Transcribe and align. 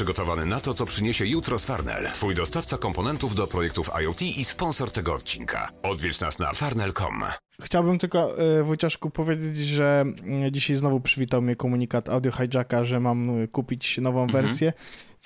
Przygotowany 0.00 0.46
na 0.46 0.60
to, 0.60 0.74
co 0.74 0.86
przyniesie 0.86 1.26
jutro 1.26 1.58
z 1.58 1.64
Farnell. 1.64 2.12
Twój 2.12 2.34
dostawca 2.34 2.78
komponentów 2.78 3.34
do 3.34 3.46
projektów 3.46 3.90
IoT 4.02 4.22
i 4.22 4.44
sponsor 4.44 4.90
tego 4.90 5.14
odcinka. 5.14 5.68
Odwiedź 5.82 6.20
nas 6.20 6.38
na 6.38 6.52
farnell.com. 6.52 7.24
Chciałbym 7.62 7.98
tylko 7.98 8.42
y, 8.60 8.64
Wojciaszku 8.64 9.10
powiedzieć, 9.10 9.56
że 9.56 10.04
y, 10.46 10.52
dzisiaj 10.52 10.76
znowu 10.76 11.00
przywitał 11.00 11.42
mnie 11.42 11.56
komunikat 11.56 12.08
Audio 12.08 12.32
Hijacka, 12.32 12.84
że 12.84 13.00
mam 13.00 13.40
y, 13.40 13.48
kupić 13.48 13.98
nową 13.98 14.22
mhm. 14.22 14.42
wersję. 14.42 14.72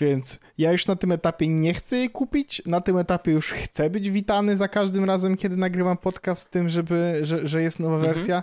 Więc 0.00 0.38
ja 0.58 0.72
już 0.72 0.86
na 0.86 0.96
tym 0.96 1.12
etapie 1.12 1.48
nie 1.48 1.74
chcę 1.74 1.96
jej 1.96 2.10
kupić. 2.10 2.62
Na 2.66 2.80
tym 2.80 2.98
etapie 2.98 3.32
już 3.32 3.50
chcę 3.50 3.90
być 3.90 4.10
witany 4.10 4.56
za 4.56 4.68
każdym 4.68 5.04
razem, 5.04 5.36
kiedy 5.36 5.56
nagrywam 5.56 5.96
podcast 5.96 6.42
z 6.42 6.46
tym, 6.46 6.68
żeby, 6.68 7.20
że, 7.22 7.46
że 7.46 7.62
jest 7.62 7.80
nowa 7.80 7.96
mhm. 7.96 8.14
wersja. 8.14 8.42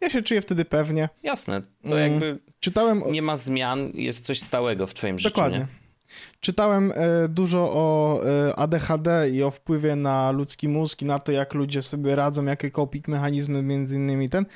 Ja 0.00 0.10
się 0.10 0.22
czuję 0.22 0.40
wtedy 0.40 0.64
pewnie. 0.64 1.08
Jasne, 1.22 1.62
to 1.62 2.00
mm, 2.00 2.12
jakby 2.12 2.38
Czytałem... 2.60 3.02
nie 3.10 3.22
ma 3.22 3.36
zmian, 3.36 3.90
jest 3.94 4.24
coś 4.24 4.40
stałego 4.40 4.86
w 4.86 4.94
twoim 4.94 5.18
życiu, 5.18 5.34
Dokładnie. 5.34 5.58
Nie? 5.58 5.88
Czytałem 6.40 6.92
e, 6.94 7.28
dużo 7.28 7.72
o 7.72 8.20
e, 8.24 8.56
ADHD 8.56 9.30
i 9.30 9.42
o 9.42 9.50
wpływie 9.50 9.96
na 9.96 10.30
ludzki 10.30 10.68
mózg 10.68 11.02
i 11.02 11.04
na 11.04 11.18
to, 11.18 11.32
jak 11.32 11.54
ludzie 11.54 11.82
sobie 11.82 12.16
radzą, 12.16 12.44
jakie 12.44 12.70
coping 12.70 13.08
mechanizmy 13.08 13.62
między 13.62 13.96
innymi 13.96 14.28
ten. 14.28 14.46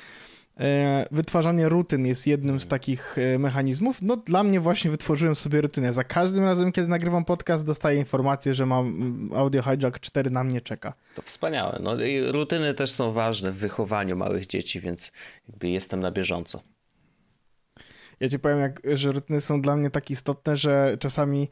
E, 0.59 1.05
wytwarzanie 1.11 1.69
rutyn 1.69 2.05
jest 2.05 2.27
jednym 2.27 2.59
z 2.59 2.67
takich 2.67 3.15
mechanizmów. 3.39 4.01
No 4.01 4.17
dla 4.17 4.43
mnie 4.43 4.59
właśnie 4.59 4.91
wytworzyłem 4.91 5.35
sobie 5.35 5.61
rutynę. 5.61 5.93
Za 5.93 6.03
każdym 6.03 6.43
razem, 6.43 6.71
kiedy 6.71 6.87
nagrywam 6.87 7.25
podcast, 7.25 7.65
dostaję 7.65 7.99
informację, 7.99 8.53
że 8.53 8.65
mam 8.65 8.87
mm, 8.87 9.29
Audio 9.35 9.61
Hijack 9.61 9.99
4 9.99 10.29
na 10.29 10.43
mnie 10.43 10.61
czeka. 10.61 10.93
To 11.15 11.21
wspaniałe. 11.21 11.79
No 11.83 12.03
i 12.03 12.31
rutyny 12.31 12.73
też 12.73 12.91
są 12.91 13.11
ważne 13.11 13.51
w 13.51 13.55
wychowaniu 13.55 14.15
małych 14.15 14.47
dzieci, 14.47 14.79
więc 14.79 15.11
jakby 15.49 15.69
jestem 15.69 15.99
na 15.99 16.11
bieżąco. 16.11 16.72
Ja 18.19 18.29
ci 18.29 18.39
powiem, 18.39 18.59
jak, 18.59 18.81
że 18.93 19.11
rutyny 19.11 19.41
są 19.41 19.61
dla 19.61 19.75
mnie 19.75 19.89
tak 19.89 20.11
istotne, 20.11 20.57
że 20.57 20.97
czasami, 20.99 21.49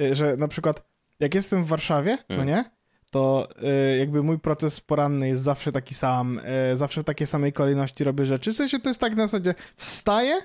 e, 0.00 0.14
że 0.14 0.36
na 0.36 0.48
przykład 0.48 0.82
jak 1.20 1.34
jestem 1.34 1.64
w 1.64 1.66
Warszawie, 1.66 2.18
hmm. 2.28 2.46
no 2.46 2.52
nie? 2.52 2.64
to 3.10 3.48
y, 3.92 3.98
jakby 3.98 4.22
mój 4.22 4.38
proces 4.38 4.80
poranny 4.80 5.28
jest 5.28 5.42
zawsze 5.42 5.72
taki 5.72 5.94
sam, 5.94 6.40
y, 6.72 6.76
zawsze 6.76 7.00
w 7.00 7.04
takiej 7.04 7.26
samej 7.26 7.52
kolejności 7.52 8.04
robię 8.04 8.26
rzeczy. 8.26 8.52
W 8.52 8.56
sensie 8.56 8.78
to 8.78 8.90
jest 8.90 9.00
tak 9.00 9.16
na 9.16 9.26
zasadzie 9.26 9.54
wstaję 9.76 10.40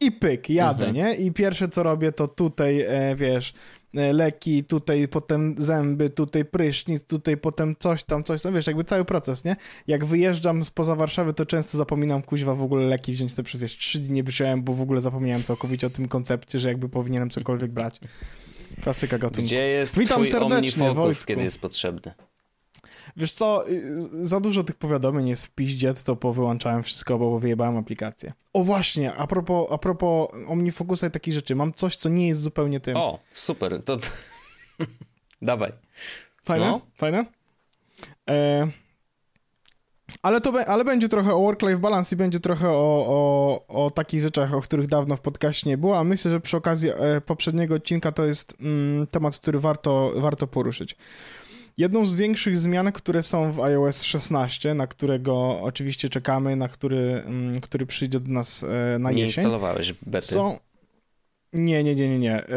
i 0.00 0.12
pyk, 0.12 0.50
jadę, 0.50 0.86
mhm. 0.86 0.96
nie? 0.96 1.14
I 1.14 1.32
pierwsze 1.32 1.68
co 1.68 1.82
robię 1.82 2.12
to 2.12 2.28
tutaj, 2.28 2.80
e, 2.80 3.16
wiesz, 3.16 3.54
leki, 3.92 4.64
tutaj 4.64 5.08
potem 5.08 5.54
zęby, 5.58 6.10
tutaj 6.10 6.44
prysznic, 6.44 7.04
tutaj 7.04 7.36
potem 7.36 7.76
coś 7.78 8.04
tam, 8.04 8.24
coś 8.24 8.42
tam, 8.42 8.54
wiesz, 8.54 8.66
jakby 8.66 8.84
cały 8.84 9.04
proces, 9.04 9.44
nie? 9.44 9.56
Jak 9.86 10.04
wyjeżdżam 10.04 10.64
spoza 10.64 10.96
Warszawy, 10.96 11.32
to 11.32 11.46
często 11.46 11.78
zapominam 11.78 12.22
kuźwa 12.22 12.54
w 12.54 12.62
ogóle 12.62 12.86
leki 12.86 13.12
wziąć, 13.12 13.34
to 13.34 13.42
przez 13.42 13.60
wiesz, 13.60 13.76
trzy 13.76 13.98
dni 13.98 14.10
nie 14.10 14.22
wziąłem, 14.22 14.62
bo 14.62 14.72
w 14.72 14.80
ogóle 14.80 15.00
zapomniałem 15.00 15.42
całkowicie 15.42 15.86
o 15.86 15.90
tym 15.90 16.08
koncepcie, 16.08 16.58
że 16.58 16.68
jakby 16.68 16.88
powinienem 16.88 17.30
cokolwiek 17.30 17.70
brać. 17.70 18.00
Klasyka 18.82 19.18
gatunku. 19.18 19.42
Gdzie 19.42 19.56
jest 19.56 19.98
Witam 19.98 20.16
twój 20.16 20.26
serdecznie, 20.26 20.94
Wojtku. 20.94 21.24
kiedy 21.26 21.44
jest 21.44 21.60
potrzebny? 21.60 22.12
Wiesz 23.16 23.32
co, 23.32 23.68
y, 23.68 24.26
za 24.26 24.40
dużo 24.40 24.64
tych 24.64 24.76
powiadomień 24.76 25.28
jest 25.28 25.46
w 25.46 25.50
piździe, 25.50 25.94
to 26.04 26.16
powyłączałem 26.16 26.82
wszystko, 26.82 27.18
bo 27.18 27.38
wyjebałem 27.38 27.76
aplikację. 27.76 28.32
O 28.52 28.64
właśnie, 28.64 29.14
a 29.14 29.26
propos, 29.26 29.66
a 29.70 29.78
propos 29.78 30.28
OmniFocusa 30.48 31.06
i 31.06 31.10
takich 31.10 31.34
rzeczy, 31.34 31.54
mam 31.54 31.72
coś, 31.72 31.96
co 31.96 32.08
nie 32.08 32.28
jest 32.28 32.40
zupełnie 32.40 32.80
tym. 32.80 32.96
O, 32.96 33.18
super, 33.32 33.82
to... 33.84 33.98
Dawaj. 35.42 35.72
Fajne? 36.42 36.66
No. 36.66 36.80
Fajne? 36.96 37.24
E... 38.30 38.68
Ale, 40.22 40.40
to, 40.40 40.52
ale 40.66 40.84
będzie 40.84 41.08
trochę 41.08 41.34
o 41.34 41.40
work-life 41.40 41.78
balance 41.78 42.14
i 42.14 42.18
będzie 42.18 42.40
trochę 42.40 42.68
o, 42.68 43.06
o, 43.68 43.84
o 43.84 43.90
takich 43.90 44.20
rzeczach, 44.20 44.54
o 44.54 44.60
których 44.60 44.88
dawno 44.88 45.16
w 45.16 45.20
podcaście 45.20 45.70
nie 45.70 45.78
było, 45.78 45.98
a 45.98 46.04
myślę, 46.04 46.30
że 46.30 46.40
przy 46.40 46.56
okazji 46.56 46.90
e, 46.90 47.20
poprzedniego 47.20 47.74
odcinka 47.74 48.12
to 48.12 48.24
jest 48.24 48.56
mm, 48.60 49.06
temat, 49.06 49.38
który 49.38 49.60
warto, 49.60 50.12
warto 50.16 50.46
poruszyć. 50.46 50.96
Jedną 51.80 52.06
z 52.06 52.14
większych 52.14 52.58
zmian, 52.58 52.92
które 52.92 53.22
są 53.22 53.52
w 53.52 53.60
iOS 53.60 54.02
16, 54.02 54.74
na 54.74 54.86
którego 54.86 55.60
oczywiście 55.60 56.08
czekamy, 56.08 56.56
na 56.56 56.68
który, 56.68 57.22
mm, 57.26 57.60
który 57.60 57.86
przyjdzie 57.86 58.20
do 58.20 58.32
nas 58.32 58.62
e, 58.62 58.98
na 58.98 59.10
jesień. 59.10 59.20
Nie 59.20 59.24
instalowałeś 59.24 59.94
bety? 60.06 60.26
Są... 60.26 60.58
Nie, 61.52 61.84
nie, 61.84 61.94
nie, 61.94 62.08
nie, 62.08 62.18
nie. 62.18 62.34
E, 62.34 62.48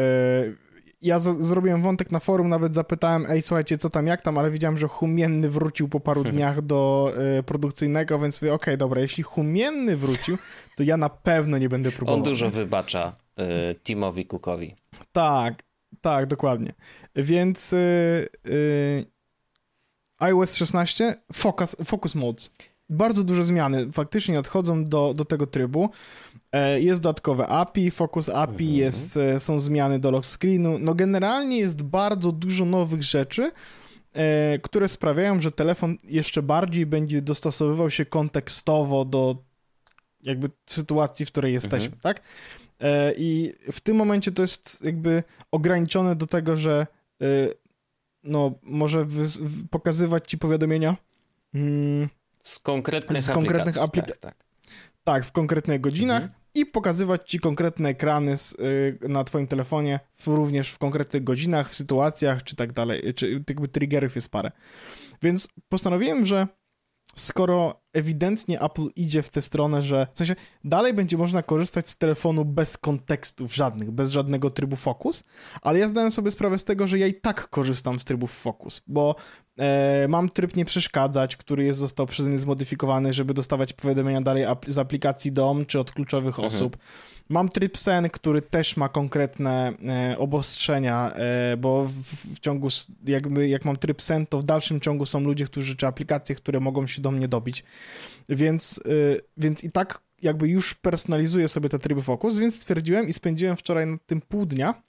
ja 1.02 1.18
zrobiłem 1.18 1.82
wątek 1.82 2.10
na 2.10 2.20
forum, 2.20 2.48
nawet 2.48 2.74
zapytałem, 2.74 3.26
ej, 3.28 3.42
słuchajcie, 3.42 3.76
co 3.76 3.90
tam, 3.90 4.06
jak 4.06 4.22
tam, 4.22 4.38
ale 4.38 4.50
widziałem, 4.50 4.78
że 4.78 4.88
Humienny 4.88 5.48
wrócił 5.48 5.88
po 5.88 6.00
paru 6.00 6.24
dniach 6.32 6.62
do 6.62 7.12
y, 7.38 7.42
produkcyjnego, 7.42 8.18
więc 8.18 8.42
mówię, 8.42 8.54
okej, 8.54 8.74
okay, 8.74 8.76
dobra, 8.76 9.00
jeśli 9.00 9.22
Humienny 9.22 9.96
wrócił, 9.96 10.38
to 10.76 10.82
ja 10.82 10.96
na 10.96 11.08
pewno 11.08 11.58
nie 11.58 11.68
będę 11.68 11.90
próbował. 11.90 12.14
On 12.14 12.22
dużo 12.22 12.50
wybacza 12.50 13.16
y, 13.40 13.74
Timowi 13.74 14.26
Cookowi. 14.26 14.74
Tak, 15.12 15.62
tak, 16.00 16.26
dokładnie. 16.26 16.74
Więc 17.16 17.72
y, 17.72 17.76
y, 18.46 19.13
iOS 20.24 20.54
16, 20.54 21.14
focus, 21.32 21.76
focus 21.84 22.14
modes. 22.14 22.50
Bardzo 22.88 23.24
duże 23.24 23.44
zmiany 23.44 23.92
faktycznie 23.92 24.38
odchodzą 24.38 24.84
do, 24.84 25.14
do 25.14 25.24
tego 25.24 25.46
trybu. 25.46 25.90
E, 26.52 26.80
jest 26.80 27.00
dodatkowe 27.00 27.46
API, 27.46 27.90
Focus 27.90 28.28
API, 28.28 28.64
mhm. 28.64 28.78
jest, 28.78 29.16
e, 29.16 29.40
są 29.40 29.58
zmiany 29.58 29.98
do 29.98 30.10
lock 30.10 30.26
screenu. 30.26 30.78
No 30.78 30.94
generalnie 30.94 31.58
jest 31.58 31.82
bardzo 31.82 32.32
dużo 32.32 32.64
nowych 32.64 33.02
rzeczy, 33.02 33.52
e, 34.12 34.58
które 34.58 34.88
sprawiają, 34.88 35.40
że 35.40 35.50
telefon 35.50 35.96
jeszcze 36.04 36.42
bardziej 36.42 36.86
będzie 36.86 37.22
dostosowywał 37.22 37.90
się 37.90 38.04
kontekstowo 38.04 39.04
do 39.04 39.36
jakby 40.22 40.50
sytuacji, 40.66 41.26
w 41.26 41.28
której 41.28 41.52
jesteśmy, 41.52 41.94
mhm. 41.94 42.00
tak? 42.00 42.22
I 43.16 43.52
w 43.72 43.80
tym 43.80 43.96
momencie 43.96 44.32
to 44.32 44.42
jest 44.42 44.84
jakby 44.84 45.22
ograniczone 45.50 46.16
do 46.16 46.26
tego, 46.26 46.56
że 46.56 46.86
no, 48.24 48.54
może 48.62 49.06
pokazywać 49.70 50.30
ci 50.30 50.38
powiadomienia 50.38 50.96
mm, 51.54 52.08
z 52.42 52.58
konkretnych, 52.58 53.22
z 53.22 53.30
konkretnych 53.30 53.82
aplikacji. 53.82 54.20
Tak, 54.20 54.36
tak. 54.36 54.44
tak, 55.04 55.24
w 55.24 55.32
konkretnych 55.32 55.80
godzinach. 55.80 56.22
Mhm 56.22 56.44
i 56.54 56.66
pokazywać 56.66 57.30
ci 57.30 57.38
konkretne 57.38 57.88
ekrany 57.88 58.36
z, 58.36 58.52
y, 58.52 59.08
na 59.08 59.24
twoim 59.24 59.46
telefonie, 59.46 60.00
w, 60.12 60.26
również 60.26 60.70
w 60.70 60.78
konkretnych 60.78 61.24
godzinach, 61.24 61.70
w 61.70 61.74
sytuacjach, 61.74 62.42
czy 62.42 62.56
tak 62.56 62.72
dalej, 62.72 63.14
czy 63.14 63.30
jakby 63.48 63.68
triggerów 63.68 64.14
jest 64.14 64.28
parę. 64.28 64.50
Więc 65.22 65.48
postanowiłem, 65.68 66.26
że 66.26 66.48
skoro 67.14 67.80
ewidentnie 67.92 68.60
Apple 68.60 68.88
idzie 68.96 69.22
w 69.22 69.28
tę 69.28 69.42
stronę, 69.42 69.82
że 69.82 70.06
w 70.14 70.18
sensie 70.18 70.36
dalej 70.64 70.94
będzie 70.94 71.16
można 71.16 71.42
korzystać 71.42 71.90
z 71.90 71.98
telefonu 71.98 72.44
bez 72.44 72.78
kontekstów 72.78 73.54
żadnych, 73.54 73.90
bez 73.90 74.10
żadnego 74.10 74.50
trybu 74.50 74.76
Focus, 74.76 75.24
ale 75.62 75.78
ja 75.78 75.88
zdałem 75.88 76.10
sobie 76.10 76.30
sprawę 76.30 76.58
z 76.58 76.64
tego, 76.64 76.86
że 76.86 76.98
ja 76.98 77.06
i 77.06 77.14
tak 77.14 77.48
korzystam 77.48 78.00
z 78.00 78.04
trybów 78.04 78.32
Focus, 78.32 78.82
bo 78.86 79.14
e, 79.58 80.06
mam 80.08 80.28
tryb 80.28 80.56
nie 80.56 80.64
przeszkadzać, 80.64 81.36
który 81.36 81.64
jest, 81.64 81.80
został 81.80 82.06
przeze 82.06 82.28
mnie 82.28 82.38
zmodyfikowany, 82.38 83.12
żeby 83.12 83.34
dostawać 83.34 83.72
powiadomienia 83.72 84.20
dalej 84.20 84.44
z 84.66 84.78
aplikacji 84.78 85.32
DOM 85.32 85.66
czy 85.66 85.78
od 85.78 85.92
kluczowych 85.92 86.38
mhm. 86.38 86.48
osób. 86.48 86.76
Mam 87.28 87.48
tryb 87.48 87.78
sen, 87.78 88.10
który 88.10 88.42
też 88.42 88.76
ma 88.76 88.88
konkretne 88.88 89.72
e, 89.88 90.18
obostrzenia, 90.18 91.12
e, 91.12 91.56
bo 91.56 91.84
w, 91.84 91.92
w, 92.34 92.40
ciągu, 92.40 92.68
jakby, 93.06 93.48
jak 93.48 93.64
mam 93.64 93.76
tryb 93.76 94.02
sen, 94.02 94.26
to 94.26 94.38
w 94.38 94.44
dalszym 94.44 94.80
ciągu 94.80 95.06
są 95.06 95.20
ludzie, 95.20 95.44
którzy, 95.44 95.76
czy 95.76 95.86
aplikacje, 95.86 96.34
które 96.34 96.60
mogą 96.60 96.86
się 96.86 97.02
do 97.02 97.10
mnie 97.10 97.28
dobić. 97.28 97.64
Więc, 98.28 98.80
e, 98.86 99.20
więc 99.36 99.64
i 99.64 99.70
tak 99.70 100.00
jakby 100.22 100.48
już 100.48 100.74
personalizuję 100.74 101.48
sobie 101.48 101.68
te 101.68 101.78
tryby 101.78 102.02
Focus, 102.02 102.38
więc 102.38 102.56
stwierdziłem 102.56 103.08
i 103.08 103.12
spędziłem 103.12 103.56
wczoraj 103.56 103.86
nad 103.86 104.06
tym 104.06 104.20
pół 104.20 104.46
dnia, 104.46 104.82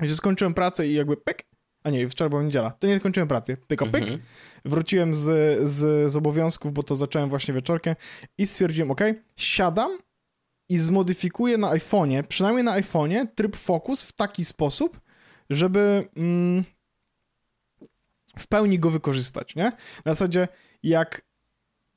że 0.00 0.14
skończyłem 0.14 0.54
pracę 0.54 0.88
i 0.88 0.94
jakby 0.94 1.16
pyk, 1.16 1.44
a 1.82 1.90
nie, 1.90 2.08
wczoraj 2.08 2.30
była 2.30 2.42
niedziela, 2.42 2.70
to 2.70 2.86
nie 2.86 2.98
skończyłem 2.98 3.28
pracy, 3.28 3.56
tylko 3.66 3.86
pyk, 3.86 4.02
mhm. 4.02 4.20
wróciłem 4.64 5.14
z, 5.14 5.58
z, 5.68 6.12
z 6.12 6.16
obowiązków, 6.16 6.72
bo 6.72 6.82
to 6.82 6.96
zacząłem 6.96 7.28
właśnie 7.28 7.54
wieczorkiem 7.54 7.94
i 8.38 8.46
stwierdziłem, 8.46 8.90
ok, 8.90 9.00
siadam 9.36 9.98
i 10.68 10.78
zmodyfikuję 10.78 11.58
na 11.58 11.74
iPhone'ie, 11.74 12.22
przynajmniej 12.22 12.64
na 12.64 12.80
iPhone'ie, 12.80 13.26
tryb 13.34 13.56
Focus 13.56 14.02
w 14.02 14.12
taki 14.12 14.44
sposób, 14.44 15.00
żeby 15.50 16.08
mm, 16.16 16.64
w 18.38 18.46
pełni 18.46 18.78
go 18.78 18.90
wykorzystać, 18.90 19.56
nie? 19.56 19.64
Na 20.04 20.14
zasadzie, 20.14 20.48
jak 20.82 21.22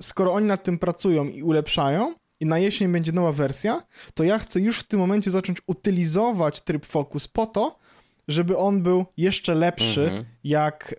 skoro 0.02 0.34
oni 0.34 0.48
nad 0.48 0.64
tym 0.64 0.80
pracują 0.80 1.28
i 1.28 1.44
ulepszają, 1.44 2.16
i 2.40 2.46
na 2.46 2.60
jesień 2.60 2.92
będzie 2.92 3.12
nowa 3.12 3.32
wersja, 3.32 3.84
to 4.14 4.24
ja 4.24 4.40
chcę 4.40 4.62
już 4.62 4.80
w 4.80 4.84
tym 4.84 5.00
momencie 5.00 5.32
zacząć 5.32 5.58
utylizować 5.68 6.62
tryb 6.62 6.86
Focus 6.86 7.28
po 7.28 7.46
to, 7.46 7.80
żeby 8.28 8.58
on 8.58 8.84
był 8.84 9.06
jeszcze 9.18 9.56
lepszy, 9.56 10.04
mhm. 10.04 10.26
jak, 10.44 10.96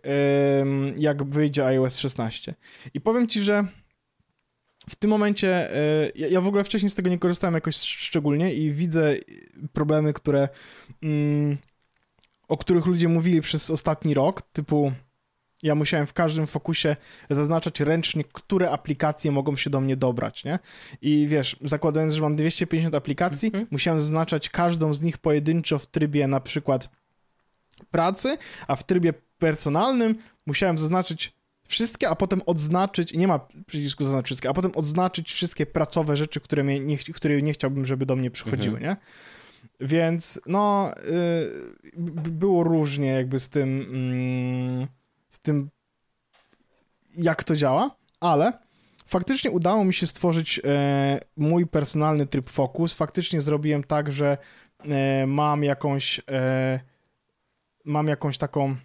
jak 0.97 1.25
wyjdzie 1.25 1.67
iOS 1.67 1.99
16. 1.99 2.55
I 2.95 3.01
powiem 3.01 3.29
ci, 3.29 3.41
że 3.41 3.67
w 4.89 4.97
tym 4.97 5.11
momencie, 5.11 5.77
e, 5.77 6.11
ja 6.15 6.41
w 6.41 6.47
ogóle 6.47 6.65
wcześniej 6.65 6.91
z 6.91 6.95
tego 6.95 7.11
nie 7.11 7.19
korzystałem 7.19 7.55
jakoś 7.55 7.77
szczególnie 7.77 8.55
i 8.55 8.73
widzę 8.73 9.15
problemy, 9.73 10.13
które, 10.13 10.49
mm, 11.03 11.59
o 12.49 12.57
których 12.57 12.87
ludzie 12.87 13.09
mówili 13.09 13.41
przez 13.41 13.71
ostatni 13.71 14.15
rok, 14.15 14.43
typu 14.43 14.93
Ja 15.63 15.75
musiałem 15.75 16.07
w 16.07 16.13
każdym 16.13 16.47
fokusie 16.47 16.97
zaznaczać 17.31 17.81
ręcznie, 17.81 18.25
które 18.33 18.71
aplikacje 18.71 19.33
mogą 19.33 19.57
się 19.57 19.71
do 19.71 19.81
mnie 19.81 19.97
dobrać, 19.97 20.45
nie? 20.45 20.59
I 21.03 21.27
wiesz, 21.29 21.57
zakładając, 21.61 22.15
że 22.15 22.23
mam 22.23 22.37
250 22.37 22.95
aplikacji, 22.95 23.51
mm 23.55 23.65
-hmm. 23.65 23.69
musiałem 23.71 24.01
zaznaczać 24.01 24.49
każdą 24.49 24.95
z 24.95 25.03
nich 25.03 25.19
pojedynczo 25.19 25.79
w 25.79 25.87
trybie 25.87 26.27
na 26.27 26.41
przykład 26.41 26.91
pracy, 27.91 28.39
a 28.67 28.77
w 28.77 28.85
trybie 28.85 29.13
personalnym 29.39 30.19
musiałem 30.47 30.79
zaznaczyć 30.79 31.33
wszystkie, 31.73 32.09
a 32.09 32.15
potem 32.15 32.43
odznaczyć, 32.47 33.13
nie 33.13 33.29
ma 33.29 33.41
przycisku 33.67 34.05
zaznaczyć 34.05 34.27
wszystkie, 34.27 34.49
a 34.49 34.53
potem 34.53 34.73
odznaczyć 34.75 35.33
wszystkie 35.33 35.67
pracowe 35.67 36.17
rzeczy, 36.17 36.41
które, 36.41 36.65
mnie 36.65 36.81
nie, 36.81 36.99
które 36.99 37.43
nie 37.43 37.53
chciałbym, 37.53 37.87
żeby 37.87 38.07
do 38.07 38.17
mnie 38.17 38.31
przychodziły, 38.31 38.77
mhm. 38.77 38.91
nie? 38.91 38.97
Więc 39.81 40.41
no, 40.47 40.93
y, 40.99 42.31
było 42.31 42.65
różnie 42.65 43.07
jakby 43.07 43.41
z 43.41 43.49
tym, 43.49 43.81
mm, 43.81 44.87
z 45.29 45.39
tym, 45.39 45.71
jak 47.17 47.45
to 47.45 47.57
działa, 47.57 47.97
ale 48.21 48.53
faktycznie 49.07 49.51
udało 49.51 49.85
mi 49.85 49.95
się 49.95 50.07
stworzyć 50.07 50.61
e, 50.65 51.21
mój 51.37 51.67
personalny 51.67 52.27
tryb 52.27 52.51
Focus. 52.51 52.95
Faktycznie 52.95 53.41
zrobiłem 53.41 53.85
tak, 53.85 54.13
że 54.13 54.39
e, 54.85 55.27
mam 55.27 55.65
jakąś, 55.65 56.21
e, 56.31 56.81
mam 57.85 58.09
jakąś 58.09 58.39
taką. 58.39 58.77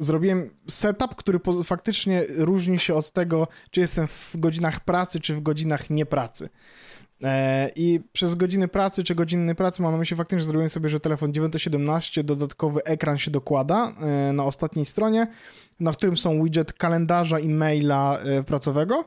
Zrobiłem 0.00 0.50
setup, 0.68 1.14
który 1.14 1.40
faktycznie 1.64 2.24
różni 2.36 2.78
się 2.78 2.94
od 2.94 3.10
tego, 3.10 3.48
czy 3.70 3.80
jestem 3.80 4.06
w 4.06 4.36
godzinach 4.36 4.80
pracy, 4.80 5.20
czy 5.20 5.34
w 5.34 5.40
godzinach 5.40 5.90
niepracy. 5.90 6.48
E, 7.22 7.70
I 7.76 8.00
przez 8.12 8.34
godziny 8.34 8.68
pracy 8.68 9.04
czy 9.04 9.14
godziny 9.14 9.54
pracy 9.54 9.82
mam 9.82 9.92
na 9.92 9.98
myśli 9.98 10.16
faktycznie, 10.16 10.38
że 10.38 10.44
zrobiłem 10.44 10.68
sobie, 10.68 10.88
że 10.88 11.00
telefon 11.00 11.32
917, 11.32 12.24
dodatkowy 12.24 12.84
ekran 12.84 13.18
się 13.18 13.30
dokłada 13.30 13.92
e, 14.00 14.32
na 14.32 14.44
ostatniej 14.44 14.84
stronie, 14.84 15.26
na 15.80 15.92
którym 15.92 16.16
są 16.16 16.44
widget 16.44 16.72
kalendarza 16.72 17.38
i 17.38 17.48
maila 17.48 18.18
e, 18.18 18.42
pracowego. 18.42 19.04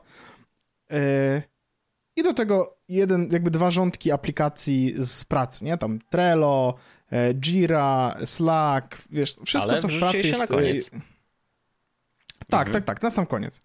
I 2.16 2.22
do 2.22 2.34
tego 2.34 2.76
jeden, 2.88 3.28
jakby 3.32 3.50
dwa 3.50 3.70
rządki 3.70 4.12
aplikacji 4.12 4.94
z 4.98 5.24
pracy, 5.24 5.64
nie? 5.64 5.78
Tam 5.78 5.98
Trello, 6.10 6.74
Jira, 7.34 8.16
Slack, 8.24 8.98
wiesz, 9.10 9.36
wszystko 9.46 9.70
Ale 9.70 9.80
co 9.80 9.88
w 9.88 9.98
pracy 9.98 10.28
jest. 10.28 10.40
Na 10.40 10.46
koniec. 10.46 10.90
Tak, 12.48 12.68
mhm. 12.68 12.72
tak, 12.72 12.84
tak, 12.84 13.02
na 13.02 13.10
sam 13.10 13.26
koniec. 13.26 13.60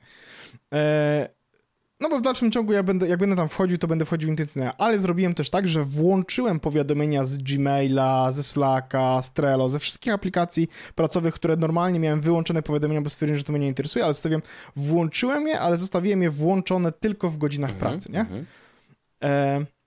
No 2.01 2.09
bo 2.09 2.19
w 2.19 2.21
dalszym 2.21 2.51
ciągu 2.51 2.74
ja 2.74 2.83
będę, 2.83 3.07
jak 3.07 3.19
będę 3.19 3.36
tam 3.36 3.50
wchodził, 3.50 3.77
to 3.77 3.88
będę 3.88 4.06
wchodził 4.06 4.30
intensywnie, 4.30 4.71
ale 4.77 5.00
zrobiłem 5.00 5.33
też 5.33 5.50
tak, 5.50 5.68
że 5.68 5.83
włączyłem 5.83 6.59
powiadomienia 6.59 7.25
z 7.25 7.38
Gmaila, 7.38 8.31
ze 8.31 8.44
Slacka, 8.44 9.21
z 9.21 9.33
Trello, 9.33 9.69
ze 9.69 9.80
wszystkich 9.80 10.13
aplikacji 10.13 10.68
pracowych, 10.95 11.33
które 11.33 11.56
normalnie 11.56 12.00
miałem 12.00 12.21
wyłączone 12.21 12.62
powiadomienia, 12.62 13.01
bo 13.01 13.09
stwierdziłem, 13.09 13.38
że 13.38 13.44
to 13.44 13.51
mnie 13.51 13.62
nie 13.62 13.68
interesuje, 13.68 14.06
ale 14.06 14.13
zostawiłem, 14.13 14.42
włączyłem 14.75 15.47
je, 15.47 15.59
ale 15.59 15.77
zostawiłem 15.77 16.21
je 16.21 16.30
włączone 16.30 16.92
tylko 16.92 17.30
w 17.30 17.38
godzinach 17.38 17.69
mm 17.69 17.81
-hmm, 17.81 17.89
pracy, 17.89 18.12
nie? 18.12 18.19
Mm 18.19 18.33
-hmm. 18.33 18.45
e 19.24 19.79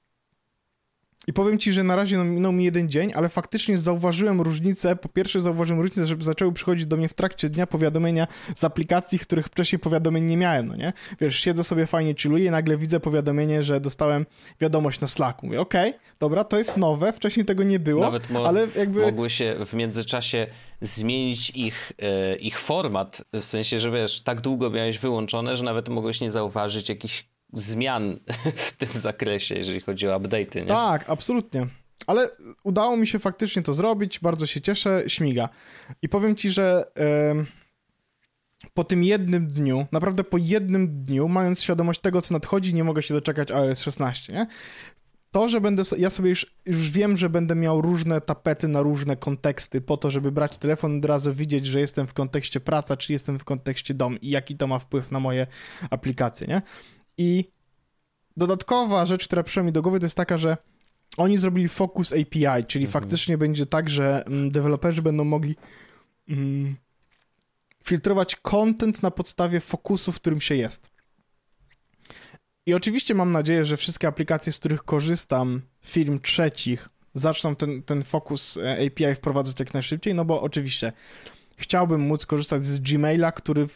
i 1.26 1.32
powiem 1.32 1.58
ci, 1.58 1.72
że 1.72 1.82
na 1.82 1.96
razie 1.96 2.18
no, 2.18 2.24
minął 2.24 2.52
mi 2.52 2.64
jeden 2.64 2.88
dzień, 2.88 3.12
ale 3.14 3.28
faktycznie 3.28 3.76
zauważyłem 3.76 4.40
różnicę. 4.40 4.96
Po 4.96 5.08
pierwsze 5.08 5.40
zauważyłem 5.40 5.80
różnicę, 5.80 6.06
że 6.06 6.16
zaczęły 6.20 6.52
przychodzić 6.52 6.86
do 6.86 6.96
mnie 6.96 7.08
w 7.08 7.14
trakcie 7.14 7.48
dnia 7.48 7.66
powiadomienia 7.66 8.26
z 8.54 8.64
aplikacji, 8.64 9.18
których 9.18 9.46
wcześniej 9.46 9.78
powiadomień 9.78 10.24
nie 10.24 10.36
miałem, 10.36 10.66
no 10.66 10.76
nie? 10.76 10.92
Wiesz, 11.20 11.38
siedzę 11.38 11.64
sobie 11.64 11.86
fajnie, 11.86 12.14
chilluję 12.14 12.46
i 12.46 12.50
nagle 12.50 12.76
widzę 12.76 13.00
powiadomienie, 13.00 13.62
że 13.62 13.80
dostałem 13.80 14.26
wiadomość 14.60 15.00
na 15.00 15.08
Slacku. 15.08 15.46
Mówię, 15.46 15.60
okej, 15.60 15.90
okay, 15.90 16.00
dobra, 16.18 16.44
to 16.44 16.58
jest 16.58 16.76
nowe, 16.76 17.12
wcześniej 17.12 17.46
tego 17.46 17.62
nie 17.62 17.78
było, 17.78 18.02
Nawet 18.02 18.30
mo 18.30 18.46
ale 18.46 18.66
jakby... 18.76 19.00
mogły 19.00 19.30
się 19.30 19.56
w 19.66 19.72
międzyczasie 19.72 20.46
zmienić 20.80 21.50
ich, 21.50 21.92
e, 22.02 22.36
ich 22.36 22.58
format, 22.58 23.22
w 23.32 23.44
sensie, 23.44 23.78
że 23.78 23.90
wiesz, 23.90 24.20
tak 24.20 24.40
długo 24.40 24.70
miałeś 24.70 24.98
wyłączone, 24.98 25.56
że 25.56 25.64
nawet 25.64 25.88
mogłeś 25.88 26.20
nie 26.20 26.30
zauważyć 26.30 26.88
jakichś 26.88 27.31
zmian 27.52 28.18
w 28.66 28.72
tym 28.72 28.88
zakresie, 28.94 29.54
jeżeli 29.54 29.80
chodzi 29.80 30.08
o 30.08 30.20
update'y, 30.20 30.60
nie? 30.60 30.66
Tak, 30.66 31.10
absolutnie. 31.10 31.66
Ale 32.06 32.28
udało 32.64 32.96
mi 32.96 33.06
się 33.06 33.18
faktycznie 33.18 33.62
to 33.62 33.74
zrobić, 33.74 34.20
bardzo 34.20 34.46
się 34.46 34.60
cieszę, 34.60 35.04
śmiga. 35.06 35.48
I 36.02 36.08
powiem 36.08 36.36
ci, 36.36 36.50
że 36.50 36.84
yy, 37.36 37.46
po 38.74 38.84
tym 38.84 39.04
jednym 39.04 39.46
dniu, 39.46 39.86
naprawdę 39.92 40.24
po 40.24 40.38
jednym 40.38 41.02
dniu, 41.02 41.28
mając 41.28 41.62
świadomość 41.62 42.00
tego, 42.00 42.22
co 42.22 42.34
nadchodzi, 42.34 42.74
nie 42.74 42.84
mogę 42.84 43.02
się 43.02 43.14
doczekać 43.14 43.50
iOS 43.50 43.80
16, 43.80 44.32
nie? 44.32 44.46
To, 45.30 45.48
że 45.48 45.60
będę, 45.60 45.82
ja 45.98 46.10
sobie 46.10 46.28
już, 46.28 46.56
już 46.66 46.90
wiem, 46.90 47.16
że 47.16 47.30
będę 47.30 47.54
miał 47.54 47.80
różne 47.80 48.20
tapety 48.20 48.68
na 48.68 48.82
różne 48.82 49.16
konteksty, 49.16 49.80
po 49.80 49.96
to, 49.96 50.10
żeby 50.10 50.32
brać 50.32 50.58
telefon 50.58 50.98
od 50.98 51.04
razu 51.04 51.32
widzieć, 51.32 51.66
że 51.66 51.80
jestem 51.80 52.06
w 52.06 52.14
kontekście 52.14 52.60
praca, 52.60 52.96
czy 52.96 53.12
jestem 53.12 53.38
w 53.38 53.44
kontekście 53.44 53.94
dom 53.94 54.20
i 54.20 54.30
jaki 54.30 54.56
to 54.56 54.66
ma 54.66 54.78
wpływ 54.78 55.10
na 55.10 55.20
moje 55.20 55.46
aplikacje, 55.90 56.46
nie? 56.46 56.62
I 57.22 57.50
dodatkowa 58.36 59.06
rzecz, 59.06 59.26
która 59.26 59.42
przyszła 59.42 59.62
mi 59.62 59.72
do 59.72 59.82
głowy, 59.82 60.00
to 60.00 60.06
jest 60.06 60.16
taka, 60.16 60.38
że 60.38 60.56
oni 61.16 61.36
zrobili 61.36 61.68
Focus 61.68 62.12
API, 62.12 62.64
czyli 62.66 62.84
mhm. 62.84 62.92
faktycznie 62.92 63.38
będzie 63.38 63.66
tak, 63.66 63.90
że 63.90 64.26
mm, 64.26 64.50
deweloperzy 64.50 65.02
będą 65.02 65.24
mogli 65.24 65.56
mm, 66.28 66.76
filtrować 67.84 68.36
content 68.36 69.02
na 69.02 69.10
podstawie 69.10 69.60
fokusu, 69.60 70.12
w 70.12 70.16
którym 70.16 70.40
się 70.40 70.54
jest. 70.54 70.90
I 72.66 72.74
oczywiście 72.74 73.14
mam 73.14 73.32
nadzieję, 73.32 73.64
że 73.64 73.76
wszystkie 73.76 74.08
aplikacje, 74.08 74.52
z 74.52 74.58
których 74.58 74.82
korzystam, 74.82 75.62
firm 75.84 76.20
trzecich, 76.20 76.88
zaczną 77.14 77.56
ten, 77.56 77.82
ten 77.82 78.02
Focus 78.02 78.56
e, 78.56 78.86
API 78.86 79.14
wprowadzać 79.14 79.60
jak 79.60 79.74
najszybciej, 79.74 80.14
no 80.14 80.24
bo 80.24 80.42
oczywiście 80.42 80.92
chciałbym 81.56 82.00
móc 82.00 82.26
korzystać 82.26 82.64
z 82.64 82.78
Gmaila, 82.78 83.32
który 83.32 83.68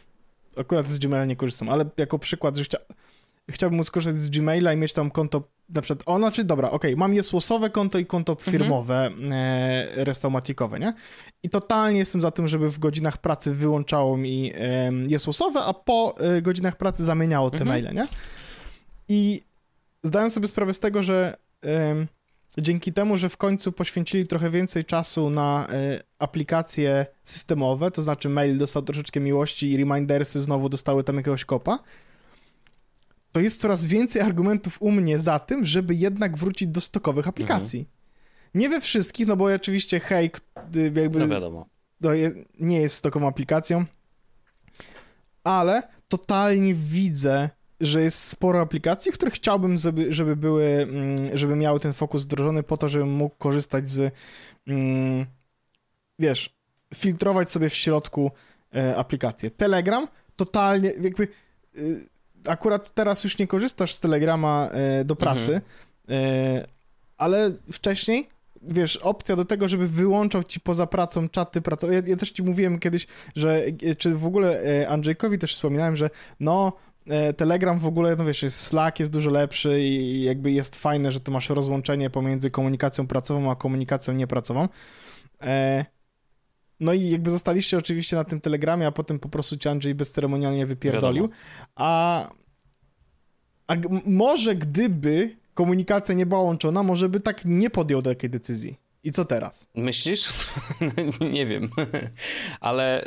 akurat 0.57 0.89
z 0.89 0.99
Gmaila 0.99 1.25
nie 1.25 1.37
korzystam, 1.37 1.69
ale 1.69 1.85
jako 1.97 2.19
przykład, 2.19 2.57
że 2.57 2.65
chcia, 2.65 2.79
chciałbym 3.51 3.77
móc 3.77 3.87
skorzystać 3.87 4.23
z 4.23 4.31
Gmaila 4.31 4.73
i 4.73 4.77
mieć 4.77 4.93
tam 4.93 5.11
konto 5.11 5.43
na 5.69 5.83
przykład, 5.83 6.09
o, 6.09 6.19
znaczy, 6.19 6.45
dobra, 6.45 6.71
okej, 6.71 6.91
okay, 6.91 6.97
mam 6.99 7.15
jesłosowe 7.15 7.71
konto 7.71 7.99
i 7.99 8.07
konto 8.07 8.33
mhm. 8.33 8.53
firmowe, 8.53 9.07
mhm. 9.07 9.33
e, 9.33 10.05
restaumatikowe, 10.05 10.81
nie? 10.81 10.95
I 11.43 11.51
totalnie 11.51 11.99
jestem 11.99 12.23
za 12.23 12.31
tym, 12.31 12.49
żeby 12.49 12.71
w 12.71 12.79
godzinach 12.79 13.19
pracy 13.19 13.53
wyłączało 13.53 14.17
mi 14.17 14.53
e, 14.55 14.93
jesłosowe, 15.09 15.61
a 15.61 15.75
po 15.75 16.15
e, 16.19 16.43
godzinach 16.43 16.77
pracy 16.77 17.05
zamieniało 17.05 17.51
te 17.51 17.59
mhm. 17.59 17.69
maile, 17.69 17.95
nie? 17.95 18.09
I 19.09 19.43
zdaję 20.03 20.31
sobie 20.31 20.49
sprawę 20.49 20.75
z 20.75 20.81
tego, 20.81 21.03
że 21.03 21.37
e, 21.65 22.07
dzięki 22.59 22.93
temu, 22.93 23.17
że 23.17 23.29
w 23.29 23.37
końcu 23.37 23.73
poświęcili 23.73 24.27
trochę 24.27 24.51
więcej 24.51 24.85
czasu 24.85 25.31
na 25.31 25.67
e, 25.71 26.01
aplikacje 26.19 27.07
systemowe, 27.25 27.91
to 27.91 28.03
znaczy 28.03 28.29
mail 28.29 28.59
dostał 28.59 28.83
troszeczkę 28.83 29.21
miłości 29.21 29.71
i 29.71 29.77
remindersy 29.77 30.43
znowu 30.43 30.69
dostały 30.69 31.05
tam 31.05 31.17
jakiegoś 31.17 31.45
kopa, 31.45 31.79
to 33.37 33.41
jest 33.41 33.61
coraz 33.61 33.87
więcej 33.87 34.23
argumentów 34.23 34.83
u 34.83 34.91
mnie 34.91 35.19
za 35.19 35.39
tym, 35.39 35.65
żeby 35.65 35.95
jednak 35.95 36.37
wrócić 36.37 36.69
do 36.69 36.81
stokowych 36.81 37.29
aplikacji. 37.29 37.79
Mhm. 37.79 37.97
Nie 38.55 38.69
we 38.69 38.81
wszystkich, 38.81 39.27
no 39.27 39.37
bo 39.37 39.45
oczywiście 39.45 40.01
hej, 40.01 40.31
jakby... 40.95 41.19
No 41.19 41.29
wiadomo. 41.29 41.67
To 42.03 42.15
jest, 42.15 42.37
nie 42.59 42.81
jest 42.81 42.97
stokową 42.97 43.29
aplikacją, 43.29 43.85
ale 45.45 45.83
totalnie 46.09 46.75
widzę, 46.75 47.51
że 47.81 48.03
jest 48.03 48.19
sporo 48.19 48.61
aplikacji, 48.61 49.13
w 49.13 49.15
których 49.15 49.35
chciałbym, 49.35 49.79
żeby, 49.79 50.13
żeby 50.13 50.37
były, 50.37 50.65
mm, 50.65 51.37
żeby 51.37 51.57
miały 51.57 51.81
ten 51.81 51.93
fokus 51.93 52.25
wdrożony 52.25 52.63
po 52.63 52.77
to, 52.77 52.89
żebym 52.89 53.11
mógł 53.11 53.37
korzystać 53.37 53.89
z, 53.89 54.15
mm, 54.67 55.27
wiesz, 56.19 56.57
filtrować 56.95 57.51
sobie 57.51 57.69
w 57.69 57.75
środku 57.75 58.31
e, 58.75 58.97
aplikacje. 58.97 59.51
Telegram 59.51 60.09
totalnie, 60.37 60.93
jakby 61.01 61.29
y, 61.77 62.16
akurat 62.49 62.95
teraz 62.95 63.25
już 63.25 63.39
nie 63.39 63.47
korzystasz 63.47 63.95
z 63.95 64.01
Telegrama 64.01 64.69
e, 64.73 65.05
do 65.05 65.17
pracy, 65.17 65.61
mhm. 66.09 66.67
Ale 67.17 67.53
wcześniej 67.73 68.29
wiesz, 68.63 68.97
opcja 68.97 69.37
do 69.37 69.45
tego, 69.45 69.69
żeby 69.69 69.89
wyłączał 69.89 70.45
ci 70.45 70.61
poza 70.61 70.87
pracą 70.87 71.29
czaty 71.29 71.63
pracowe. 71.63 71.95
Ja, 71.95 72.03
ja, 72.07 72.17
też 72.17 72.31
ci 72.31 72.43
mówiłem 72.43 72.79
kiedyś, 72.79 73.07
że 73.37 73.65
e, 73.83 73.95
czy 73.95 74.15
w 74.15 74.27
ogóle 74.27 74.63
Andrzejkowi 74.89 75.39
też 75.39 75.55
wspominałem, 75.55 75.97
że 75.97 76.11
no 76.41 76.73
Telegram 77.37 77.79
w 77.79 77.87
ogóle, 77.87 78.17
no 78.17 78.25
wiesz, 78.25 78.43
jest 78.43 78.61
Slack 78.61 79.01
jest 79.01 79.13
dużo 79.13 79.31
lepszy 79.31 79.81
i 79.81 80.23
jakby 80.23 80.53
jest 80.53 80.77
fajne, 80.77 81.13
że 81.13 81.21
tu 81.21 81.33
masz 81.33 81.49
rozłączenie 81.49 82.11
pomiędzy 82.11 82.51
komunikacją 82.51 83.07
pracową 83.07 83.51
a 83.51 83.57
komunikacją 83.57 84.15
niepracową. 84.15 84.69
No 86.81 86.93
i 86.93 87.11
jakby 87.11 87.31
zostaliście 87.31 87.79
oczywiście 87.79 88.17
na 88.17 88.25
tym 88.25 88.41
telegramie, 88.41 88.87
a 88.87 88.93
potem 88.93 89.19
po 89.19 89.29
prostu 89.29 89.57
cię 89.57 89.71
Andrzej 89.71 89.95
bezceremonialnie 89.95 90.67
wypierdolił. 90.67 91.29
A, 91.75 92.31
a 93.67 93.75
może 94.07 94.55
gdyby 94.55 95.37
komunikacja 95.55 96.15
nie 96.15 96.27
była 96.27 96.41
łączona, 96.41 96.83
może 96.83 97.09
by 97.09 97.21
tak 97.21 97.45
nie 97.45 97.71
podjął 97.71 98.03
takiej 98.03 98.31
decyzji. 98.31 98.77
I 99.05 99.13
co 99.13 99.25
teraz? 99.25 99.69
Myślisz? 99.75 100.33
nie 101.33 101.47
wiem. 101.47 101.71
Ale 102.61 103.05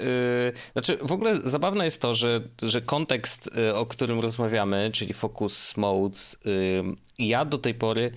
yy, 0.53 0.71
znaczy 0.71 0.97
w 1.01 1.11
ogóle 1.11 1.39
zabawne 1.43 1.85
jest 1.85 2.01
to, 2.01 2.13
że, 2.13 2.41
że 2.61 2.81
kontekst, 2.81 3.49
yy, 3.55 3.75
o 3.75 3.85
którym 3.85 4.19
rozmawiamy, 4.19 4.89
czyli 4.93 5.13
focus 5.13 5.77
modes, 5.77 6.37
yy, 6.45 7.27
ja 7.27 7.45
do 7.45 7.57
tej 7.57 7.73
pory 7.73 8.11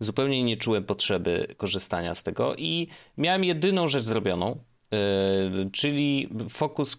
zupełnie 0.00 0.42
nie 0.42 0.56
czułem 0.56 0.84
potrzeby 0.84 1.54
korzystania 1.56 2.14
z 2.14 2.22
tego 2.22 2.54
i 2.56 2.88
miałem 3.16 3.44
jedyną 3.44 3.88
rzecz 3.88 4.04
zrobioną, 4.04 4.58
czyli 5.72 6.28
fokus 6.48 6.96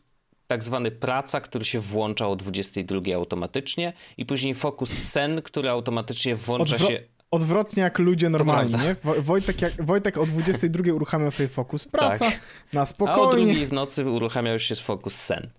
tak 0.48 0.64
zwany 0.64 0.92
praca, 0.92 1.42
który 1.42 1.66
się 1.66 1.80
włącza 1.80 2.28
o 2.28 2.36
22 2.36 3.16
automatycznie 3.16 3.94
i 4.18 4.26
później 4.26 4.56
fokus 4.56 4.90
sen, 4.90 5.42
który 5.42 5.70
automatycznie 5.70 6.36
włącza 6.36 6.76
Odwro 6.76 6.88
się 6.88 7.04
odwrotnie 7.32 7.84
jak 7.84 8.00
ludzie 8.00 8.30
normalni, 8.30 8.74
nie? 8.74 8.96
Wojtek, 9.22 9.62
jak, 9.62 9.86
Wojtek 9.86 10.18
o 10.18 10.26
22 10.26 10.94
uruchamiał 10.94 11.32
sobie 11.32 11.50
fokus 11.50 11.88
praca, 11.88 12.26
tak. 12.26 12.40
na 12.74 12.86
spokojnie. 12.86 13.22
A 13.22 13.26
o 13.26 13.36
drugiej 13.36 13.68
w 13.68 13.74
nocy 13.74 14.10
uruchamiał 14.10 14.60
się 14.60 14.76
fokus 14.76 15.16
sen. 15.16 15.50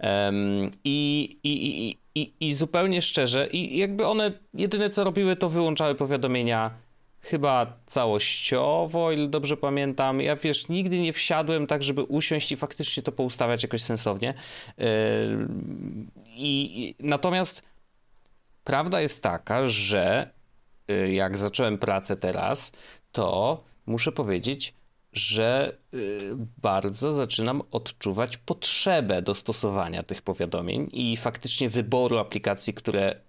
Um, 0.00 0.70
i, 0.84 1.28
i, 1.44 1.88
i, 1.88 1.96
i, 2.14 2.32
I 2.40 2.54
zupełnie 2.54 3.02
szczerze, 3.02 3.46
i 3.46 3.78
jakby 3.78 4.06
one 4.06 4.32
jedyne 4.54 4.90
co 4.90 5.04
robiły, 5.04 5.36
to 5.36 5.50
wyłączały 5.50 5.94
powiadomienia 5.94 6.85
chyba 7.26 7.78
całościowo, 7.86 9.12
ile 9.12 9.28
dobrze 9.28 9.56
pamiętam. 9.56 10.20
Ja 10.20 10.36
wiesz, 10.36 10.68
nigdy 10.68 10.98
nie 11.00 11.12
wsiadłem 11.12 11.66
tak, 11.66 11.82
żeby 11.82 12.02
usiąść 12.02 12.52
i 12.52 12.56
faktycznie 12.56 13.02
to 13.02 13.12
poustawiać 13.12 13.62
jakoś 13.62 13.82
sensownie. 13.82 14.34
Yy, 14.78 14.86
i, 16.26 16.94
natomiast 17.00 17.62
prawda 18.64 19.00
jest 19.00 19.22
taka, 19.22 19.66
że 19.66 20.30
yy, 20.88 21.12
jak 21.12 21.38
zacząłem 21.38 21.78
pracę 21.78 22.16
teraz, 22.16 22.72
to 23.12 23.62
muszę 23.86 24.12
powiedzieć, 24.12 24.74
że 25.16 25.76
y, 25.94 26.36
bardzo 26.62 27.12
zaczynam 27.12 27.62
odczuwać 27.70 28.36
potrzebę 28.36 29.22
dostosowania 29.22 30.02
tych 30.02 30.22
powiadomień 30.22 30.88
i 30.92 31.16
faktycznie 31.16 31.68
wyboru 31.68 32.18
aplikacji, 32.18 32.74
które 32.74 33.20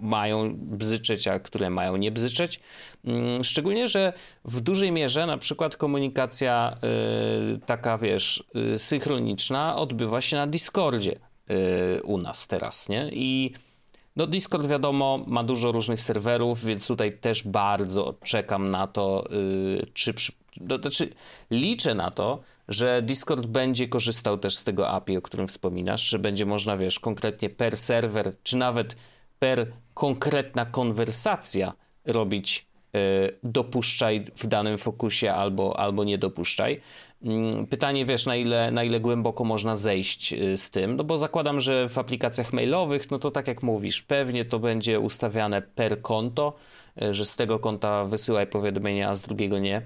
mają 0.00 0.54
bzyczeć, 0.56 1.28
a 1.28 1.40
które 1.40 1.70
mają 1.70 1.96
nie 1.96 2.10
bzyczeć. 2.10 2.60
Mm, 3.04 3.44
szczególnie, 3.44 3.88
że 3.88 4.12
w 4.44 4.60
dużej 4.60 4.92
mierze 4.92 5.26
na 5.26 5.38
przykład 5.38 5.76
komunikacja 5.76 6.76
y, 7.54 7.58
taka, 7.66 7.98
wiesz, 7.98 8.44
y, 8.74 8.78
synchroniczna 8.78 9.76
odbywa 9.76 10.20
się 10.20 10.36
na 10.36 10.46
Discordzie 10.46 11.18
u 12.04 12.18
nas 12.18 12.46
teraz, 12.46 12.88
nie? 12.88 13.08
I 13.12 13.52
no 14.16 14.26
Discord 14.26 14.66
wiadomo 14.66 15.24
ma 15.26 15.44
dużo 15.44 15.72
różnych 15.72 16.00
serwerów, 16.00 16.64
więc 16.64 16.86
tutaj 16.86 17.12
też 17.18 17.42
bardzo 17.42 18.14
czekam 18.24 18.70
na 18.70 18.86
to, 18.86 19.24
czy 19.94 20.14
no, 20.60 20.78
znaczy, 20.78 21.10
liczę 21.50 21.94
na 21.94 22.10
to, 22.10 22.40
że 22.68 23.02
Discord 23.02 23.46
będzie 23.46 23.88
korzystał 23.88 24.38
też 24.38 24.56
z 24.56 24.64
tego 24.64 24.88
API, 24.88 25.16
o 25.16 25.22
którym 25.22 25.48
wspominasz, 25.48 26.08
że 26.08 26.18
będzie 26.18 26.46
można, 26.46 26.76
wiesz, 26.76 27.00
konkretnie 27.00 27.50
per 27.50 27.76
serwer, 27.76 28.32
czy 28.42 28.56
nawet 28.56 28.96
per 29.38 29.72
konkretna 29.94 30.66
konwersacja 30.66 31.72
robić 32.04 32.66
y, 32.96 32.98
dopuszczaj 33.42 34.24
w 34.36 34.46
danym 34.46 34.78
fokusie 34.78 35.32
albo, 35.32 35.80
albo 35.80 36.04
nie 36.04 36.18
dopuszczaj. 36.18 36.80
Mm, 37.22 37.66
pytanie, 37.66 38.04
wiesz, 38.04 38.26
na 38.26 38.36
ile, 38.36 38.70
na 38.70 38.84
ile 38.84 39.00
głęboko 39.00 39.44
można 39.44 39.76
zejść 39.76 40.32
y, 40.32 40.56
z 40.56 40.70
tym, 40.70 40.96
no 40.96 41.04
bo 41.04 41.18
zakładam, 41.18 41.60
że 41.60 41.88
w 41.88 41.98
aplikacjach 41.98 42.52
mailowych, 42.52 43.10
no 43.10 43.18
to 43.18 43.30
tak 43.30 43.48
jak 43.48 43.62
mówisz, 43.62 44.02
pewnie 44.02 44.44
to 44.44 44.58
będzie 44.58 45.00
ustawiane 45.00 45.62
per 45.62 46.02
konto, 46.02 46.56
y, 47.02 47.14
że 47.14 47.24
z 47.24 47.36
tego 47.36 47.58
konta 47.58 48.04
wysyłaj 48.04 48.46
powiadomienia, 48.46 49.08
a 49.08 49.14
z 49.14 49.22
drugiego 49.22 49.58
nie. 49.58 49.82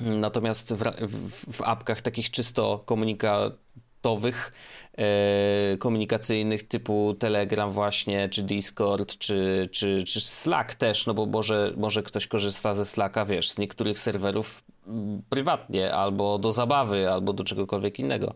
Natomiast 0.00 0.74
w, 0.74 0.82
w, 1.00 1.56
w 1.56 1.62
apkach 1.62 2.00
takich 2.00 2.30
czysto 2.30 2.82
komunikatowych, 2.86 4.52
e, 4.98 5.76
komunikacyjnych 5.78 6.68
typu 6.68 7.14
Telegram 7.18 7.70
właśnie, 7.70 8.28
czy 8.28 8.42
Discord, 8.42 9.18
czy, 9.18 9.68
czy, 9.72 10.04
czy 10.04 10.20
Slack 10.20 10.74
też, 10.74 11.06
no 11.06 11.14
bo 11.14 11.26
może, 11.26 11.72
może 11.76 12.02
ktoś 12.02 12.26
korzysta 12.26 12.74
ze 12.74 12.86
Slacka, 12.86 13.24
wiesz, 13.24 13.50
z 13.50 13.58
niektórych 13.58 13.98
serwerów 13.98 14.64
mm, 14.86 15.22
prywatnie, 15.28 15.94
albo 15.94 16.38
do 16.38 16.52
zabawy, 16.52 17.10
albo 17.10 17.32
do 17.32 17.44
czegokolwiek 17.44 17.98
innego. 17.98 18.34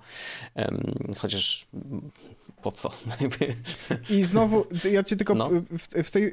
Chociaż 1.17 1.67
po 2.63 2.73
co? 2.73 2.91
I 4.11 4.25
znowu, 4.25 4.67
ja 4.93 5.03
ci 5.03 5.17
tylko 5.17 5.35
no. 5.35 5.49
w, 5.71 6.05
w 6.05 6.11
tej 6.11 6.33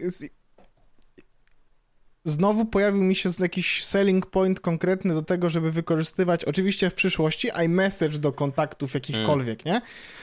znowu 2.26 2.66
pojawił 2.66 3.04
mi 3.04 3.16
się 3.16 3.30
jakiś 3.40 3.86
selling 3.86 4.26
point 4.26 4.60
konkretny 4.60 5.14
do 5.14 5.22
tego, 5.22 5.50
żeby 5.50 5.72
wykorzystywać, 5.72 6.46
oczywiście 6.46 6.90
w 6.90 6.94
przyszłości, 6.94 7.50
iMessage 7.66 8.20
do 8.20 8.32
kontaktów 8.32 8.94
jakichkolwiek, 8.94 9.68
mm. 9.68 9.74
nie? 9.74 9.82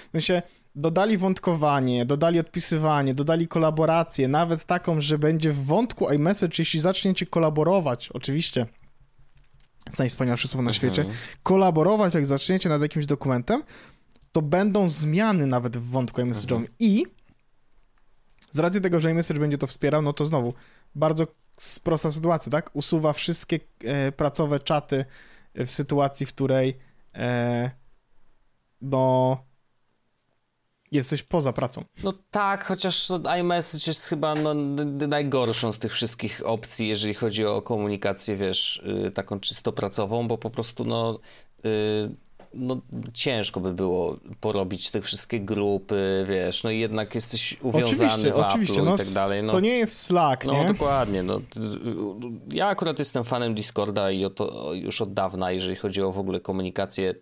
W 0.09 0.12
sensie 0.12 0.42
dodali 0.75 1.16
wątkowanie, 1.18 2.06
dodali 2.06 2.40
odpisywanie, 2.40 3.14
dodali 3.14 3.49
kolaborację, 3.49 4.28
nawet 4.28 4.64
taką, 4.64 5.00
że 5.00 5.18
będzie 5.18 5.52
w 5.52 5.64
wątku 5.64 6.11
iMessage, 6.11 6.54
jeśli 6.59 6.80
zaczniecie 6.80 7.26
kolaborować, 7.26 8.09
oczywiście, 8.09 8.66
jest 9.87 9.99
najwspanialsze 9.99 10.49
słowo 10.49 10.62
na 10.62 10.71
mhm. 10.71 10.75
świecie, 10.75 11.04
kolaborować, 11.42 12.14
jak 12.14 12.26
zaczniecie 12.26 12.68
nad 12.68 12.82
jakimś 12.82 13.06
dokumentem, 13.06 13.62
to 14.32 14.42
będą 14.42 14.88
zmiany 14.88 15.47
nawet 15.47 15.76
w 15.76 15.90
wątku 15.90 16.21
iMessage'owym 16.21 16.56
mhm. 16.56 16.75
i 16.78 17.06
z 18.50 18.59
racji 18.59 18.80
tego, 18.80 19.00
że 19.00 19.11
iMessage 19.11 19.40
będzie 19.40 19.59
to 19.59 19.66
wspierał, 19.66 20.02
no 20.02 20.12
to 20.12 20.26
znowu 20.26 20.54
bardzo 20.94 21.26
prosta 21.82 22.11
sytuacja, 22.11 22.52
tak? 22.52 22.70
Usuwa 22.72 23.12
wszystkie 23.12 23.61
e, 23.84 24.12
pracowe 24.12 24.61
czaty 24.61 25.04
w 25.54 25.70
sytuacji, 25.70 26.26
w 26.26 26.32
której 26.32 26.78
e, 27.14 27.70
no 28.82 29.38
jesteś 30.92 31.22
poza 31.22 31.52
pracą. 31.52 31.84
No 32.02 32.12
tak, 32.30 32.64
chociaż 32.64 33.08
iMessage 33.40 33.84
jest 33.87 34.06
chyba 34.06 34.34
no, 34.34 34.54
najgorszą 35.08 35.72
z 35.72 35.78
tych 35.78 35.92
wszystkich 35.92 36.42
opcji, 36.46 36.88
jeżeli 36.88 37.14
chodzi 37.14 37.46
o 37.46 37.62
komunikację, 37.62 38.37
wiesz, 38.37 38.82
y, 39.06 39.11
taką 39.11 39.40
czysto 39.40 39.72
pracową, 39.72 40.28
bo 40.28 40.38
po 40.38 40.50
prostu 40.50 40.84
no 40.84 41.18
y, 41.64 42.14
no, 42.54 42.80
ciężko 43.12 43.61
by 43.61 43.73
było 43.73 44.16
porobić 44.40 44.90
te 44.90 45.00
wszystkie 45.00 45.40
grupy, 45.40 46.25
wiesz, 46.28 46.62
no 46.64 46.71
i 46.71 46.78
jednak 46.78 47.14
jesteś 47.14 47.56
uwiązany 47.61 48.06
oczywiście, 48.06 48.32
w 48.32 48.37
oczywiście, 48.37 48.82
no, 48.82 48.94
i 48.94 48.99
tak 48.99 49.06
dalej. 49.06 49.42
No, 49.42 49.52
to 49.52 49.61
nie 49.61 49.78
jest 49.78 49.99
Slack, 50.00 50.44
No 50.44 50.64
dokładnie, 50.64 51.23
no. 51.23 51.40
Ja 52.49 52.66
akurat 52.66 52.99
jestem 52.99 53.25
fanem 53.25 53.54
Discorda 53.54 54.11
i 54.11 54.25
o 54.25 54.30
to 54.30 54.75
już 54.75 55.00
od 55.00 55.12
dawna, 55.12 55.52
jeżeli 55.52 55.76
chodzi 55.76 56.02
o 56.02 56.12
w 56.12 56.18
ogóle 56.18 56.40
komunikację 56.40 57.14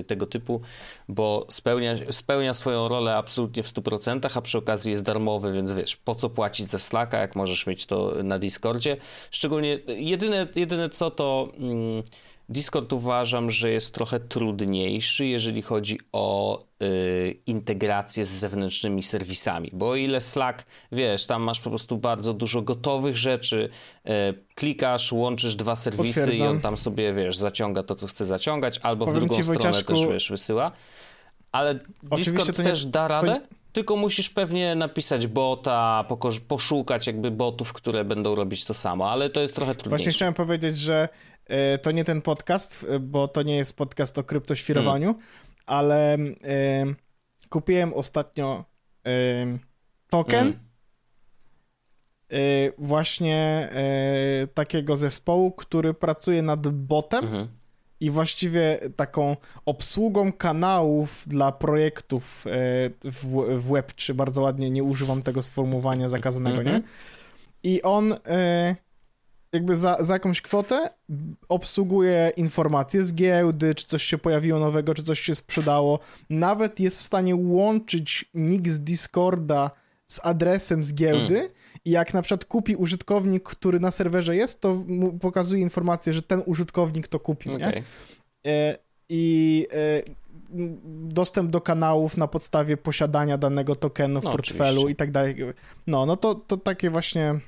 y, 0.00 0.04
tego 0.04 0.26
typu, 0.26 0.60
bo 1.08 1.46
spełnia, 1.48 1.94
spełnia 2.10 2.54
swoją 2.54 2.88
rolę 2.88 3.16
absolutnie 3.16 3.62
w 3.62 3.66
100%, 3.66 4.38
a 4.38 4.40
przy 4.40 4.58
okazji 4.58 4.92
jest 4.92 5.04
darmowy, 5.04 5.52
więc 5.52 5.72
wiesz, 5.72 5.96
po 5.96 6.14
co 6.14 6.30
płacić 6.30 6.66
za 6.66 6.78
Slacka, 6.78 7.18
jak 7.18 7.36
możesz 7.36 7.66
mieć 7.66 7.86
to 7.86 8.14
na 8.24 8.38
Discordzie. 8.38 8.96
Szczególnie 9.30 9.78
jedyne, 9.88 10.46
jedyne 10.54 10.90
co 10.90 11.10
to... 11.10 11.48
Mm, 11.58 12.02
Discord 12.48 12.92
uważam, 12.92 13.50
że 13.50 13.70
jest 13.70 13.94
trochę 13.94 14.20
trudniejszy, 14.20 15.26
jeżeli 15.26 15.62
chodzi 15.62 16.00
o 16.12 16.58
y, 16.82 17.40
integrację 17.46 18.24
z 18.24 18.28
zewnętrznymi 18.28 19.02
serwisami, 19.02 19.70
bo 19.72 19.88
o 19.88 19.96
ile 19.96 20.20
Slack, 20.20 20.66
wiesz, 20.92 21.26
tam 21.26 21.42
masz 21.42 21.60
po 21.60 21.70
prostu 21.70 21.98
bardzo 21.98 22.34
dużo 22.34 22.62
gotowych 22.62 23.16
rzeczy, 23.16 23.68
y, 24.06 24.10
klikasz, 24.54 25.12
łączysz 25.12 25.56
dwa 25.56 25.76
serwisy 25.76 26.20
Potwierdzam. 26.20 26.46
i 26.46 26.50
on 26.50 26.60
tam 26.60 26.76
sobie, 26.76 27.14
wiesz, 27.14 27.36
zaciąga 27.36 27.82
to, 27.82 27.94
co 27.94 28.06
chce 28.06 28.24
zaciągać, 28.24 28.78
albo 28.82 29.04
Powiem 29.06 29.20
w 29.20 29.26
drugą 29.26 29.34
stronę 29.42 29.60
Wojciaszku... 29.60 29.92
też, 29.92 30.06
wiesz, 30.06 30.30
wysyła. 30.30 30.72
Ale 31.52 31.78
Discord 32.16 32.56
też 32.56 32.84
nie... 32.84 32.90
da 32.90 33.08
radę, 33.08 33.40
to... 33.40 33.54
tylko 33.72 33.96
musisz 33.96 34.30
pewnie 34.30 34.74
napisać 34.74 35.26
bota, 35.26 36.04
poszukać 36.48 37.06
jakby 37.06 37.30
botów, 37.30 37.72
które 37.72 38.04
będą 38.04 38.34
robić 38.34 38.64
to 38.64 38.74
samo, 38.74 39.10
ale 39.10 39.30
to 39.30 39.40
jest 39.40 39.54
trochę 39.54 39.74
trudniejsze. 39.74 39.96
Właśnie 39.96 40.12
chciałem 40.12 40.34
powiedzieć, 40.34 40.78
że 40.78 41.08
to 41.82 41.90
nie 41.90 42.04
ten 42.04 42.22
podcast, 42.22 42.86
e, 42.90 42.98
bo 42.98 43.28
to 43.28 43.42
nie 43.42 43.56
jest 43.56 43.76
podcast 43.76 44.18
o 44.18 44.24
kryptoświrowaniu, 44.24 45.06
hmm. 45.06 45.24
ale 45.66 46.14
e, 46.14 46.18
kupiłem 47.48 47.94
ostatnio 47.94 48.64
token 50.10 50.52
hmm. 50.52 50.60
właśnie 52.78 53.68
takiego 54.54 54.96
zespołu, 54.96 55.52
który 55.52 55.94
pracuje 55.94 56.42
nad 56.42 56.68
botem 56.68 57.24
hmm. 57.24 57.48
i 58.00 58.10
właściwie 58.10 58.78
taką 58.96 59.36
obsługą 59.66 60.32
kanałów 60.32 61.24
dla 61.26 61.52
projektów 61.52 62.44
w, 63.04 63.26
w 63.58 63.70
Web3. 63.70 64.14
Bardzo 64.14 64.42
ładnie 64.42 64.70
nie 64.70 64.84
używam 64.84 65.22
tego 65.22 65.42
sformułowania 65.42 66.08
zakazanego, 66.08 66.62
nie? 66.62 66.74
Mhm. 66.74 66.82
I 67.62 67.82
on 67.82 68.14
jakby 69.56 69.76
za, 69.76 69.96
za 70.00 70.12
jakąś 70.12 70.40
kwotę 70.40 70.90
obsługuje 71.48 72.32
informacje 72.36 73.04
z 73.04 73.14
giełdy, 73.14 73.74
czy 73.74 73.86
coś 73.86 74.02
się 74.02 74.18
pojawiło 74.18 74.58
nowego, 74.58 74.94
czy 74.94 75.02
coś 75.02 75.20
się 75.20 75.34
sprzedało. 75.34 75.98
Nawet 76.30 76.80
jest 76.80 76.98
w 76.98 77.02
stanie 77.02 77.36
łączyć 77.36 78.24
nick 78.34 78.68
z 78.68 78.80
Discorda 78.80 79.70
z 80.06 80.20
adresem 80.26 80.84
z 80.84 80.94
giełdy 80.94 81.34
hmm. 81.34 81.52
i 81.84 81.90
jak 81.90 82.14
na 82.14 82.22
przykład 82.22 82.44
kupi 82.44 82.76
użytkownik, 82.76 83.42
który 83.42 83.80
na 83.80 83.90
serwerze 83.90 84.36
jest, 84.36 84.60
to 84.60 84.84
pokazuje 85.20 85.62
informację, 85.62 86.12
że 86.12 86.22
ten 86.22 86.42
użytkownik 86.46 87.08
to 87.08 87.20
kupił, 87.20 87.54
okay. 87.54 87.72
nie? 87.72 87.82
E, 88.52 88.78
I 89.08 89.66
e, 89.72 90.02
dostęp 91.08 91.50
do 91.50 91.60
kanałów 91.60 92.16
na 92.16 92.28
podstawie 92.28 92.76
posiadania 92.76 93.38
danego 93.38 93.76
tokenu 93.76 94.20
w 94.20 94.24
no, 94.24 94.32
portfelu 94.32 94.80
oczywiście. 94.80 94.92
i 94.92 94.96
tak 94.96 95.10
dalej. 95.10 95.36
No, 95.86 96.06
no 96.06 96.16
to, 96.16 96.34
to 96.34 96.56
takie 96.56 96.90
właśnie 96.90 97.40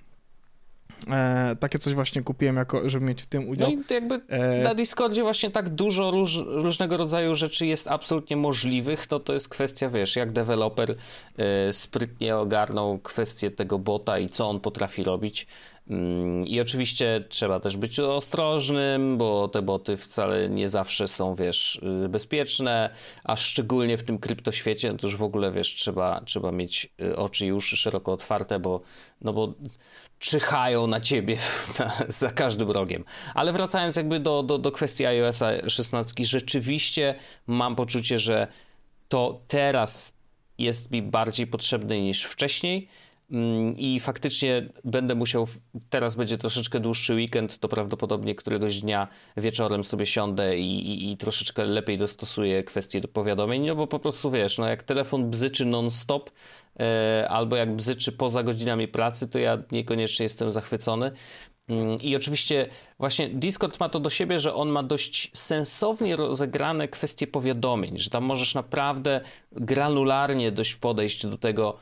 E, 1.11 1.57
takie 1.61 1.79
coś 1.79 1.95
właśnie 1.95 2.23
kupiłem, 2.23 2.57
jako, 2.57 2.89
żeby 2.89 3.07
mieć 3.07 3.23
w 3.23 3.27
tym 3.27 3.49
udział. 3.49 3.71
No 3.71 3.75
i 3.75 3.95
jakby 3.95 4.21
e... 4.29 4.63
na 4.63 4.75
Discordzie 4.75 5.23
właśnie 5.23 5.51
tak 5.51 5.69
dużo 5.69 6.11
róż, 6.11 6.37
różnego 6.47 6.97
rodzaju 6.97 7.35
rzeczy 7.35 7.67
jest 7.67 7.89
absolutnie 7.89 8.37
możliwych, 8.37 9.11
no 9.11 9.21
to 9.21 9.35
jest 9.35 9.49
kwestia, 9.49 9.91
wiesz, 9.91 10.17
jak 10.17 10.33
deweloper 10.33 10.97
e, 11.39 11.73
sprytnie 11.73 12.37
ogarnął 12.37 12.99
kwestię 12.99 13.51
tego 13.51 13.79
bota 13.79 14.19
i 14.19 14.29
co 14.29 14.49
on 14.49 14.61
potrafi 14.61 15.05
robić. 15.05 15.47
Mm, 15.91 16.47
I 16.47 16.61
oczywiście 16.61 17.25
trzeba 17.29 17.61
też 17.61 17.77
być 17.77 18.01
ostrożnym, 18.01 19.19
bo 19.19 19.49
te 19.49 19.63
boty 19.63 19.97
wcale 19.97 20.49
nie 20.49 20.69
zawsze 20.69 21.09
są, 21.09 21.35
wiesz, 21.35 21.81
y, 22.05 22.09
bezpieczne, 22.09 22.91
a 23.25 23.37
szczególnie 23.37 23.99
w 23.99 24.03
tym 24.03 24.19
kryptoświecie, 24.19 24.93
no 24.93 24.99
to 24.99 25.07
już 25.07 25.17
w 25.17 25.23
ogóle, 25.23 25.53
wiesz, 25.53 25.75
trzeba, 25.75 26.21
trzeba 26.25 26.53
mieć 26.53 26.93
y, 27.01 27.17
oczy 27.17 27.47
i 27.47 27.53
uszy 27.53 27.77
szeroko 27.77 28.13
otwarte, 28.13 28.59
bo, 28.59 28.81
no 29.21 29.33
bo 29.33 29.55
czyhają 30.19 30.87
na 30.87 31.01
ciebie 31.01 31.39
za 32.09 32.31
każdym 32.31 32.71
rogiem. 32.71 33.05
Ale 33.35 33.53
wracając 33.53 33.97
jakby 33.97 34.21
do, 34.21 34.43
do, 34.43 34.59
do 34.59 34.73
kwestii 34.73 35.07
iOS 35.07 35.41
16, 35.69 36.25
rzeczywiście 36.25 37.15
mam 37.47 37.77
poczucie, 37.77 38.19
że 38.19 38.47
to 39.09 39.41
teraz 39.49 40.19
jest 40.59 40.91
mi 40.91 41.03
bardziej 41.03 41.47
potrzebne 41.47 42.01
niż 42.01 42.25
wcześniej 42.25 42.89
I 43.77 44.01
faktycznie 44.01 44.69
będę 44.85 45.15
musiał, 45.15 45.49
teraz 45.91 46.17
będzie 46.17 46.39
troszeczkę 46.39 46.81
dłuższy 46.81 47.15
weekend, 47.15 47.59
to 47.59 47.69
prawdopodobnie 47.69 48.35
któregoś 48.35 48.81
dnia 48.81 49.09
wieczorem 49.37 49.85
sobie 49.85 50.07
siądę 50.07 50.59
i, 50.59 50.91
i, 50.91 51.13
i 51.13 51.17
troszeczkę 51.17 51.65
lepiej 51.65 51.99
dostosuję 51.99 52.65
kwestie 52.65 53.01
do 53.01 53.09
powiadomień, 53.09 53.67
no 53.67 53.77
bo 53.77 53.87
po 53.87 53.99
prostu 53.99 54.31
wiesz, 54.31 54.59
no 54.59 54.67
jak 54.67 54.83
telefon 54.83 55.31
bzyczy 55.31 55.65
non-stop 55.65 56.31
e, 56.81 57.27
albo 57.29 57.57
jak 57.57 57.77
bzyczy 57.77 58.13
poza 58.13 58.43
godzinami 58.43 58.89
pracy, 58.89 59.29
to 59.29 59.39
ja 59.39 59.59
niekoniecznie 59.73 60.23
jestem 60.23 60.51
zachwycony. 60.51 61.13
Mm, 61.69 61.97
I 62.01 62.17
oczywiście 62.17 62.69
właśnie 62.99 63.29
Discord 63.29 63.81
ma 63.81 63.89
to 63.89 64.01
do 64.01 64.11
siebie, 64.11 64.39
że 64.39 64.55
on 64.55 64.69
ma 64.69 64.83
dość 64.83 65.31
sensownie 65.39 66.17
rozegrane 66.17 66.89
kwestie 66.89 67.27
powiadomień, 67.27 67.99
że 67.99 68.11
tam 68.11 68.25
możesz 68.25 68.55
naprawdę 68.55 69.21
granularnie 69.53 70.53
dość 70.53 70.77
podejść 70.77 71.27
do 71.27 71.39
tego, 71.39 71.79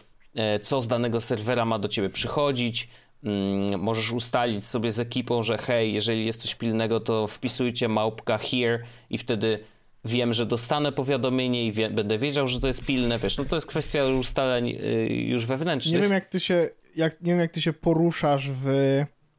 co 0.62 0.80
z 0.80 0.88
danego 0.88 1.20
serwera 1.20 1.64
ma 1.64 1.78
do 1.78 1.88
ciebie 1.88 2.10
przychodzić. 2.10 2.88
Mm, 3.24 3.80
możesz 3.80 4.12
ustalić 4.12 4.66
sobie 4.66 4.92
z 4.92 5.00
ekipą, 5.00 5.42
że 5.42 5.58
hej, 5.58 5.94
jeżeli 5.94 6.26
jest 6.26 6.42
coś 6.42 6.54
pilnego, 6.54 7.00
to 7.00 7.26
wpisujcie 7.26 7.88
małpka 7.88 8.38
here 8.38 8.78
i 9.10 9.18
wtedy 9.18 9.58
wiem, 10.04 10.32
że 10.32 10.46
dostanę 10.46 10.92
powiadomienie 10.92 11.66
i 11.66 11.72
wie, 11.72 11.90
będę 11.90 12.18
wiedział, 12.18 12.48
że 12.48 12.60
to 12.60 12.66
jest 12.66 12.84
pilne, 12.84 13.18
wiesz, 13.18 13.38
no 13.38 13.44
to 13.44 13.56
jest 13.56 13.66
kwestia 13.66 14.04
ustaleń 14.04 14.68
y, 14.68 15.08
już 15.14 15.46
wewnętrznych. 15.46 15.94
Nie 15.94 16.00
wiem, 16.00 16.12
jak 16.12 16.28
ty 16.28 16.40
się, 16.40 16.68
jak, 16.96 17.20
nie 17.20 17.32
wiem, 17.32 17.40
jak 17.40 17.50
ty 17.50 17.62
się 17.62 17.72
poruszasz 17.72 18.50
w, 18.50 18.68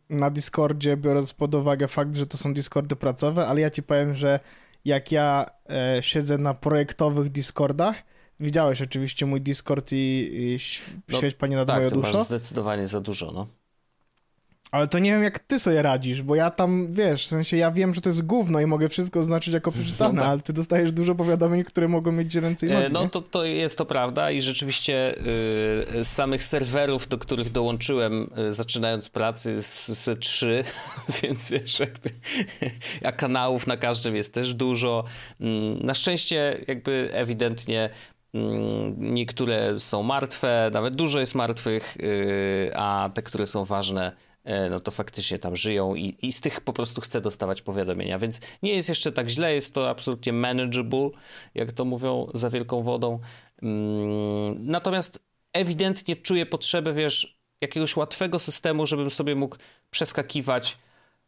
na 0.10 0.30
Discordzie, 0.30 0.98
biorąc 0.98 1.34
pod 1.34 1.56
uwagę 1.56 1.88
fakt, 1.88 2.16
że 2.16 2.28
to 2.28 2.38
są 2.38 2.54
Discordy 2.54 2.96
pracowe, 2.96 3.48
ale 3.48 3.62
ja 3.62 3.70
ci 3.70 3.84
powiem, 3.84 4.14
że 4.14 4.40
jak 4.86 5.12
ja 5.12 5.46
e, 5.70 5.98
siedzę 6.04 6.38
na 6.38 6.54
projektowych 6.54 7.30
Discordach, 7.30 8.04
Widziałeś 8.40 8.82
oczywiście 8.82 9.26
mój 9.26 9.42
Discord 9.42 9.92
i, 9.92 10.30
i 10.34 10.60
no, 11.08 11.18
świeć 11.18 11.36
Panie 11.36 11.56
nad 11.56 11.68
tak, 11.68 11.78
moją 11.78 11.90
duszą. 11.90 12.24
Zdecydowanie 12.24 12.88
za 12.88 13.02
dużo, 13.02 13.32
no. 13.32 13.48
Ale 14.72 14.88
to 14.88 15.00
nie 15.00 15.12
wiem, 15.12 15.24
jak 15.24 15.40
ty 15.40 15.60
sobie 15.60 15.82
radzisz, 15.82 16.22
bo 16.22 16.36
ja 16.36 16.52
tam, 16.52 16.88
wiesz, 16.92 17.26
w 17.26 17.28
sensie 17.28 17.58
ja 17.58 17.72
wiem, 17.72 17.94
że 17.94 18.02
to 18.02 18.10
jest 18.10 18.26
gówno 18.26 18.62
i 18.62 18.66
mogę 18.66 18.90
wszystko 18.90 19.20
oznaczyć 19.20 19.54
jako 19.54 19.72
przeczytane, 19.72 20.14
no 20.14 20.22
tak. 20.22 20.30
ale 20.30 20.42
ty 20.42 20.54
dostajesz 20.54 20.92
dużo 20.92 21.16
powiadomień, 21.16 21.64
które 21.64 21.88
mogą 21.88 22.12
mieć 22.12 22.36
ręce 22.36 22.68
i 22.68 22.70
nogi, 22.70 22.92
No 22.92 23.10
to, 23.10 23.22
to 23.22 23.44
jest 23.44 23.78
to 23.78 23.86
prawda 23.86 24.32
i 24.32 24.42
rzeczywiście 24.42 25.16
yy, 25.94 26.04
z 26.04 26.08
samych 26.08 26.44
serwerów, 26.44 27.08
do 27.08 27.18
których 27.18 27.52
dołączyłem, 27.52 28.30
yy, 28.38 28.54
zaczynając 28.54 29.10
pracy 29.10 29.62
z, 29.62 30.20
trzy, 30.20 30.64
więc 31.24 31.50
wiesz, 31.50 31.80
jakby, 31.80 32.10
a 33.08 33.12
kanałów 33.12 33.68
na 33.68 33.78
każdym 33.78 34.16
jest 34.16 34.34
też 34.34 34.54
dużo. 34.54 35.04
Yy, 35.40 35.48
na 35.82 35.94
szczęście 35.94 36.64
jakby 36.68 37.10
ewidentnie 37.14 37.90
Mm, 37.90 38.17
niektóre 38.98 39.80
są 39.80 40.04
martwe, 40.04 40.70
nawet 40.74 40.96
dużo 40.96 41.20
jest 41.20 41.36
martwych, 41.36 41.98
y, 41.98 42.72
a 42.76 43.10
te, 43.14 43.22
które 43.22 43.48
są 43.48 43.66
ważne, 43.66 44.12
y, 44.46 44.70
no 44.70 44.80
to 44.80 44.92
faktycznie 44.92 45.40
tam 45.40 45.56
żyją 45.56 45.96
i, 45.96 46.18
i 46.22 46.32
z 46.32 46.42
tych 46.42 46.62
po 46.62 46.74
prostu 46.74 47.02
chcę 47.02 47.22
dostawać 47.22 47.62
powiadomienia, 47.62 48.20
więc 48.20 48.40
nie 48.64 48.74
jest 48.74 48.90
jeszcze 48.90 49.12
tak 49.12 49.30
źle, 49.30 49.54
jest 49.54 49.74
to 49.74 49.90
absolutnie 49.90 50.34
manageable, 50.34 51.10
jak 51.56 51.72
to 51.72 51.86
mówią 51.86 52.28
za 52.34 52.50
wielką 52.50 52.82
wodą. 52.82 53.20
Mm, 53.62 54.72
natomiast 54.72 55.20
ewidentnie 55.54 56.16
czuję 56.16 56.46
potrzebę, 56.46 56.94
wiesz, 56.94 57.38
jakiegoś 57.62 57.96
łatwego 57.96 58.40
systemu, 58.40 58.86
żebym 58.86 59.10
sobie 59.10 59.36
mógł 59.36 59.56
przeskakiwać 59.90 60.78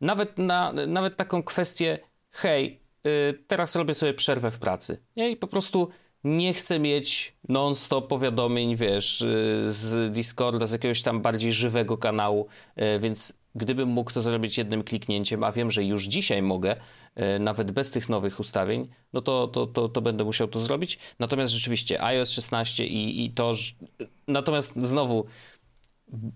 nawet 0.01 0.37
na 0.37 0.73
nawet 0.87 1.17
taką 1.17 1.43
kwestię, 1.43 1.99
hej, 2.31 2.79
y, 3.07 3.43
teraz 3.47 3.75
robię 3.75 3.93
sobie 3.93 4.13
przerwę 4.13 4.51
w 4.51 4.59
pracy. 4.59 5.03
Nie? 5.15 5.31
I 5.31 5.35
po 5.35 5.47
prostu 5.47 5.89
nie 6.23 6.53
chcę 6.53 6.79
mieć 6.79 7.33
non-stop 7.49 8.07
powiadomień, 8.07 8.75
wiesz, 8.75 9.21
y, 9.21 9.63
z 9.73 10.11
Discorda, 10.11 10.67
z 10.67 10.71
jakiegoś 10.71 11.01
tam 11.01 11.21
bardziej 11.21 11.53
żywego 11.53 11.97
kanału, 11.97 12.47
y, 12.77 12.99
więc 12.99 13.33
gdybym 13.55 13.89
mógł 13.89 14.11
to 14.11 14.21
zrobić 14.21 14.57
jednym 14.57 14.83
kliknięciem, 14.83 15.43
a 15.43 15.51
wiem, 15.51 15.71
że 15.71 15.83
już 15.83 16.05
dzisiaj 16.05 16.41
mogę, 16.41 16.75
y, 16.75 17.39
nawet 17.39 17.71
bez 17.71 17.91
tych 17.91 18.09
nowych 18.09 18.39
ustawień, 18.39 18.87
no 19.13 19.21
to, 19.21 19.47
to, 19.47 19.67
to, 19.67 19.89
to 19.89 20.01
będę 20.01 20.23
musiał 20.23 20.47
to 20.47 20.59
zrobić. 20.59 20.99
Natomiast 21.19 21.53
rzeczywiście 21.53 22.03
iOS 22.03 22.31
16 22.31 22.85
i, 22.85 23.25
i 23.25 23.31
to, 23.31 23.51
natomiast 24.27 24.73
znowu 24.75 25.25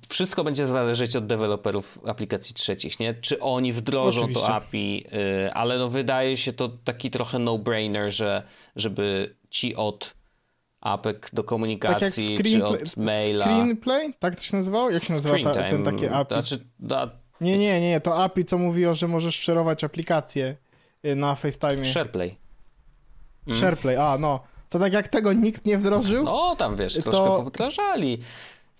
wszystko 0.09 0.43
będzie 0.43 0.67
zależeć 0.67 1.15
od 1.15 1.25
deweloperów 1.25 1.99
aplikacji 2.05 2.55
trzecich, 2.55 2.99
nie? 2.99 3.13
Czy 3.13 3.39
oni 3.39 3.73
wdrożą 3.73 4.21
Oczywiście. 4.21 4.47
to 4.47 4.53
API, 4.53 5.05
ale 5.53 5.77
no 5.77 5.89
wydaje 5.89 6.37
się 6.37 6.53
to 6.53 6.69
taki 6.69 7.11
trochę 7.11 7.39
no-brainer, 7.39 8.13
że 8.13 8.43
żeby 8.75 9.35
ci 9.49 9.75
od 9.75 10.15
apek 10.81 11.29
do 11.33 11.43
komunikacji, 11.43 12.37
tak 12.37 12.45
czy 12.45 12.65
od 12.65 12.97
maila. 12.97 13.45
Screenplay? 13.45 14.13
Tak 14.19 14.35
to 14.35 14.41
się 14.41 14.57
nazywało? 14.57 14.89
Jak 14.89 15.03
się 15.03 15.13
nazywa 15.13 15.35
ta, 15.43 15.69
ten 15.69 15.83
takie 15.83 16.11
API? 16.11 16.35
Znaczy, 16.35 16.65
da... 16.79 17.11
Nie, 17.41 17.57
nie, 17.57 17.81
nie, 17.81 18.01
to 18.01 18.23
API, 18.23 18.45
co 18.45 18.57
mówiło, 18.57 18.95
że 18.95 19.07
możesz 19.07 19.35
szerować 19.35 19.83
aplikacje 19.83 20.55
y, 21.05 21.15
na 21.15 21.35
FaceTime. 21.35 21.85
SharePlay. 21.85 22.37
Mm. 23.47 23.59
SharePlay, 23.59 23.97
a 23.97 24.17
no. 24.17 24.39
To 24.69 24.79
tak 24.79 24.93
jak 24.93 25.07
tego 25.07 25.33
nikt 25.33 25.65
nie 25.65 25.77
wdrożył? 25.77 26.23
No, 26.23 26.55
tam 26.55 26.75
wiesz, 26.75 26.93
troszkę 26.93 27.11
to... 27.11 27.37
powdrażali. 27.37 28.19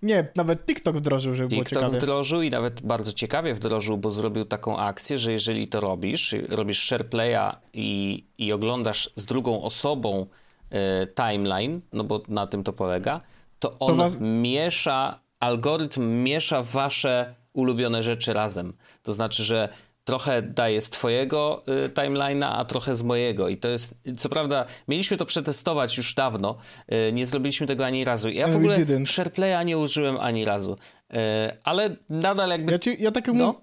Nie, 0.04 0.28
nawet 0.36 0.66
TikTok 0.66 0.98
wdrożył, 0.98 1.36
żeby 1.36 1.50
TikTok 1.50 1.70
było 1.70 1.86
ciekawie. 1.86 1.98
wdrożył 1.98 2.42
i 2.42 2.50
nawet 2.50 2.82
bardzo 2.82 3.13
ciekawie 3.13 3.54
wdrożył, 3.54 3.98
bo 3.98 4.12
zrobił 4.12 4.46
taką 4.46 4.78
akcję, 4.78 5.18
że 5.18 5.32
jeżeli 5.32 5.68
to 5.68 5.80
robisz, 5.80 6.36
robisz 6.50 6.88
SharePlaya 6.88 7.56
i, 7.74 8.24
i 8.38 8.54
oglądasz 8.54 9.10
z 9.16 9.26
drugą 9.26 9.62
osobą 9.62 10.28
E, 10.74 11.08
timeline, 11.08 11.82
no 11.94 12.04
bo 12.04 12.22
na 12.28 12.48
tym 12.48 12.63
to 12.63 12.74
polega, 12.74 13.22
to 13.60 13.80
on 13.80 13.88
to 13.88 13.96
was... 13.96 14.20
miesza, 14.22 15.20
algorytm 15.39 16.24
miesza 16.24 16.63
wasze 16.63 17.36
ulubione 17.54 18.04
rzeczy 18.04 18.34
razem. 18.34 18.74
To 19.04 19.13
znaczy, 19.13 19.44
że 19.44 19.70
trochę 20.04 20.42
daje 20.42 20.82
z 20.82 20.89
twojego 20.89 21.63
y, 21.86 21.89
timeline'a, 21.89 22.54
a 22.56 22.66
trochę 22.66 22.96
z 22.96 23.04
mojego. 23.04 23.50
I 23.50 23.58
to 23.58 23.68
jest, 23.68 23.96
co 24.18 24.30
prawda, 24.30 24.66
mieliśmy 24.88 25.18
to 25.18 25.26
przetestować 25.26 25.98
już 25.98 26.13
dawno, 26.13 26.58
y, 27.10 27.13
nie 27.13 27.26
zrobiliśmy 27.26 27.68
tego 27.68 27.86
ani 27.86 28.06
razu. 28.06 28.30
Ja 28.30 28.48
w 28.48 28.56
ogóle 28.56 28.78
SharePlaya 29.06 29.66
nie 29.66 29.78
użyłem 29.78 30.18
ani 30.18 30.46
razu. 30.46 30.78
Y, 31.13 31.18
ale 31.63 31.96
nadal 32.10 32.50
jakby... 32.50 32.72
Ja, 32.72 32.80
ci, 32.80 32.96
ja 33.00 33.12
tak 33.12 33.28
no? 33.28 33.62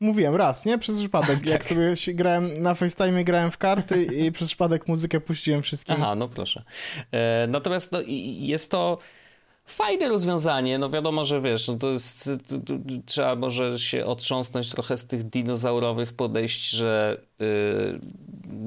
Mówiłem 0.00 0.36
raz, 0.36 0.64
nie? 0.64 0.78
Przez 0.78 0.98
przypadek. 0.98 1.38
tak. 1.40 1.46
Jak 1.46 1.64
sobie 1.64 1.94
grałem 2.14 2.62
na 2.62 2.74
FaceTime, 2.74 3.24
grałem 3.24 3.50
w 3.50 3.58
karty 3.58 4.04
i 4.04 4.32
przez 4.32 4.48
przypadek 4.48 4.88
muzykę 4.88 5.20
puściłem 5.20 5.62
wszystkim. 5.62 5.94
Aha, 5.98 6.14
no 6.14 6.28
proszę. 6.28 6.62
E, 7.12 7.46
natomiast 7.46 7.92
no, 7.92 7.98
jest 8.38 8.70
to 8.70 8.98
fajne 9.70 10.08
rozwiązanie. 10.08 10.78
No 10.78 10.90
wiadomo, 10.90 11.24
że 11.24 11.40
wiesz, 11.40 11.68
no 11.68 11.74
to 11.74 11.88
jest, 11.88 12.30
trzeba 13.06 13.36
może 13.36 13.78
się 13.78 14.06
otrząsnąć 14.06 14.70
trochę 14.70 14.98
z 14.98 15.06
tych 15.06 15.24
dinozaurowych 15.24 16.12
podejść, 16.12 16.70
że 16.70 17.20
y, 17.42 18.00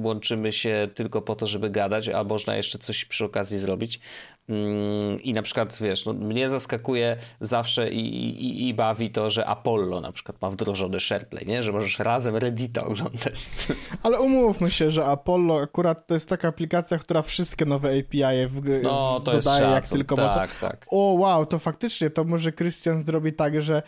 łączymy 0.03 0.51
się 0.51 0.89
tylko 0.95 1.21
po 1.21 1.35
to, 1.35 1.47
żeby 1.47 1.69
gadać, 1.69 2.09
a 2.09 2.23
można 2.23 2.55
jeszcze 2.55 2.79
coś 2.79 3.05
przy 3.05 3.25
okazji 3.25 3.57
zrobić. 3.57 3.99
Mm, 4.49 5.21
I 5.21 5.33
na 5.33 5.41
przykład, 5.41 5.77
wiesz, 5.81 6.05
no, 6.05 6.13
mnie 6.13 6.49
zaskakuje 6.49 7.17
zawsze 7.39 7.91
i, 7.91 7.99
i, 8.45 8.67
i, 8.67 8.73
bawi 8.73 9.09
to, 9.09 9.29
że 9.29 9.45
Apollo 9.45 10.01
na 10.01 10.11
przykład 10.11 10.41
ma 10.41 10.49
wdrożony 10.49 10.99
SharePlay, 10.99 11.45
nie? 11.45 11.63
Że 11.63 11.71
możesz 11.71 11.99
razem 11.99 12.35
Reddita 12.35 12.83
oglądać. 12.85 13.37
Ale 14.03 14.21
umówmy 14.21 14.71
się, 14.71 14.91
że 14.91 15.05
Apollo 15.05 15.61
akurat 15.61 16.07
to 16.07 16.13
jest 16.13 16.29
taka 16.29 16.47
aplikacja, 16.47 16.97
która 16.97 17.21
wszystkie 17.21 17.65
nowe 17.65 17.89
API 17.89 18.47
w, 18.47 18.83
no, 18.83 19.19
to 19.25 19.31
dodaje 19.31 19.67
jak 19.67 19.89
tylko 19.89 20.15
tak, 20.15 20.27
może. 20.27 20.47
Tak. 20.61 20.87
O 20.89 20.97
wow, 20.97 21.45
to 21.45 21.59
faktycznie, 21.59 22.09
to 22.09 22.23
może 22.23 22.51
Christian 22.51 23.01
zrobi 23.01 23.33
tak, 23.33 23.61
że 23.61 23.83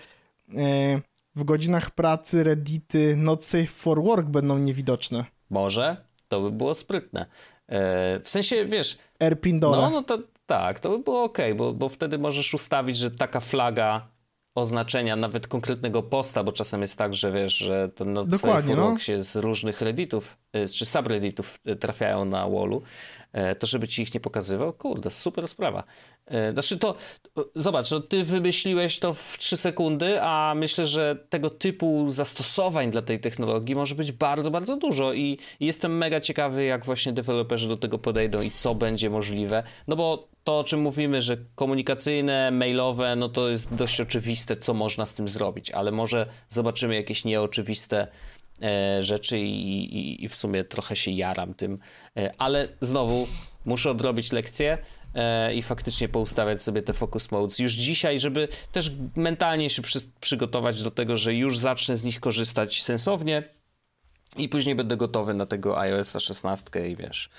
e, 0.57 1.01
w 1.35 1.43
godzinach 1.43 1.91
pracy 1.91 2.43
Reddity 2.43 3.15
not 3.15 3.43
safe 3.43 3.65
for 3.65 4.03
work 4.03 4.27
będą 4.27 4.57
niewidoczne. 4.57 5.25
Może, 5.49 5.97
to 6.27 6.41
by 6.41 6.51
było 6.51 6.75
sprytne. 6.75 7.25
E, 7.67 8.19
w 8.19 8.29
sensie, 8.29 8.65
wiesz... 8.65 8.97
Dole. 9.59 9.77
No, 9.77 9.89
no 9.89 10.03
to 10.03 10.17
tak, 10.45 10.79
to 10.79 10.89
by 10.89 10.99
było 10.99 11.23
ok, 11.23 11.37
bo, 11.55 11.73
bo 11.73 11.89
wtedy 11.89 12.17
możesz 12.17 12.53
ustawić, 12.53 12.97
że 12.97 13.11
taka 13.11 13.39
flaga 13.39 14.15
oznaczenia 14.55 15.15
nawet 15.15 15.47
konkretnego 15.47 16.03
posta, 16.03 16.43
bo 16.43 16.51
czasem 16.51 16.81
jest 16.81 16.97
tak, 16.97 17.13
że 17.13 17.31
wiesz, 17.31 17.57
że 17.57 17.89
ten 17.89 18.13
no, 18.13 18.25
Dokładnie, 18.25 18.75
no. 18.75 18.99
się 18.99 19.23
z 19.23 19.35
różnych 19.35 19.81
redditów, 19.81 20.37
y, 20.55 20.67
czy 20.67 20.85
subredditów 20.85 21.59
y, 21.67 21.75
trafiają 21.75 22.25
na 22.25 22.49
wallu, 22.49 22.81
to 23.59 23.67
żeby 23.67 23.87
ci 23.87 24.01
ich 24.01 24.13
nie 24.13 24.19
pokazywał, 24.19 24.73
kurde, 24.73 25.09
super 25.09 25.47
sprawa. 25.47 25.83
E, 26.25 26.51
znaczy 26.53 26.77
to, 26.77 26.95
zobacz, 27.55 27.91
no 27.91 27.99
ty 27.99 28.23
wymyśliłeś 28.23 28.99
to 28.99 29.13
w 29.13 29.37
3 29.37 29.57
sekundy, 29.57 30.21
a 30.21 30.53
myślę, 30.55 30.85
że 30.85 31.17
tego 31.29 31.49
typu 31.49 32.11
zastosowań 32.11 32.91
dla 32.91 33.01
tej 33.01 33.19
technologii 33.19 33.75
może 33.75 33.95
być 33.95 34.11
bardzo, 34.11 34.51
bardzo 34.51 34.77
dużo 34.77 35.13
i, 35.13 35.37
jestem 35.59 35.97
mega 35.97 36.21
ciekawy, 36.21 36.65
jak 36.65 36.85
właśnie 36.85 37.13
deweloperzy 37.13 37.67
do 37.67 37.77
tego 37.77 37.99
podejdą 37.99 38.41
i 38.41 38.51
co 38.51 38.75
będzie 38.75 39.09
możliwe, 39.09 39.63
no 39.87 39.95
bo 39.95 40.27
to, 40.43 40.59
o 40.59 40.63
czym 40.63 40.81
mówimy, 40.81 41.21
że 41.21 41.37
komunikacyjne, 41.55 42.51
mailowe, 42.51 43.15
no 43.15 43.29
to 43.29 43.49
jest 43.49 43.75
dość 43.75 44.01
oczywiste, 44.01 44.55
co 44.55 44.73
można 44.73 45.05
z 45.05 45.13
tym 45.13 45.27
zrobić, 45.27 45.71
ale 45.71 45.91
może 45.91 46.27
zobaczymy 46.49 46.95
jakieś 46.95 47.25
nieoczywiste 47.25 48.01
e, 48.01 48.07
rzeczy 48.99 49.39
i, 49.39 49.83
i, 49.97 50.23
i, 50.23 50.29
w 50.29 50.35
sumie 50.35 50.63
trochę 50.63 50.95
się 50.95 51.11
jaram 51.11 51.53
tym, 51.53 51.79
e, 52.17 52.31
ale 52.37 52.67
znowu 52.81 53.27
muszę 53.65 53.91
odrobić 53.91 54.31
lekcję 54.31 54.77
e, 55.15 55.55
i 55.55 55.61
faktycznie 55.61 56.09
poustawiać 56.09 56.61
sobie 56.61 56.81
te 56.81 56.93
focus 56.93 57.31
modes 57.31 57.59
już 57.59 57.73
dzisiaj, 57.73 58.19
żeby 58.19 58.47
też 58.71 58.91
mentalnie 59.15 59.69
się 59.69 59.81
przy, 59.81 59.99
przygotować 60.21 60.83
do 60.83 60.91
tego, 60.91 61.17
że 61.17 61.33
już 61.33 61.57
zacznę 61.57 61.97
z 61.97 62.03
nich 62.03 62.19
korzystać 62.19 62.83
sensownie 62.83 63.43
i 64.37 64.49
później 64.49 64.75
będę 64.75 64.97
gotowy 64.97 65.33
na 65.33 65.45
tego 65.45 65.79
iOS 65.79 66.17
16 66.19 66.87
i 66.89 66.95
wiesz. 66.95 67.29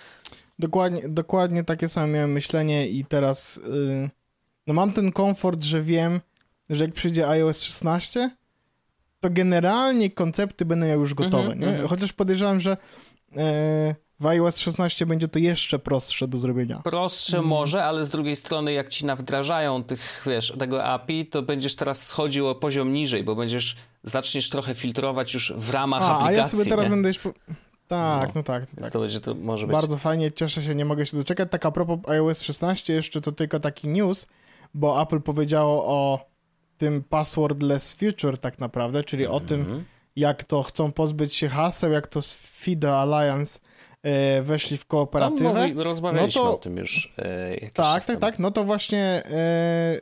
Dokładnie, 0.58 1.02
dokładnie 1.08 1.64
takie 1.64 1.88
samo 1.88 2.06
miałem 2.06 2.32
myślenie 2.32 2.88
i 2.88 3.04
teraz 3.04 3.60
yy, 3.68 4.10
no 4.66 4.74
mam 4.74 4.92
ten 4.92 5.12
komfort, 5.12 5.62
że 5.62 5.82
wiem, 5.82 6.20
że 6.70 6.84
jak 6.84 6.94
przyjdzie 6.94 7.28
iOS 7.28 7.62
16, 7.62 8.30
to 9.26 9.34
generalnie 9.34 10.10
koncepty 10.10 10.64
miał 10.64 11.00
już 11.00 11.14
gotowe, 11.14 11.52
mm 11.52 11.58
-hmm, 11.58 11.60
nie? 11.60 11.78
-hmm. 11.78 11.88
Chociaż 11.88 12.12
podejrzewam, 12.12 12.60
że 12.60 12.76
yy, 13.32 13.42
w 14.20 14.26
iOS 14.26 14.58
16 14.58 15.06
będzie 15.06 15.28
to 15.28 15.38
jeszcze 15.38 15.78
prostsze 15.78 16.28
do 16.28 16.38
zrobienia. 16.38 16.80
Prostsze 16.84 17.36
mm. 17.36 17.48
może, 17.48 17.84
ale 17.84 18.04
z 18.04 18.10
drugiej 18.10 18.36
strony 18.36 18.72
jak 18.72 18.88
ci 18.88 19.06
nawdrażają 19.06 19.84
tych, 19.84 20.22
wiesz, 20.26 20.54
tego 20.58 20.84
API, 20.84 21.26
to 21.26 21.42
będziesz 21.42 21.74
teraz 21.76 22.06
schodził 22.06 22.48
o 22.48 22.54
poziom 22.54 22.92
niżej, 22.92 23.24
bo 23.24 23.34
będziesz, 23.34 23.76
zaczniesz 24.02 24.50
trochę 24.50 24.74
filtrować 24.74 25.34
już 25.34 25.52
w 25.56 25.70
ramach 25.70 26.02
a, 26.02 26.14
aplikacji. 26.14 26.36
A 26.36 26.42
ja 26.42 26.48
sobie 26.48 26.64
teraz 26.64 26.84
nie? 26.84 26.90
będę 26.90 27.08
już... 27.08 27.18
Tak, 27.86 28.28
no, 28.28 28.32
no 28.34 28.42
tak. 28.42 28.66
tak. 28.70 28.90
To 28.90 29.00
będzie 29.00 29.20
to 29.20 29.34
może 29.34 29.66
być. 29.66 29.72
Bardzo 29.72 29.96
fajnie, 29.96 30.32
cieszę 30.32 30.62
się, 30.62 30.74
nie 30.74 30.84
mogę 30.84 31.06
się 31.06 31.16
doczekać. 31.16 31.50
Tak 31.50 31.66
a 31.66 31.70
propos 31.70 31.98
iOS 32.08 32.42
16, 32.42 32.92
jeszcze 32.92 33.20
to 33.20 33.32
tylko 33.32 33.60
taki 33.60 33.88
news, 33.88 34.26
bo 34.74 35.02
Apple 35.02 35.20
powiedziało 35.20 35.84
o 35.86 36.20
tym 36.78 37.02
passwordless 37.02 37.94
future 37.94 38.38
tak 38.38 38.58
naprawdę, 38.58 39.04
czyli 39.04 39.24
mm 39.24 39.34
-hmm. 39.34 39.42
o 39.42 39.48
tym, 39.48 39.60
mhm. 39.60 39.84
jak 40.16 40.44
to 40.44 40.62
chcą 40.62 40.92
pozbyć 40.92 41.34
się 41.34 41.48
haseł, 41.48 41.92
jak 41.92 42.06
to 42.06 42.22
z 42.22 42.34
FIDO 42.34 43.00
Alliance 43.00 43.58
e, 44.02 44.42
weszli 44.42 44.76
w 44.76 44.86
kooperatywę. 44.86 45.52
No, 45.52 45.68
mówi, 45.68 45.82
rozmawialiśmy 45.82 46.40
no 46.40 46.46
to, 46.46 46.54
o 46.54 46.58
tym 46.58 46.76
już 46.76 47.14
e, 47.18 47.70
Tak, 47.70 48.04
tak, 48.04 48.20
tak. 48.20 48.38
No 48.38 48.50
to 48.50 48.64
właśnie 48.64 49.22
e, 49.30 50.00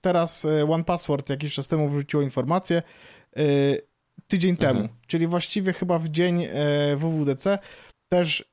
teraz 0.00 0.44
e, 0.44 0.70
One 0.70 0.84
Password 0.84 1.30
jakiś 1.30 1.54
czas 1.54 1.68
temu 1.68 1.88
wrzuciło 1.88 2.22
informację, 2.22 2.82
e, 3.36 3.42
tydzień 4.28 4.50
mhm. 4.50 4.76
temu, 4.76 4.88
czyli 5.06 5.26
właściwie 5.26 5.72
chyba 5.72 5.98
w 5.98 6.08
dzień 6.08 6.44
e, 6.44 6.96
WWDC 6.96 7.58
też 8.08 8.44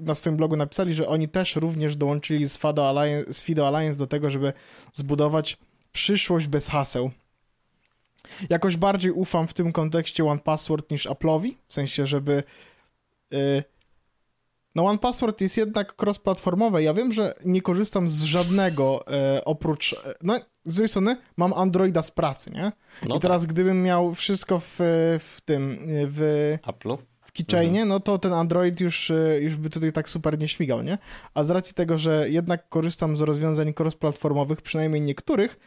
na 0.00 0.14
swoim 0.14 0.36
blogu 0.36 0.56
napisali, 0.56 0.94
że 0.94 1.08
oni 1.08 1.28
też 1.28 1.56
również 1.56 1.96
dołączyli 1.96 2.48
z 2.48 2.58
FIDO 2.58 2.88
Alliance, 2.88 3.34
z 3.34 3.42
FIDO 3.42 3.68
Alliance 3.68 3.98
do 3.98 4.06
tego, 4.06 4.30
żeby 4.30 4.52
zbudować 4.92 5.58
przyszłość 5.94 6.46
bez 6.46 6.68
haseł. 6.68 7.10
Jakoś 8.50 8.76
bardziej 8.76 9.12
ufam 9.12 9.46
w 9.46 9.54
tym 9.54 9.72
kontekście 9.72 10.24
One 10.24 10.40
Password 10.40 10.90
niż 10.90 11.06
Apple'owi, 11.06 11.54
w 11.68 11.74
sensie, 11.74 12.06
żeby 12.06 12.42
e, 13.32 13.62
no 14.74 14.86
One 14.86 14.98
Password 14.98 15.40
jest 15.40 15.56
jednak 15.56 15.94
cross-platformowe. 16.02 16.78
Ja 16.78 16.94
wiem, 16.94 17.12
że 17.12 17.34
nie 17.44 17.62
korzystam 17.62 18.08
z 18.08 18.22
żadnego 18.22 19.06
e, 19.08 19.44
oprócz... 19.44 19.92
E, 19.92 20.14
no, 20.22 20.40
z 20.64 20.74
drugiej 20.74 20.88
strony 20.88 21.16
mam 21.36 21.52
Androida 21.52 22.02
z 22.02 22.10
pracy, 22.10 22.50
nie? 22.50 22.72
No 23.08 23.16
I 23.16 23.20
teraz 23.20 23.42
tak. 23.42 23.50
gdybym 23.50 23.82
miał 23.82 24.14
wszystko 24.14 24.60
w, 24.60 24.76
w 25.20 25.38
tym, 25.44 25.78
w... 25.88 26.52
Apple'u? 26.62 26.98
W 27.20 27.32
keychainie, 27.32 27.82
mhm. 27.82 27.88
no 27.88 28.00
to 28.00 28.18
ten 28.18 28.32
Android 28.32 28.80
już, 28.80 29.12
już 29.40 29.56
by 29.56 29.70
tutaj 29.70 29.92
tak 29.92 30.08
super 30.08 30.38
nie 30.38 30.48
śmigał, 30.48 30.82
nie? 30.82 30.98
A 31.34 31.44
z 31.44 31.50
racji 31.50 31.74
tego, 31.74 31.98
że 31.98 32.26
jednak 32.30 32.68
korzystam 32.68 33.16
z 33.16 33.20
rozwiązań 33.20 33.72
cross-platformowych, 33.72 34.62
przynajmniej 34.62 35.02
niektórych, 35.02 35.58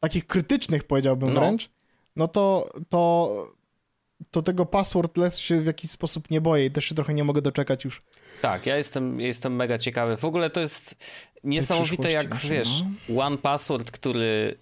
takich 0.00 0.26
krytycznych 0.26 0.84
powiedziałbym 0.84 1.32
no. 1.32 1.40
wręcz, 1.40 1.70
no 2.16 2.28
to, 2.28 2.68
to 2.88 3.30
to 4.30 4.42
tego 4.42 4.66
passwordless 4.66 5.38
się 5.38 5.60
w 5.60 5.66
jakiś 5.66 5.90
sposób 5.90 6.30
nie 6.30 6.40
boję 6.40 6.66
i 6.66 6.70
też 6.70 6.84
się 6.84 6.94
trochę 6.94 7.14
nie 7.14 7.24
mogę 7.24 7.42
doczekać 7.42 7.84
już. 7.84 8.00
Tak, 8.42 8.66
ja 8.66 8.76
jestem, 8.76 9.20
jestem 9.20 9.56
mega 9.56 9.78
ciekawy. 9.78 10.16
W 10.16 10.24
ogóle 10.24 10.50
to 10.50 10.60
jest 10.60 10.96
niesamowite, 11.44 12.12
jak 12.12 12.34
wiesz, 12.34 12.84
no. 13.08 13.22
One 13.22 13.38
Password, 13.38 13.90
który, 13.90 14.58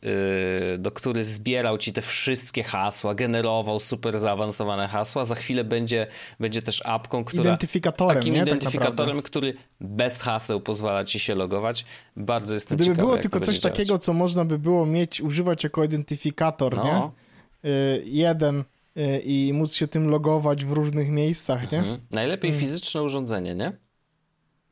yy, 0.73 0.79
do 0.79 0.91
który 0.91 1.25
zbierał 1.25 1.79
ci 1.79 1.93
te 1.93 2.03
wszystkie 2.03 2.63
hasła, 2.63 3.15
generował 3.15 3.81
super 3.81 4.21
zaawansowane 4.21 4.89
hasła, 4.89 5.25
za 5.25 5.35
chwilę 5.35 5.65
będzie, 5.65 6.07
będzie 6.41 6.63
też 6.63 6.83
apką, 6.87 7.25
która... 7.25 7.45
Identyfikatorem, 7.45 8.17
Takim 8.17 8.35
nie? 8.35 8.41
Tak 8.41 8.49
identyfikatorem, 8.49 9.17
tak 9.17 9.25
który 9.25 9.55
bez 9.81 10.21
haseł 10.21 10.61
pozwala 10.61 11.05
ci 11.05 11.21
się 11.21 11.35
logować. 11.35 11.85
Bardzo 12.17 12.55
jestem 12.55 12.77
Gdyby 12.77 12.91
ciekawy, 12.91 13.09
było 13.09 13.19
tylko 13.19 13.41
coś 13.41 13.59
działać. 13.59 13.77
takiego, 13.77 13.99
co 13.99 14.13
można 14.13 14.45
by 14.45 14.59
było 14.59 14.87
mieć, 14.87 15.21
używać 15.21 15.65
jako 15.65 15.85
identyfikator, 15.85 16.77
no. 16.77 16.85
nie? 16.85 17.71
Yy, 17.71 18.03
jeden 18.07 18.65
Y, 18.97 19.19
i 19.25 19.53
móc 19.53 19.75
się 19.75 19.89
tym 19.89 20.09
logować 20.09 20.65
w 20.65 20.73
różnych 20.73 21.11
miejscach, 21.11 21.73
nie? 21.73 21.79
Mhm. 21.79 21.99
Najlepiej 22.11 22.51
hmm. 22.51 22.67
fizyczne 22.67 23.03
urządzenie, 23.03 23.55
nie? 23.55 23.73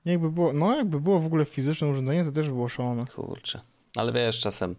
Jakby 0.05 0.31
było, 0.31 0.53
no 0.53 0.77
jakby 0.77 1.01
było 1.01 1.21
w 1.21 1.27
ogóle 1.27 1.45
fizyczne 1.45 1.89
urządzenie, 1.89 2.25
to 2.25 2.33
też 2.33 2.49
by 2.49 2.55
było 2.55 2.69
szalone. 2.69 3.07
Kurczę. 3.07 3.61
Ale 3.97 4.13
wiesz, 4.13 4.39
czasem... 4.39 4.77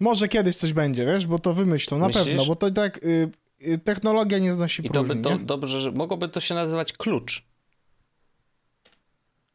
Może 0.00 0.28
kiedyś 0.28 0.56
coś 0.56 0.72
będzie, 0.72 1.06
wiesz, 1.06 1.26
bo 1.26 1.38
to 1.38 1.54
wymyślą, 1.54 1.98
na 1.98 2.06
Myślisz? 2.06 2.24
pewno, 2.24 2.46
bo 2.46 2.56
to 2.56 2.70
tak 2.70 3.04
y, 3.04 3.30
y, 3.66 3.78
technologia 3.78 4.38
nie 4.38 4.54
znosi 4.54 4.86
I 4.86 4.90
próżni, 4.90 5.22
to 5.22 5.30
by 5.30 5.38
to, 5.38 5.44
dobrze, 5.44 5.80
że 5.80 5.92
mogłoby 5.92 6.28
to 6.28 6.40
się 6.40 6.54
nazywać 6.54 6.92
klucz. 6.92 7.44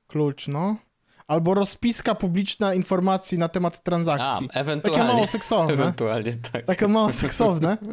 Klucz, 0.07 0.47
no. 0.47 0.75
Albo 1.27 1.53
rozpiska 1.53 2.15
publiczna 2.15 2.73
informacji 2.73 3.37
na 3.37 3.49
temat 3.49 3.83
transakcji. 3.83 4.49
A, 4.53 4.59
ewentualnie. 4.59 5.03
Takie 5.03 5.13
mało 5.13 5.27
seksowne. 5.27 5.73
Ewentualnie, 5.83 6.33
tak. 6.51 6.65
Takie 6.65 6.87
mało 6.87 7.13
seksowne. 7.13 7.77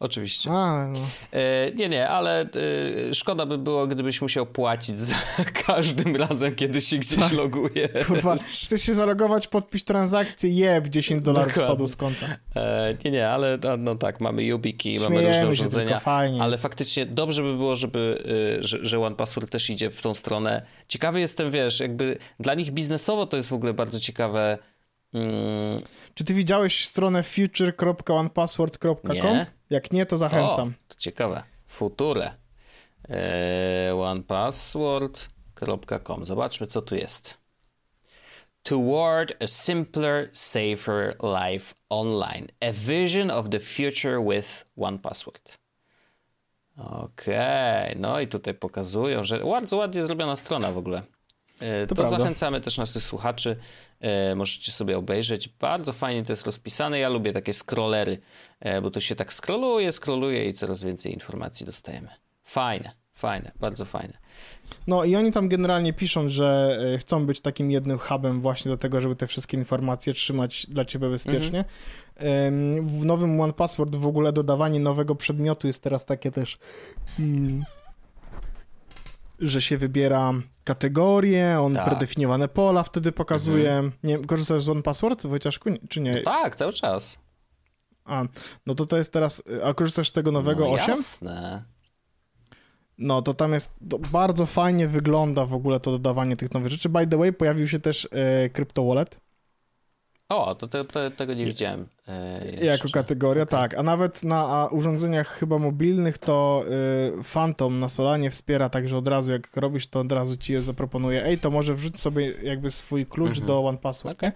Oczywiście. 0.00 0.50
A, 0.50 0.88
no. 0.88 0.98
e, 1.32 1.72
nie, 1.74 1.88
nie, 1.88 2.08
ale 2.08 2.40
e, 2.40 3.14
szkoda 3.14 3.46
by 3.46 3.58
było, 3.58 3.86
gdybyś 3.86 4.22
musiał 4.22 4.46
płacić 4.46 4.98
za 4.98 5.16
każdym 5.66 6.16
razem, 6.16 6.54
kiedy 6.54 6.80
się 6.80 6.96
gdzieś 6.98 7.18
tak. 7.18 7.32
loguje. 7.32 7.88
Kurwa, 8.06 8.36
chcesz 8.36 8.82
się 8.82 8.94
zalogować, 8.94 9.48
podpisz 9.48 9.84
transakcję, 9.84 10.50
jeb, 10.50 10.88
10 10.88 11.24
dolarów 11.24 11.52
spadło 11.52 11.88
z 11.88 11.96
konta. 11.96 12.26
E, 12.56 12.94
nie, 13.04 13.10
nie, 13.10 13.28
ale 13.28 13.58
no, 13.64 13.76
no 13.76 13.94
tak, 13.94 14.20
mamy 14.20 14.42
YubiKey, 14.42 15.00
mamy 15.00 15.26
różne 15.26 15.48
urządzenia, 15.48 16.00
ale 16.04 16.50
jest. 16.50 16.62
faktycznie 16.62 17.06
dobrze 17.06 17.42
by 17.42 17.56
było, 17.56 17.76
żeby, 17.76 18.24
e, 18.58 18.64
że, 18.64 18.78
że 18.82 19.00
OnePassword 19.00 19.50
też 19.50 19.70
idzie 19.70 19.90
w 19.90 20.02
tą 20.02 20.14
stronę. 20.14 20.62
Ciekawy 20.88 21.20
jestem, 21.20 21.50
wiesz, 21.50 21.80
jakby 21.80 22.18
dla 22.40 22.54
nich 22.54 22.70
biznesowo 22.70 23.26
to 23.26 23.36
jest 23.36 23.48
w 23.48 23.52
ogóle 23.52 23.74
bardzo 23.74 24.00
ciekawe, 24.00 24.58
Mm. 25.14 25.78
Czy 26.14 26.24
ty 26.24 26.34
widziałeś 26.34 26.86
stronę 26.86 27.22
future.onepassword.com? 27.22 29.12
Nie. 29.12 29.46
Jak 29.70 29.92
nie, 29.92 30.06
to 30.06 30.16
zachęcam. 30.16 30.68
O, 30.68 30.72
to 30.88 30.94
ciekawe. 30.98 31.42
Future. 31.66 32.34
Eee, 33.08 33.94
onepassword.com. 33.94 36.24
Zobaczmy, 36.24 36.66
co 36.66 36.82
tu 36.82 36.94
jest. 36.94 37.38
Toward 38.62 39.42
a 39.42 39.46
simpler, 39.46 40.28
safer 40.32 41.16
life 41.22 41.74
online. 41.88 42.46
A 42.60 42.72
vision 42.72 43.30
of 43.30 43.48
the 43.48 43.60
future 43.60 44.24
with 44.24 44.64
OnePassword. 44.76 45.58
Okej, 46.76 47.90
okay. 47.90 47.94
no 47.96 48.20
i 48.20 48.28
tutaj 48.28 48.54
pokazują, 48.54 49.24
że 49.24 49.44
bardzo 49.44 49.76
ładnie 49.76 50.02
zrobiona 50.02 50.36
strona 50.36 50.72
w 50.72 50.78
ogóle. 50.78 51.02
E, 51.60 51.86
to, 51.86 51.94
to 51.94 52.04
zachęcamy 52.04 52.60
też 52.60 52.78
naszych 52.78 53.02
słuchaczy. 53.02 53.56
E, 54.00 54.34
możecie 54.34 54.72
sobie 54.72 54.98
obejrzeć. 54.98 55.48
Bardzo 55.48 55.92
fajnie 55.92 56.24
to 56.24 56.32
jest 56.32 56.46
rozpisane. 56.46 56.98
Ja 56.98 57.08
lubię 57.08 57.32
takie 57.32 57.52
scrollery, 57.52 58.18
e, 58.60 58.82
bo 58.82 58.90
tu 58.90 59.00
się 59.00 59.14
tak 59.14 59.32
scrolluje, 59.32 59.92
scrolluje 59.92 60.48
i 60.48 60.52
coraz 60.52 60.82
więcej 60.82 61.12
informacji 61.12 61.66
dostajemy. 61.66 62.08
Fajne, 62.44 62.92
fajne, 63.14 63.52
bardzo 63.60 63.84
fajne. 63.84 64.18
No 64.86 65.04
i 65.04 65.16
oni 65.16 65.32
tam 65.32 65.48
generalnie 65.48 65.92
piszą, 65.92 66.28
że 66.28 66.78
chcą 66.98 67.26
być 67.26 67.40
takim 67.40 67.70
jednym 67.70 67.98
hubem 67.98 68.40
właśnie 68.40 68.70
do 68.70 68.76
tego, 68.76 69.00
żeby 69.00 69.16
te 69.16 69.26
wszystkie 69.26 69.56
informacje 69.56 70.12
trzymać 70.12 70.66
dla 70.66 70.84
ciebie 70.84 71.08
bezpiecznie. 71.10 71.64
Mhm. 72.16 72.88
W 72.88 73.04
nowym 73.04 73.40
One 73.40 73.52
Password 73.52 73.96
w 73.96 74.06
ogóle 74.06 74.32
dodawanie 74.32 74.80
nowego 74.80 75.14
przedmiotu 75.14 75.66
jest 75.66 75.82
teraz 75.82 76.04
takie 76.04 76.32
też... 76.32 76.58
Hmm 77.16 77.64
że 79.38 79.60
się 79.62 79.78
wybiera 79.78 80.32
kategorie, 80.64 81.60
on 81.60 81.74
Tak. 81.74 81.84
predefiniowane 81.84 82.48
pola 82.48 82.82
wtedy 82.82 83.12
pokazuje. 83.12 83.90
Nie 84.02 84.18
korzystasz 84.18 84.62
z 84.62 84.68
OnePassword, 84.68 85.26
Wojciaszku, 85.26 85.70
czy 85.88 86.00
nie? 86.00 86.12
No 86.12 86.22
tak, 86.24 86.56
cały 86.56 86.72
czas. 86.72 87.18
A, 88.04 88.24
no 88.66 88.74
to 88.74 88.86
to 88.86 88.96
jest 88.96 89.12
teraz, 89.12 89.42
a 89.64 89.74
korzystasz 89.74 90.08
z 90.08 90.12
tego 90.12 90.32
nowego 90.32 90.64
no, 90.64 90.70
8? 90.70 90.88
Jasne. 90.88 91.64
No 92.98 93.22
to 93.22 93.34
tam 93.34 93.52
jest, 93.52 93.72
to 93.90 93.98
bardzo 93.98 94.46
fajnie 94.46 94.88
wygląda 94.88 95.46
w 95.46 95.54
ogóle 95.54 95.80
to 95.80 95.90
dodawanie 95.90 96.36
tych 96.36 96.54
nowych 96.54 96.70
rzeczy. 96.72 96.88
By 96.88 97.06
the 97.06 97.16
way, 97.16 97.32
pojawił 97.32 97.68
się 97.68 97.78
też 97.80 98.08
e, 98.12 98.48
Crypto 98.50 98.84
Wallet 98.84 99.20
O, 100.28 100.54
to, 100.54 100.68
to, 100.68 100.84
to 100.84 101.10
tego 101.10 101.34
nie 101.34 101.46
widziałem. 101.46 101.86
E, 102.08 102.64
jako 102.64 102.88
kategoria, 102.92 103.42
Okej. 103.42 103.50
tak. 103.50 103.74
A 103.78 103.82
nawet 103.82 104.22
na 104.24 104.36
a, 104.36 104.68
urządzeniach 104.68 105.28
chyba 105.28 105.58
mobilnych 105.58 106.18
to 106.18 106.62
e, 107.18 107.22
Phantom 107.32 107.80
na 107.80 107.88
Solanie 107.88 108.30
wspiera, 108.30 108.68
także 108.68 108.96
od 108.98 109.08
razu 109.08 109.32
jak 109.32 109.56
robisz, 109.56 109.86
to 109.86 110.00
od 110.00 110.12
razu 110.12 110.36
ci 110.36 110.52
je 110.52 110.62
zaproponuje. 110.62 111.24
Ej, 111.24 111.38
to 111.38 111.50
może 111.50 111.74
wrzuć 111.74 112.00
sobie 112.00 112.32
jakby 112.42 112.70
swój 112.70 113.06
klucz 113.06 113.28
Mhm. 113.30 113.46
do 113.46 113.64
OnePassword. 113.64 114.22
Nie? 114.22 114.32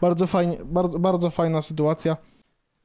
Bardzo 0.00 0.26
fajnie, 0.26 0.56
bardzo, 0.64 0.98
bardzo 0.98 1.30
fajna 1.30 1.62
sytuacja. 1.62 2.16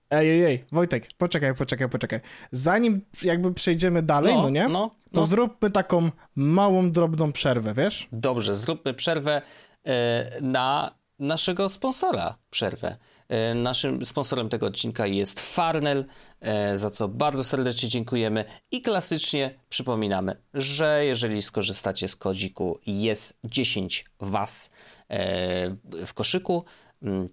Ej, 0.09 0.29
ej, 0.31 0.43
ej, 0.45 0.65
Wojtek, 0.71 1.07
poczekaj, 1.17 1.55
poczekaj, 1.55 1.89
poczekaj. 1.89 2.19
Zanim 2.51 3.01
jakby 3.23 3.53
przejdziemy 3.53 4.01
dalej, 4.01 4.35
no, 4.35 4.49
nie? 4.49 4.67
No, 4.67 4.89
To 4.89 5.19
no. 5.19 5.23
zróbmy 5.23 5.71
taką 5.71 6.11
małą, 6.35 6.91
drobną 6.91 7.31
przerwę, 7.31 7.73
wiesz? 7.73 8.07
Dobrze, 8.11 8.55
zróbmy 8.55 8.93
przerwę 8.93 9.41
e, 9.87 10.29
na 10.41 10.91
naszego 11.19 11.69
sponsora. 11.69 12.37
Przerwę. 12.49 12.97
E, 13.29 13.53
Naszym 13.53 14.05
sponsorem 14.05 14.49
tego 14.49 14.65
odcinka 14.65 15.07
jest 15.07 15.39
Farnell, 15.39 16.05
e, 16.39 16.77
za 16.77 16.89
co 16.89 17.07
bardzo 17.07 17.43
serdecznie 17.43 17.89
dziękujemy 17.89 18.45
i 18.71 18.81
klasycznie 18.81 19.59
przypominamy, 19.69 20.35
że 20.53 21.05
jeżeli 21.05 21.41
skorzystacie 21.41 22.07
z 22.07 22.15
kodziku 22.15 22.79
jest 22.85 23.39
10 23.43 24.05
Was 24.19 24.71
e, 25.09 25.69
w 26.05 26.13
koszyku, 26.13 26.65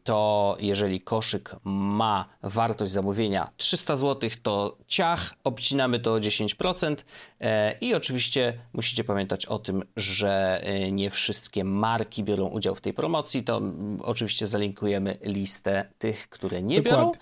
to 0.05 0.57
jeżeli 0.61 1.01
koszyk 1.01 1.57
ma 1.65 2.29
wartość 2.43 2.93
zamówienia 2.93 3.51
300 3.57 3.97
zł, 3.97 4.31
to 4.43 4.79
ciach, 4.87 5.35
obcinamy 5.45 6.01
to 6.01 6.13
o 6.13 6.19
10%. 6.19 6.97
E, 7.41 7.79
I 7.81 7.95
oczywiście 7.95 8.59
musicie 8.73 9.05
pamiętać 9.05 9.47
o 9.47 9.59
tym, 9.59 9.83
że 9.97 10.61
e, 10.65 10.93
nie 10.93 11.11
wszystkie 11.11 11.65
marki 11.65 12.25
biorą 12.25 12.47
udział 12.47 12.75
w 12.75 12.81
tej 12.81 12.93
promocji. 12.93 13.45
To 13.45 13.57
mm, 13.57 14.01
oczywiście 14.03 14.47
zalinkujemy 14.47 15.19
listę 15.23 15.89
tych, 15.99 16.29
które 16.29 16.63
nie 16.63 16.83
biorą. 16.83 17.13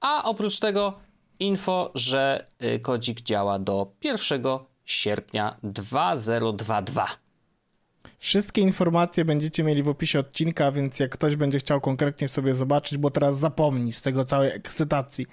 A 0.00 0.24
oprócz 0.24 0.58
tego 0.58 0.98
info, 1.38 1.90
że 1.94 2.46
e, 2.58 2.78
kodzik 2.78 3.20
działa 3.20 3.58
do 3.58 3.92
1 4.04 4.42
sierpnia 4.84 5.56
2022. 5.62 7.21
Wszystkie 8.22 8.62
informacje 8.62 9.24
będziecie 9.24 9.64
mieli 9.64 9.82
w 9.82 9.88
opisie 9.88 10.18
odcinka, 10.18 10.72
więc 10.72 11.00
jak 11.00 11.10
ktoś 11.10 11.36
będzie 11.36 11.58
chciał 11.58 11.80
konkretnie 11.80 12.28
sobie 12.28 12.54
zobaczyć, 12.54 12.98
bo 12.98 13.10
teraz 13.10 13.38
zapomni 13.38 13.92
z 13.92 14.02
tego 14.02 14.24
całej 14.24 14.52
ekscytacji 14.52 15.26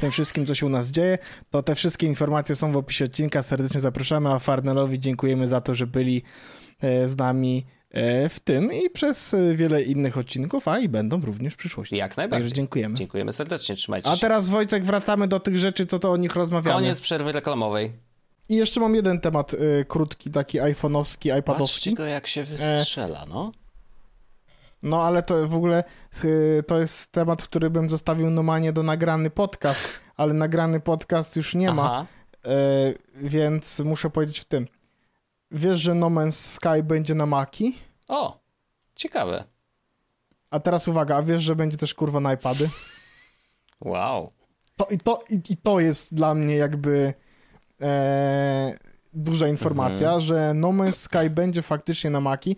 tym 0.00 0.10
wszystkim, 0.10 0.46
co 0.46 0.54
się 0.54 0.66
u 0.66 0.68
nas 0.68 0.90
dzieje, 0.90 1.18
to 1.50 1.62
te 1.62 1.74
wszystkie 1.74 2.06
informacje 2.06 2.54
są 2.54 2.72
w 2.72 2.76
opisie 2.76 3.04
odcinka. 3.04 3.42
Serdecznie 3.42 3.80
zapraszamy, 3.80 4.32
a 4.32 4.38
Farnelowi 4.38 5.00
dziękujemy 5.00 5.48
za 5.48 5.60
to, 5.60 5.74
że 5.74 5.86
byli 5.86 6.22
e, 6.80 7.08
z 7.08 7.16
nami 7.16 7.66
e, 7.90 8.28
w 8.28 8.40
tym 8.40 8.72
i 8.72 8.90
przez 8.90 9.34
e, 9.34 9.54
wiele 9.54 9.82
innych 9.82 10.18
odcinków, 10.18 10.68
a 10.68 10.78
i 10.78 10.88
będą 10.88 11.20
również 11.20 11.54
w 11.54 11.56
przyszłości. 11.56 11.96
Jak 11.96 12.16
najbardziej. 12.16 12.42
Także 12.42 12.54
dziękujemy. 12.54 12.94
Dziękujemy 12.94 13.32
serdecznie, 13.32 13.74
trzymajcie 13.74 14.10
A 14.10 14.14
się. 14.14 14.20
teraz 14.20 14.48
Wojcek, 14.48 14.84
wracamy 14.84 15.28
do 15.28 15.40
tych 15.40 15.58
rzeczy, 15.58 15.86
co 15.86 15.98
to 15.98 16.12
o 16.12 16.16
nich 16.16 16.36
rozmawiamy. 16.36 16.74
Koniec 16.74 17.00
przerwy 17.00 17.32
reklamowej. 17.32 17.92
I 18.48 18.56
jeszcze 18.56 18.80
mam 18.80 18.94
jeden 18.94 19.20
temat 19.20 19.54
y, 19.54 19.84
krótki, 19.88 20.30
taki 20.30 20.58
iPhone'owski, 20.60 21.28
Patrzcie 21.28 21.38
iPadowski. 21.38 21.94
go, 21.94 22.04
jak 22.04 22.26
się 22.26 22.44
wystrzela, 22.44 23.26
no. 23.28 23.52
No 24.82 25.02
ale 25.02 25.22
to 25.22 25.48
w 25.48 25.54
ogóle 25.54 25.84
y, 26.24 26.62
to 26.66 26.78
jest 26.80 27.12
temat, 27.12 27.42
który 27.44 27.70
bym 27.70 27.90
zostawił 27.90 28.30
normalnie 28.30 28.72
do 28.72 28.82
nagrany 28.82 29.30
podcast, 29.30 30.00
ale 30.16 30.34
nagrany 30.34 30.80
podcast 30.80 31.36
już 31.36 31.54
nie 31.54 31.72
ma, 31.72 32.06
y, 32.46 32.48
więc 33.14 33.80
muszę 33.80 34.10
powiedzieć 34.10 34.40
w 34.40 34.44
tym. 34.44 34.68
Wiesz, 35.50 35.80
że 35.80 35.94
No 35.94 36.06
Man's 36.06 36.54
Sky 36.54 36.82
będzie 36.82 37.14
na 37.14 37.26
Maki? 37.26 37.78
O, 38.08 38.40
ciekawe. 38.94 39.44
A 40.50 40.60
teraz 40.60 40.88
uwaga, 40.88 41.16
a 41.16 41.22
wiesz, 41.22 41.42
że 41.42 41.56
będzie 41.56 41.76
też 41.76 41.94
kurwa 41.94 42.20
na 42.20 42.32
iPady? 42.32 42.70
Wow. 43.80 44.32
To, 44.76 44.86
i, 44.90 44.98
to, 44.98 45.24
i, 45.30 45.40
I 45.50 45.56
to 45.56 45.80
jest 45.80 46.14
dla 46.14 46.34
mnie 46.34 46.56
jakby 46.56 47.14
e, 47.82 48.76
duża 49.12 49.48
informacja, 49.48 50.06
Mhm. 50.08 50.20
że 50.20 50.52
No 50.54 50.68
Man's 50.68 50.92
Sky 50.92 51.30
będzie 51.30 51.62
faktycznie 51.62 52.10
na 52.10 52.20
Maki. 52.20 52.56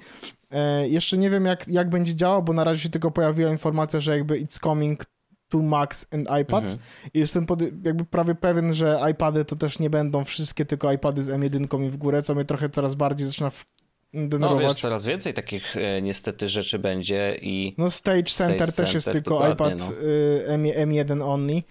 E, 0.50 0.88
jeszcze 0.88 1.18
nie 1.18 1.30
wiem, 1.30 1.44
jak, 1.44 1.68
jak 1.68 1.88
będzie 1.90 2.14
działał, 2.14 2.42
bo 2.42 2.52
na 2.52 2.64
razie 2.64 2.80
się 2.82 2.88
tylko 2.88 3.10
pojawiła 3.10 3.50
informacja, 3.50 4.00
że 4.00 4.16
jakby 4.16 4.34
it's 4.44 4.60
coming 4.62 5.04
to 5.48 5.58
Macs 5.58 6.06
and 6.14 6.28
iPads. 6.42 6.72
Mhm. 6.72 6.90
I 7.14 7.18
jestem 7.18 7.46
pod, 7.46 7.60
jakby 7.84 8.04
prawie 8.04 8.34
pewien, 8.34 8.72
że 8.74 9.00
iPady 9.10 9.44
to 9.44 9.56
też 9.56 9.78
nie 9.78 9.90
będą 9.90 10.24
wszystkie 10.24 10.64
tylko 10.64 10.92
iPady 10.92 11.22
z 11.22 11.28
M1 11.28 11.86
i 11.86 11.90
w 11.90 11.96
górę, 11.96 12.22
co 12.22 12.34
mnie 12.34 12.44
trochę 12.44 12.68
coraz 12.70 12.94
bardziej 12.94 13.26
zaczyna 13.28 13.50
w, 13.50 13.64
No 14.12 14.28
denerwować. 14.28 14.64
wiesz, 14.64 14.74
coraz 14.82 15.04
więcej 15.04 15.34
takich 15.34 15.76
e, 15.76 16.02
niestety 16.02 16.48
rzeczy 16.48 16.78
będzie 16.78 17.38
i 17.42 17.74
No 17.78 17.90
Stage 17.90 18.22
Center 18.22 18.72
też 18.72 18.94
jest 18.94 19.04
Center, 19.04 19.22
tylko 19.22 19.38
dokładnie, 19.48 19.76
iPad 19.76 19.90
no. 20.02 20.08
y, 20.08 20.44
M, 20.46 20.62
M1 20.62 21.22
only. 21.22 21.62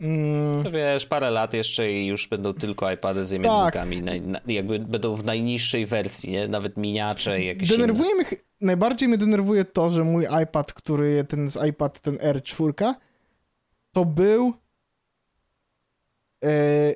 Mm, 0.00 0.62
no 0.62 0.70
wiesz, 0.70 1.06
parę 1.06 1.30
lat 1.30 1.54
jeszcze 1.54 1.92
i 1.92 2.06
już 2.06 2.26
będą 2.28 2.54
tylko 2.54 2.90
iPady 2.92 3.24
z 3.24 3.30
Tak. 3.30 3.36
imiennikami. 3.40 4.02
Naj, 4.02 4.20
na, 4.20 4.40
jakby 4.46 4.78
będą 4.78 5.14
w 5.14 5.24
najniższej 5.24 5.86
wersji, 5.86 6.30
nie? 6.32 6.48
Nawet 6.48 6.76
miniacze 6.76 7.40
i 7.42 7.46
jakieś 7.46 7.68
Denerwuje 7.68 8.14
mnie, 8.14 8.24
ch- 8.24 8.44
najbardziej 8.60 9.08
mnie 9.08 9.18
denerwuje 9.18 9.64
to, 9.64 9.90
że 9.90 10.04
mój 10.04 10.26
iPad, 10.42 10.72
który, 10.72 11.24
ten 11.24 11.50
z 11.50 11.68
iPad, 11.68 12.00
ten 12.00 12.16
R4, 12.16 12.94
to 13.92 14.04
był 14.04 14.52
e, 16.44 16.94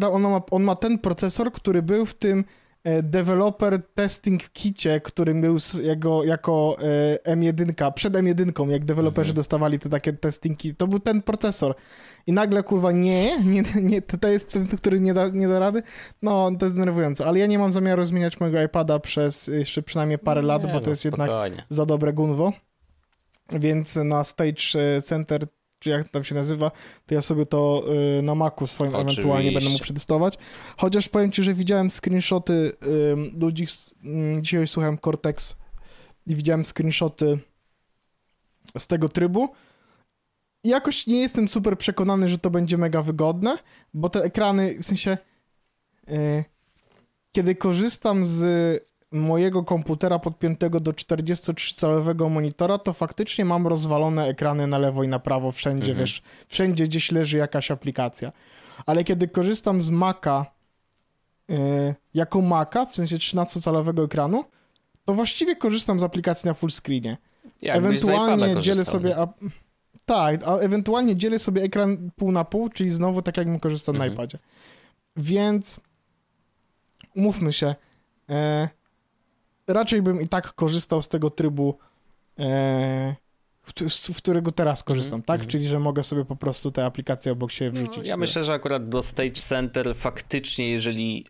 to, 0.00 0.12
on, 0.12 0.22
ma, 0.22 0.40
on 0.50 0.62
ma 0.62 0.76
ten 0.76 0.98
procesor, 0.98 1.52
który 1.52 1.82
był 1.82 2.06
w 2.06 2.14
tym 2.14 2.44
developer 3.02 3.82
testing 3.94 4.48
kicie, 4.52 5.00
który 5.00 5.34
był 5.34 5.56
jego, 5.82 6.24
jako 6.24 6.76
e, 7.24 7.36
M1, 7.36 7.92
przed 7.92 8.14
M1, 8.14 8.70
jak 8.70 8.84
deweloperzy 8.84 9.30
Mhm. 9.30 9.36
dostawali 9.36 9.78
te 9.78 9.88
takie 9.88 10.12
testingi, 10.12 10.74
to 10.74 10.86
był 10.86 11.00
ten 11.00 11.22
procesor. 11.22 11.74
I 12.26 12.32
nagle, 12.32 12.62
kurwa, 12.62 12.92
nie, 12.92 13.44
nie, 13.44 13.62
nie 13.82 14.02
to 14.02 14.28
jest 14.28 14.52
ten, 14.52 14.66
który 14.66 15.00
nie 15.00 15.14
da, 15.14 15.28
nie 15.28 15.48
da 15.48 15.58
rady. 15.58 15.82
No, 16.22 16.50
to 16.58 16.66
jest 16.66 16.76
denerwujące, 16.76 17.26
ale 17.26 17.38
ja 17.38 17.46
nie 17.46 17.58
mam 17.58 17.72
zamiaru 17.72 18.04
zmieniać 18.04 18.40
mojego 18.40 18.62
iPada 18.62 18.98
przez 18.98 19.46
jeszcze 19.46 19.82
przynajmniej 19.82 20.18
parę 20.18 20.42
lat, 20.42 20.64
Nie, 20.64 20.72
bo 20.72 20.80
to 20.80 20.86
no, 20.86 20.90
jest 20.90 21.04
jednak 21.04 21.30
za 21.68 21.86
dobre 21.86 22.12
gunwo. 22.12 22.52
Więc 23.52 23.96
na 23.96 24.24
Stage 24.24 24.96
e, 24.96 25.02
Center, 25.02 25.46
czy 25.82 25.90
jak 25.90 26.08
tam 26.08 26.24
się 26.24 26.34
nazywa, 26.34 26.70
to 27.06 27.14
ja 27.14 27.22
sobie 27.22 27.46
to 27.46 27.84
y, 28.18 28.22
na 28.22 28.34
Macu 28.34 28.66
swoim 28.66 28.94
Oczywiście. 28.94 29.20
ewentualnie 29.20 29.52
będę 29.52 29.70
mógł 29.70 29.82
przetestować. 29.82 30.38
Chociaż 30.76 31.08
powiem 31.08 31.32
ci, 31.32 31.42
że 31.42 31.54
widziałem 31.54 31.90
screenshoty 31.90 32.72
ym, 33.12 33.40
ludzi, 33.40 33.66
ym, 34.04 34.44
dzisiaj 34.44 34.68
słuchałem 34.68 34.98
Cortex 34.98 35.56
i 36.26 36.36
widziałem 36.36 36.64
screenshoty 36.64 37.38
z 38.78 38.86
tego 38.86 39.08
trybu. 39.08 39.48
I 40.64 40.68
jakoś 40.68 41.06
nie 41.06 41.20
jestem 41.20 41.48
super 41.48 41.78
przekonany, 41.78 42.28
że 42.28 42.38
to 42.38 42.50
będzie 42.50 42.78
mega 42.78 43.02
wygodne, 43.02 43.58
bo 43.94 44.10
te 44.10 44.22
ekrany, 44.22 44.78
w 44.78 44.84
sensie 44.84 45.18
y, 46.08 46.44
kiedy 47.32 47.54
korzystam 47.54 48.24
z 48.24 48.42
mojego 49.12 49.62
komputera 49.64 50.18
podpiętego 50.18 50.80
do 50.80 50.92
43-calowego 50.92 52.30
monitora, 52.30 52.78
to 52.78 52.92
faktycznie 52.92 53.44
mam 53.44 53.66
rozwalone 53.66 54.26
ekrany 54.26 54.66
na 54.66 54.78
lewo 54.78 55.02
i 55.04 55.08
na 55.08 55.18
prawo, 55.18 55.52
wszędzie, 55.52 55.90
Mhm. 55.90 55.98
wiesz, 55.98 56.22
wszędzie 56.48 56.84
gdzieś 56.84 57.12
leży 57.12 57.38
jakaś 57.38 57.70
aplikacja. 57.70 58.32
Ale 58.86 59.04
kiedy 59.04 59.28
korzystam 59.28 59.82
z 59.82 59.90
Maca 59.90 60.46
yy, 61.48 61.56
jako 62.14 62.40
Maca, 62.40 62.84
w 62.86 62.92
sensie 62.92 63.16
13-calowego 63.16 64.04
ekranu, 64.04 64.44
to 65.04 65.14
właściwie 65.14 65.56
korzystam 65.56 66.00
z 66.00 66.02
aplikacji 66.02 66.48
na 66.48 66.54
full 66.54 66.70
screenie. 66.70 67.16
Z 67.62 67.66
ewentualnie 67.76 68.60
dzielę 68.60 68.84
sobie... 68.84 69.16
A... 69.18 69.28
Tak, 70.04 70.44
a 70.46 70.56
ewentualnie 70.56 71.16
dzielę 71.16 71.38
sobie 71.38 71.62
ekran 71.62 72.10
pół 72.16 72.32
na 72.32 72.44
pół, 72.44 72.68
czyli 72.68 72.90
znowu 72.90 73.22
tak 73.22 73.36
jakbym 73.36 73.60
korzystał 73.60 73.94
na 73.94 74.04
Mhm. 74.04 74.12
iPadzie. 74.14 74.38
Więc 75.16 75.80
umówmy 77.16 77.52
się, 77.52 77.74
e, 78.30 78.68
raczej 79.68 80.02
bym 80.02 80.20
i 80.22 80.28
tak 80.28 80.52
korzystał 80.54 81.02
z 81.02 81.08
tego 81.08 81.30
trybu, 81.30 81.78
e, 82.38 83.14
w, 83.62 83.92
z, 83.92 84.08
w 84.10 84.16
którego 84.16 84.52
teraz 84.52 84.82
korzystam, 84.84 85.14
Mhm, 85.20 85.22
tak? 85.26 85.34
mhm. 85.34 85.50
Czyli, 85.50 85.64
że 85.64 85.78
mogę 85.78 86.02
sobie 86.02 86.24
po 86.24 86.36
prostu 86.36 86.70
te 86.70 86.84
aplikacje 86.84 87.32
obok 87.32 87.52
siebie 87.52 87.80
No, 87.80 87.86
wrzucić. 87.86 88.08
ja 88.08 88.16
myślę, 88.16 88.44
że 88.44 88.52
akurat 88.52 88.88
do 88.88 89.02
Stage 89.02 89.30
Center 89.32 89.94
faktycznie, 89.96 90.70
jeżeli, 90.70 91.26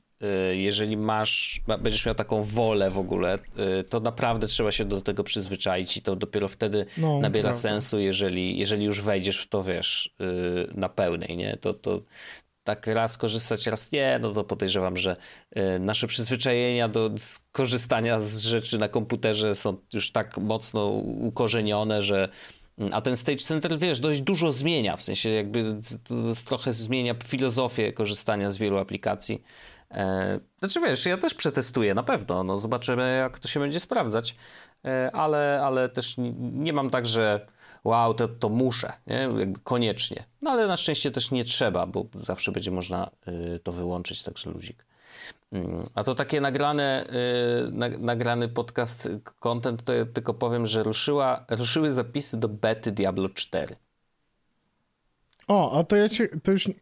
y, 0.50 0.56
jeżeli 0.56 0.96
masz, 0.96 1.60
ma- 1.66 1.78
będziesz 1.78 2.06
miał 2.06 2.14
taką 2.14 2.42
wolę 2.42 2.90
w 2.90 2.98
ogóle, 2.98 3.38
y, 3.80 3.84
to 3.84 4.00
naprawdę 4.00 4.46
trzeba 4.46 4.72
się 4.72 4.84
do 4.84 5.00
tego 5.00 5.24
przyzwyczaić 5.24 5.96
i 5.96 6.02
to 6.02 6.16
dopiero 6.16 6.48
wtedy 6.48 6.86
No, 6.98 7.20
nabiera 7.20 7.42
prawda. 7.48 7.60
sensu, 7.60 7.98
jeżeli, 7.98 8.58
jeżeli 8.58 8.84
już 8.84 9.00
wejdziesz 9.00 9.38
w 9.42 9.48
to, 9.48 9.62
wiesz, 9.62 10.14
y, 10.20 10.74
na 10.74 10.88
pełnej, 10.88 11.36
nie? 11.36 11.56
To, 11.60 11.74
to 11.74 12.02
tak 12.64 12.86
raz 12.86 13.16
korzystać, 13.16 13.66
raz 13.66 13.92
nie, 13.92 14.18
no 14.22 14.32
to 14.32 14.44
podejrzewam, 14.44 14.96
że 14.96 15.16
y, 15.56 15.78
nasze 15.78 16.06
przyzwyczajenia 16.06 16.88
do 16.88 17.10
korzystania 17.52 18.18
z 18.18 18.38
rzeczy 18.38 18.78
na 18.78 18.88
komputerze 18.88 19.54
są 19.54 19.76
już 19.94 20.12
tak 20.12 20.38
mocno 20.38 20.86
ukorzenione, 21.20 22.02
że 22.02 22.28
mm, 22.78 22.94
a 22.94 23.00
ten 23.00 23.16
Stage 23.16 23.38
Center, 23.38 23.78
wiesz, 23.78 24.00
dość 24.00 24.20
dużo 24.20 24.52
zmienia, 24.52 24.96
w 24.96 25.02
sensie 25.02 25.30
jakby 25.30 25.76
trochę 26.46 26.72
zmienia 26.72 27.14
filozofię 27.24 27.92
korzystania 27.92 28.50
z 28.50 28.58
wielu 28.58 28.78
aplikacji. 28.78 29.42
E, 29.90 30.40
znaczy 30.58 30.80
wiesz, 30.80 31.06
ja 31.06 31.18
też 31.18 31.34
przetestuję 31.34 31.94
na 31.94 32.02
pewno, 32.02 32.44
no 32.44 32.58
zobaczymy 32.58 33.16
jak 33.16 33.38
to 33.38 33.48
się 33.48 33.60
będzie 33.60 33.80
sprawdzać, 33.80 34.36
e, 34.84 35.10
ale, 35.12 35.62
ale 35.64 35.88
też 35.88 36.14
nie 36.38 36.72
mam 36.72 36.90
tak, 36.90 37.06
że 37.06 37.46
wow, 37.84 38.14
to, 38.14 38.28
to 38.28 38.48
muszę, 38.48 38.92
nie? 39.06 39.28
Jakby 39.38 39.60
koniecznie. 39.64 40.24
No 40.42 40.50
ale 40.50 40.66
na 40.66 40.76
szczęście 40.76 41.10
też 41.10 41.30
nie 41.30 41.44
trzeba, 41.44 41.86
bo 41.86 42.06
zawsze 42.14 42.52
będzie 42.52 42.70
można 42.70 43.10
y, 43.28 43.60
to 43.62 43.72
wyłączyć, 43.72 44.22
także 44.22 44.50
luzik. 44.50 44.84
Mm, 45.52 45.86
a 45.94 46.04
to 46.04 46.14
takie 46.14 46.40
nagrane, 46.40 47.06
y, 47.68 47.98
nagrany 47.98 48.48
podcast, 48.48 49.08
content, 49.40 49.84
to 49.84 49.92
ja 49.92 50.06
tylko 50.06 50.34
powiem, 50.34 50.66
że 50.66 50.82
ruszyła, 50.82 51.44
ruszyły 51.48 51.92
zapisy 51.92 52.36
do 52.36 52.48
bety 52.48 52.92
Diablo 52.92 53.28
4. 53.28 53.76
O, 55.48 55.78
a 55.78 55.84
to 55.84 55.96
ja 55.96 56.08
cię, 56.08 56.28
to 56.42 56.52
już... 56.52 56.66
Yy, 56.66 56.74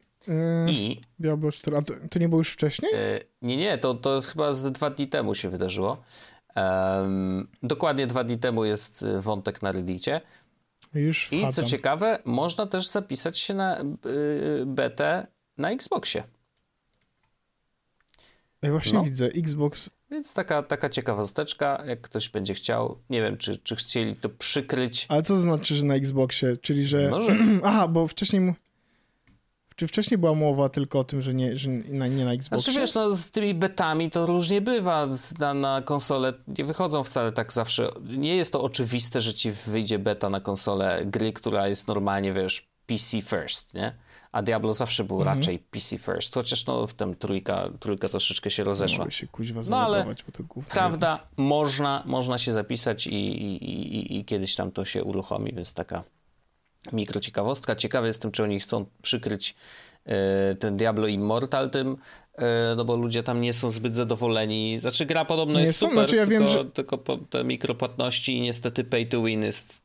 I... 0.69 1.01
Diablo 1.19 1.53
4, 1.53 1.77
a 1.77 1.83
to, 1.83 1.93
to, 2.11 2.19
nie 2.19 2.29
było 2.29 2.41
już 2.41 2.53
wcześniej? 2.53 2.93
Yy, 2.93 3.21
nie, 3.43 3.57
nie, 3.57 3.79
to, 3.79 3.95
to 3.95 4.15
jest 4.15 4.29
chyba 4.29 4.53
z 4.53 4.73
dwa 4.73 4.91
dni 4.91 5.09
temu 5.09 5.35
się 5.35 5.49
wydarzyło. 5.49 5.97
Um, 6.57 7.49
dokładnie 7.63 8.07
dwa 8.07 8.25
dni 8.25 8.39
temu 8.39 8.65
jest 8.65 9.03
y, 9.03 9.21
wątek 9.21 9.63
na 9.63 9.73
Reddicie. 9.73 10.21
Już 10.95 11.33
I 11.33 11.53
co 11.53 11.63
ciekawe, 11.63 12.19
można 12.25 12.67
też 12.67 12.89
zapisać 12.89 13.39
się 13.39 13.55
na 13.55 13.85
yy, 14.05 14.67
betę 14.67 15.27
na 15.59 15.71
Xboxie. 15.71 16.25
Ja 18.63 18.71
właśnie 18.71 18.93
no. 18.93 19.05
widzę, 19.05 19.27
Xbox. 19.27 19.91
Więc 20.11 20.35
taka, 20.35 20.63
taka 20.63 20.89
ciekawosteczka, 20.89 21.83
jak 21.87 22.01
ktoś 22.01 22.29
będzie 22.29 22.55
chciał. 22.55 22.99
Nie 23.11 23.23
wiem, 23.23 23.37
czy, 23.37 23.57
czy 23.57 23.77
chcieli 23.77 24.17
to 24.17 24.29
przykryć. 24.29 25.07
Ale 25.09 25.23
co 25.23 25.35
to 25.35 25.41
znaczy, 25.41 25.75
że 25.75 25.87
na 25.87 25.95
Xboxie? 25.95 26.57
Czyli, 26.57 26.87
że. 26.87 27.09
No, 27.11 27.21
że... 27.21 27.37
Aha, 27.65 27.89
bo 27.89 28.09
wcześniej 28.09 28.55
czy 29.81 29.87
wcześniej 29.87 30.19
była 30.19 30.35
mowa 30.35 30.69
tylko 30.69 30.99
o 30.99 31.05
tym, 31.05 31.23
że 31.23 31.35
nie, 31.35 31.57
że 31.57 31.71
na, 31.71 32.07
nie 32.07 32.25
na 32.25 32.33
Xboxie? 32.33 32.73
Znaczy 32.73 32.81
wiesz, 32.81 32.95
no 32.95 33.15
z 33.15 33.31
tymi 33.31 33.55
betami 33.55 34.11
to 34.11 34.27
różnie 34.27 34.61
bywa. 34.61 35.09
Na, 35.39 35.55
na 35.55 35.83
konsolę 35.83 36.33
nie 36.59 36.65
wychodzą 36.65 37.05
wcale 37.05 37.33
tak 37.33 37.53
zawsze. 37.53 37.91
Nie 38.03 38.37
jest 38.37 38.53
to 38.53 38.63
oczywiste, 38.63 39.21
że 39.21 39.35
ci 39.35 39.53
wyjdzie 39.53 39.99
beta 39.99 40.31
na 40.31 40.41
konsolę 40.41 41.03
gry, 41.07 41.33
która 41.33 41.69
jest 41.69 41.89
normalnie, 41.89 42.33
wiesz, 42.33 42.69
PC 42.87 43.23
first, 43.23 43.75
nie? 43.75 43.95
A 44.33 44.43
Diablo 44.43 44.75
zawsze 44.75 45.05
był 45.05 45.19
mhm. 45.19 45.39
raczej 45.39 45.59
PC 45.59 45.99
first, 45.99 46.35
chociaż 46.35 46.67
no 46.67 46.87
w 46.87 46.95
tym 46.95 47.15
trójka, 47.15 47.69
trójka 47.81 48.09
troszeczkę 48.09 48.51
się 48.51 48.65
rozeszła. 48.65 49.11
się 49.11 49.27
kuźwa 49.27 49.61
no 49.71 49.81
ale 49.81 50.15
prawda, 50.69 51.27
można, 51.37 52.03
można 52.07 52.39
się 52.39 52.53
zapisać 52.53 53.07
i, 53.07 53.15
i, 53.15 53.65
i, 53.65 54.19
i 54.19 54.25
kiedyś 54.25 54.57
tam 54.57 54.71
to 54.71 54.85
się 54.85 55.05
uruchomi, 55.05 55.53
więc 55.53 55.75
taka 55.75 56.03
mikrociekawostka. 56.93 57.77
Ciekawy 57.77 58.07
jestem, 58.07 58.33
czy 58.33 58.43
oni 58.43 58.61
chcą 58.61 58.87
przykryć 59.03 59.55
e, 60.05 60.55
ten 60.55 60.77
Diablo 60.77 61.07
Immortal 61.07 61.71
tym, 61.71 61.97
e, 62.35 62.75
no 62.77 62.85
bo 62.85 62.97
ludzie 62.97 63.23
tam 63.23 63.41
nie 63.41 63.53
są 63.53 63.71
zbyt 63.71 63.97
zadowoleni. 63.97 64.79
Znaczy 64.79 65.07
gra 65.07 65.25
podobno 65.25 65.59
nie 65.59 65.65
jest 65.65 65.79
są, 65.79 65.87
super, 65.87 65.99
znaczy 65.99 66.17
ja 66.17 66.27
tylko, 66.27 66.45
wiem, 66.45 66.53
że... 66.53 66.65
tylko 66.65 66.99
te 67.31 67.45
mikropłatności 67.45 68.37
i 68.37 68.41
niestety 68.41 68.85
pay 68.85 69.07
to 69.07 69.23
win 69.23 69.43
jest, 69.43 69.83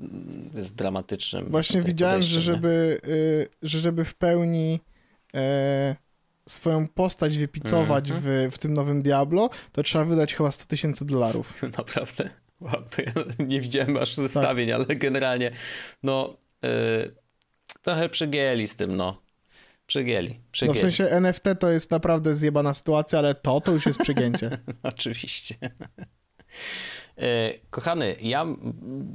jest 0.55 0.75
dramatycznym. 0.75 1.45
Właśnie 1.49 1.81
widziałem, 1.81 2.23
że 2.23 2.41
żeby, 2.41 2.99
y, 3.07 3.47
że 3.61 3.79
żeby 3.79 4.05
w 4.05 4.15
pełni 4.15 4.79
e, 5.35 5.95
swoją 6.49 6.87
postać 6.87 7.37
wypicować 7.37 8.11
mm 8.11 8.21
-hmm. 8.21 8.49
w, 8.49 8.55
w 8.55 8.57
tym 8.57 8.73
nowym 8.73 9.01
Diablo, 9.01 9.49
to 9.71 9.83
trzeba 9.83 10.05
wydać 10.05 10.35
chyba 10.35 10.51
100 10.51 10.65
tysięcy 10.65 11.05
dolarów. 11.05 11.61
Naprawdę? 11.77 12.29
Wow, 12.61 12.83
to 12.89 13.01
ja 13.01 13.11
nie 13.47 13.61
widziałem 13.61 13.97
aż 13.97 14.13
zestawień, 14.13 14.69
tak. 14.69 14.75
ale 14.75 14.95
generalnie 14.95 15.51
no 16.03 16.37
yy, 16.61 17.15
trochę 17.81 18.09
przygięli 18.09 18.67
z 18.67 18.75
tym, 18.75 18.95
no. 18.95 19.25
Przygięli, 19.87 20.39
przygięli. 20.51 20.73
No 20.75 20.79
w 20.79 20.81
sensie 20.81 21.05
NFT 21.05 21.43
to 21.59 21.71
jest 21.71 21.91
naprawdę 21.91 22.35
zjebana 22.35 22.73
sytuacja, 22.73 23.19
ale 23.19 23.35
to, 23.35 23.61
to 23.61 23.71
już 23.71 23.85
jest 23.85 23.99
przygięcie. 23.99 24.57
Oczywiście. 24.83 25.55
Yy, 27.17 27.25
kochany, 27.69 28.15
ja 28.21 28.45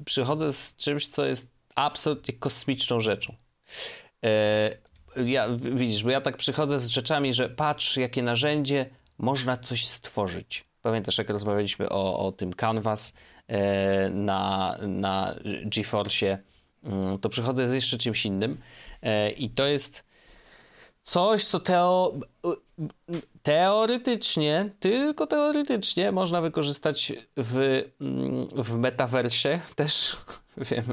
przychodzę 0.05 0.53
z 0.53 0.77
czymś, 0.77 1.09
co 1.09 1.25
jest 1.25 1.51
absolutnie 1.75 2.35
kosmiczną 2.35 3.01
rzeczą. 3.01 3.35
Yy, 4.23 4.31
ja, 5.27 5.49
widzisz, 5.57 6.05
bo 6.05 6.11
ja 6.11 6.21
tak 6.21 6.37
przychodzę 6.37 6.79
z 6.79 6.89
rzeczami, 6.89 7.35
że 7.35 7.49
patrz, 7.49 7.97
jakie 7.97 8.23
narzędzie, 8.23 8.87
można 9.19 9.57
coś 9.57 9.87
stworzyć. 9.87 10.65
Pamiętasz, 10.83 11.19
jak 11.19 11.31
rozmawialiśmy 11.31 11.89
o, 11.89 12.27
o 12.27 12.33
tym 12.33 12.53
Canvas 12.53 13.13
yy, 13.49 13.57
na, 14.11 14.77
na 14.83 15.35
GeForce 15.65 16.39
to 17.21 17.29
przychodzę 17.29 17.69
z 17.69 17.73
jeszcze 17.73 17.99
czymś 17.99 18.27
innym. 18.27 18.59
E, 19.03 19.31
i 19.31 19.51
to 19.51 19.67
jest 19.67 20.05
coś, 21.03 21.45
co 21.45 21.61
teo, 21.61 22.15
teoretycznie, 23.43 24.71
tylko 24.81 25.27
teoretycznie 25.27 26.13
można 26.13 26.41
wykorzystać 26.41 27.13
w, 27.37 27.83
mm, 28.01 28.49
w 28.55 28.79
metaversie 28.79 29.61
też, 29.77 30.17
wiem, 30.57 30.85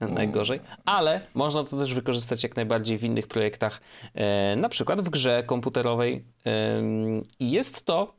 najgorzej, 0.14 0.60
ale 0.84 1.20
można 1.34 1.64
to 1.64 1.76
też 1.78 1.94
wykorzystać 1.94 2.42
jak 2.42 2.56
najbardziej 2.56 2.98
w 2.98 3.04
innych 3.04 3.26
projektach, 3.26 3.80
e, 4.14 4.56
na 4.56 4.68
przykład 4.68 5.00
w 5.00 5.10
grze 5.10 5.42
komputerowej. 5.46 6.24
I 7.38 7.50
jest 7.50 7.84
to 7.84 8.14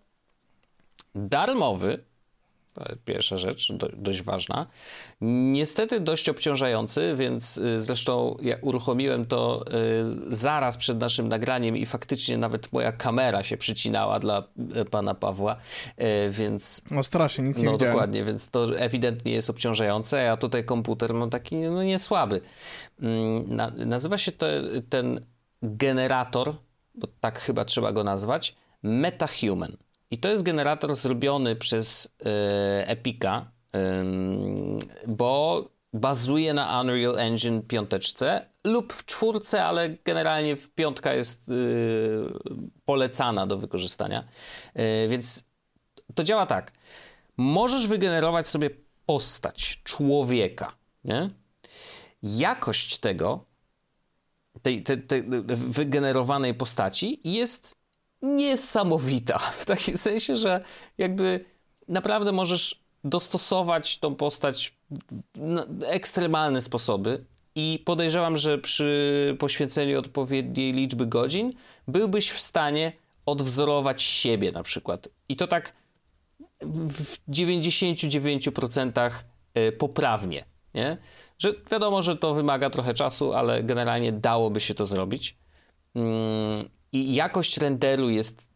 darmowy 1.16 2.04
Pierwsza 3.06 3.38
rzecz, 3.38 3.72
do, 3.74 3.90
dość 3.98 4.22
ważna. 4.22 4.68
Niestety 5.22 6.00
dość 6.00 6.30
obciążający, 6.30 7.16
więc 7.18 7.58
y, 7.58 7.80
zresztą 7.80 8.38
ja 8.42 8.56
uruchomiłem 8.62 9.26
to 9.26 9.66
y, 10.32 10.36
zaraz 10.36 10.78
przed 10.78 11.00
naszym 11.00 11.28
nagraniem 11.28 11.78
i 11.78 11.86
faktycznie 11.86 12.38
nawet 12.38 12.74
moja 12.74 12.92
kamera 12.92 13.44
się 13.44 13.58
przycinała 13.58 14.20
dla 14.20 14.44
y, 14.82 14.86
pana 14.86 15.16
Pawła, 15.16 15.56
więc... 16.30 16.82
No 16.92 17.04
strasznie, 17.04 17.44
nic 17.44 17.58
nie 17.58 17.66
No 17.66 17.72
widziałem. 17.72 17.94
dokładnie, 17.94 18.24
więc 18.24 18.50
to 18.50 18.78
ewidentnie 18.78 19.32
jest 19.32 19.50
obciążające, 19.50 20.32
a 20.32 20.38
tutaj 20.38 20.66
komputer 20.66 21.14
mam 21.14 21.30
taki 21.30 21.56
no 21.56 21.84
nie 21.84 22.00
słaby. 22.00 22.42
Mm, 23.02 23.56
na, 23.56 23.70
nazywa 23.70 24.18
się 24.18 24.32
to, 24.32 24.46
ten 24.90 25.20
generator, 25.62 26.56
bo 26.96 27.08
tak 27.20 27.40
chyba 27.40 27.66
trzeba 27.66 27.92
go 27.92 28.04
nazwać, 28.04 28.56
MetaHuman. 28.84 29.78
I 30.12 30.18
to 30.18 30.30
jest 30.30 30.44
generator 30.44 30.96
zrobiony 30.96 31.56
przez 31.56 32.16
e, 32.26 32.88
Epica, 32.88 33.52
bo 35.08 35.66
bazuje 35.94 36.54
na 36.54 36.82
Unreal 36.82 37.20
Engine 37.20 37.62
piąteczce 37.62 38.46
lub 38.64 38.94
w 38.94 39.06
czwórce, 39.06 39.66
ale 39.66 39.90
generalnie 39.90 40.56
w 40.56 40.70
piątka 40.70 41.14
jest 41.14 41.50
e, 41.50 41.54
polecana 42.86 43.48
do 43.48 43.58
wykorzystania. 43.58 44.24
E, 44.74 45.08
więc 45.08 45.44
to 46.16 46.24
działa 46.24 46.46
tak. 46.46 46.72
Możesz 47.38 47.88
wygenerować 47.88 48.50
sobie 48.50 48.70
postać 49.06 49.82
człowieka. 49.84 50.76
Nie? 51.04 51.30
Jakość 52.24 52.98
tego, 52.98 53.46
tej, 54.62 54.84
tej, 54.84 55.02
tej 55.02 55.24
wygenerowanej 55.56 56.54
postaci 56.54 57.20
jest 57.24 57.76
niesamowita. 58.26 59.40
W 59.62 59.66
takim 59.66 59.98
sensie, 59.98 60.36
że 60.36 60.64
jakby 60.98 61.46
naprawdę 61.88 62.32
możesz 62.32 62.86
dostosować 63.04 63.98
tą 63.98 64.16
postać 64.16 64.74
na 65.36 65.66
ekstremalne 65.88 66.62
sposoby. 66.62 67.26
I 67.56 67.84
podejrzewam, 67.86 68.38
że 68.38 68.58
przy 68.58 69.36
poświęceniu 69.40 70.00
odpowiedniej 70.00 70.74
liczby 70.74 71.06
godzin 71.06 71.54
byłbyś 71.88 72.32
w 72.32 72.40
stanie 72.40 72.92
odwzorować 73.26 74.04
siebie 74.04 74.52
na 74.52 74.64
przykład. 74.64 75.10
I 75.30 75.36
to 75.36 75.48
tak 75.48 75.74
w 76.62 77.18
99% 77.30 79.12
e, 79.54 79.72
poprawnie. 79.72 80.46
Nie? 80.74 80.98
Że 81.40 81.54
wiadomo, 81.72 82.02
że 82.02 82.16
to 82.16 82.34
wymaga 82.34 82.70
trochę 82.70 82.94
czasu, 82.94 83.34
ale 83.34 83.64
generalnie 83.64 84.12
dałoby 84.12 84.60
się 84.60 84.74
to 84.74 84.86
zrobić. 84.86 85.38
I 86.96 87.14
jakość 87.14 87.58
renderu 87.58 88.10
jest 88.10 88.50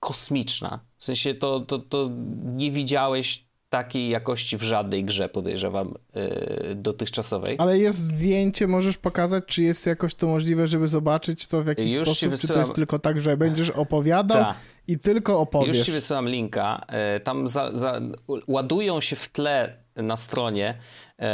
kosmiczna. 0.00 0.80
W 0.96 1.04
sensie 1.04 1.34
to, 1.34 1.60
to, 1.60 1.78
to 1.78 2.10
nie 2.44 2.70
widziałeś 2.70 3.48
takiej 3.70 4.08
jakości 4.08 4.56
w 4.56 4.62
żadnej 4.62 5.04
grze, 5.04 5.28
podejrzewam, 5.28 5.94
yy, 6.14 6.74
dotychczasowej. 6.74 7.56
Ale 7.58 7.78
jest 7.78 7.98
zdjęcie, 7.98 8.66
możesz 8.66 8.98
pokazać, 8.98 9.44
czy 9.46 9.62
jest 9.62 9.86
jakoś 9.86 10.14
to 10.14 10.26
możliwe, 10.26 10.68
żeby 10.68 10.88
zobaczyć 10.88 11.46
co 11.46 11.62
w 11.62 11.66
jakiś 11.66 11.96
Już 11.96 12.08
sposób, 12.08 12.30
wysyłam... 12.30 12.48
czy 12.48 12.54
to 12.54 12.60
jest 12.60 12.74
tylko 12.74 12.98
tak, 12.98 13.20
że 13.20 13.36
będziesz 13.36 13.70
opowiadał 13.70 14.38
Ta. 14.38 14.54
i 14.86 14.98
tylko 14.98 15.40
opowiesz. 15.40 15.76
Już 15.76 15.86
ci 15.86 15.92
wysyłam 15.92 16.28
linka. 16.28 16.86
Yy, 17.14 17.20
tam 17.20 17.48
za, 17.48 17.78
za, 17.78 18.00
ładują 18.46 19.00
się 19.00 19.16
w 19.16 19.28
tle 19.28 19.84
na 19.96 20.16
stronie 20.16 20.78
yy, 21.18 21.26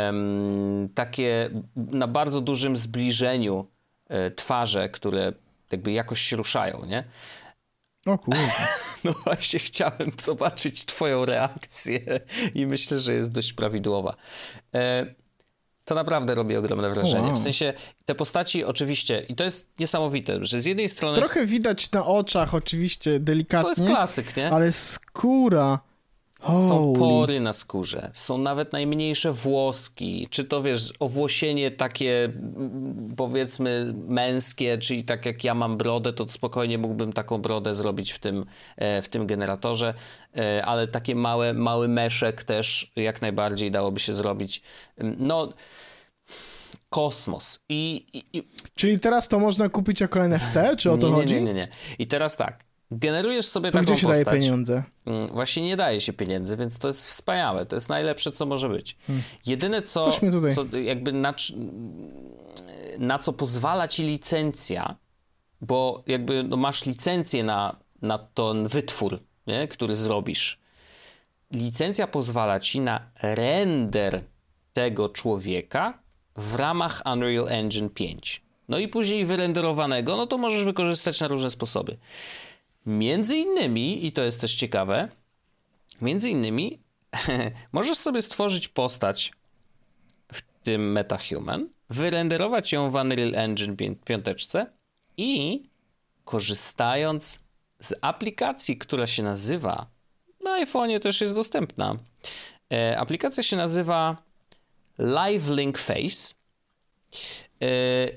takie 0.95 1.51
na 1.77 2.09
bardzo 2.09 2.41
dużym 2.41 2.77
zbliżeniu 2.77 3.67
e, 4.09 4.31
twarze, 4.31 4.89
które 4.89 5.33
jakby 5.73 5.93
jakoś 5.93 6.21
się 6.21 6.37
ruszają, 6.37 6.85
nie? 6.85 7.05
O 8.07 8.19
kurde. 8.19 8.41
No 9.05 9.13
właśnie 9.25 9.59
chciałem 9.59 10.13
zobaczyć 10.23 10.85
twoją 10.85 11.25
reakcję 11.25 12.01
i 12.55 12.67
myślę, 12.67 13.01
że 13.01 13.15
jest 13.15 13.33
dość 13.33 13.53
prawidłowa. 13.53 14.17
E, 14.75 15.07
to 15.85 15.95
naprawdę 15.95 16.35
robi 16.35 16.57
ogromne 16.57 16.91
wrażenie. 16.91 17.29
Wow. 17.29 17.37
W 17.37 17.41
sensie 17.41 17.73
te 18.05 18.15
postaci 18.15 18.65
oczywiście, 18.65 19.27
i 19.29 19.35
to 19.35 19.45
jest 19.45 19.69
niesamowite, 19.79 20.45
że 20.45 20.61
z 20.61 20.65
jednej 20.67 20.89
strony 20.89 21.17
Trochę 21.17 21.47
widać 21.47 21.93
na 21.93 22.07
oczach 22.07 22.55
oczywiście 22.55 23.21
delikatnie. 23.21 23.75
to 23.75 23.81
jest 23.83 23.93
klasyk, 23.93 24.37
nie? 24.37 24.51
Ale 24.51 24.73
skóra. 24.73 25.81
Są 26.47 26.69
Holy. 26.69 26.99
pory 26.99 27.41
na 27.41 27.53
skórze, 27.53 28.11
są 28.13 28.39
nawet 28.39 28.73
najmniejsze 28.73 29.33
włoski, 29.33 30.29
czy 30.31 30.45
to 30.45 30.63
wiesz, 30.63 30.93
owłosienie 31.01 31.71
takie 31.71 32.25
mm, 32.25 33.15
powiedzmy 33.17 33.95
męskie, 34.09 34.79
czyli 34.79 35.05
tak 35.05 35.27
jak 35.27 35.45
ja 35.45 35.55
mam 35.55 35.77
brodę, 35.77 36.13
to 36.13 36.29
spokojnie 36.29 36.79
mógłbym 36.79 37.13
taką 37.13 37.39
brodę 37.39 37.75
zrobić 37.75 38.13
w 38.13 38.19
tym, 38.19 38.47
e, 38.77 39.03
w 39.03 39.09
tym 39.09 39.27
generatorze, 39.27 39.95
E, 40.37 40.65
ale 40.65 40.89
takie 40.89 41.15
małe, 41.15 41.55
mały 41.55 41.89
meszek 41.89 42.45
też 42.45 42.93
jak 42.97 43.23
najbardziej 43.23 43.71
dałoby 43.71 44.01
się 44.01 44.13
zrobić. 44.13 44.63
No, 45.19 45.53
kosmos. 46.91 47.61
I, 47.69 48.07
i, 48.13 48.39
i 48.39 48.49
Czyli 48.77 48.99
teraz 48.99 49.29
to 49.29 49.39
można 49.39 49.69
kupić 49.69 50.01
jako 50.01 50.25
NFT, 50.25 50.59
czy 50.79 50.91
o 50.91 50.97
to 50.99 51.07
nie, 51.07 51.13
nie, 51.13 51.21
chodzi? 51.21 51.35
nie, 51.35 51.41
nie, 51.41 51.55
nie. 51.55 51.69
I 51.99 52.07
teraz 52.07 52.37
tak, 52.37 52.65
generujesz 52.91 53.47
sobie 53.47 53.71
To 53.71 53.79
taką 53.79 53.85
gdzie 53.93 53.97
się 53.97 54.07
postać. 54.07 54.25
daje 54.27 54.41
pieniądze? 54.41 54.85
Mm, 55.07 55.29
Właśnie 55.29 55.63
nie 55.63 55.77
daje 55.77 56.01
się 56.01 56.13
pieniędzy, 56.13 56.57
więc 56.57 56.79
to 56.79 56.89
jest 56.89 57.07
wspaniałe. 57.07 57.67
To 57.67 57.77
jest 57.77 57.89
najlepsze, 57.89 58.33
co 58.33 58.47
może 58.47 58.69
być. 58.69 58.97
Jedyne, 59.47 59.83
co, 59.83 60.03
Hmm. 60.03 60.19
Mnie 60.23 60.33
tutaj- 60.33 60.55
co 60.55 60.77
jakby 60.79 61.13
na, 61.13 61.35
na 62.99 63.19
co 63.19 63.33
pozwala 63.33 63.89
ci 63.89 64.03
licencja, 64.03 64.97
bo 65.61 66.03
jakby 66.07 66.43
no 66.43 66.57
masz 66.57 66.85
licencję 66.87 67.45
na, 67.45 67.77
na 68.03 68.19
ten 68.19 68.69
wytwór, 68.69 69.19
nie? 69.47 69.69
który 69.69 69.97
zrobisz. 69.97 70.59
Licencja 71.53 72.07
pozwala 72.07 72.61
ci 72.61 72.81
na 72.81 73.11
render 73.23 74.23
tego 74.73 75.09
człowieka 75.09 75.99
w 76.37 76.55
ramach 76.55 77.03
Unreal 77.13 77.49
Engine 77.49 77.91
5. 77.91 78.43
No 78.69 78.79
i 78.79 78.89
później 78.89 79.27
wyrenderowanego, 79.27 80.17
no 80.17 80.27
to 80.27 80.39
możesz 80.39 80.65
wykorzystać 80.65 81.21
na 81.21 81.29
różne 81.29 81.51
sposoby. 81.51 81.97
Między 82.87 83.37
innymi, 83.37 84.07
i 84.07 84.13
to 84.13 84.23
jest 84.23 84.41
też 84.41 84.55
ciekawe, 84.55 85.09
między 86.01 86.31
innymi 86.31 86.79
możesz 87.73 87.99
sobie 87.99 88.23
stworzyć 88.23 88.69
postać 88.69 89.33
w 90.33 90.43
tym 90.63 90.93
MetaHuman, 90.93 91.69
wyrenderować 91.91 92.73
ją 92.73 92.91
w 92.91 92.95
Unreal 92.95 93.35
Engine 93.35 93.77
5 93.77 94.27
i 95.17 95.63
korzystając 96.25 97.39
z 97.81 97.95
aplikacji, 98.01 98.79
która 98.79 99.07
się 99.07 99.23
nazywa, 99.23 99.87
na 100.45 100.65
iPhone'ie 100.65 101.01
też 101.01 101.21
jest 101.21 101.35
dostępna. 101.35 101.97
E, 102.73 102.99
aplikacja 102.99 103.43
się 103.43 103.57
nazywa 103.57 104.17
Live 104.99 105.49
Link 105.49 105.79
Face. 105.79 106.35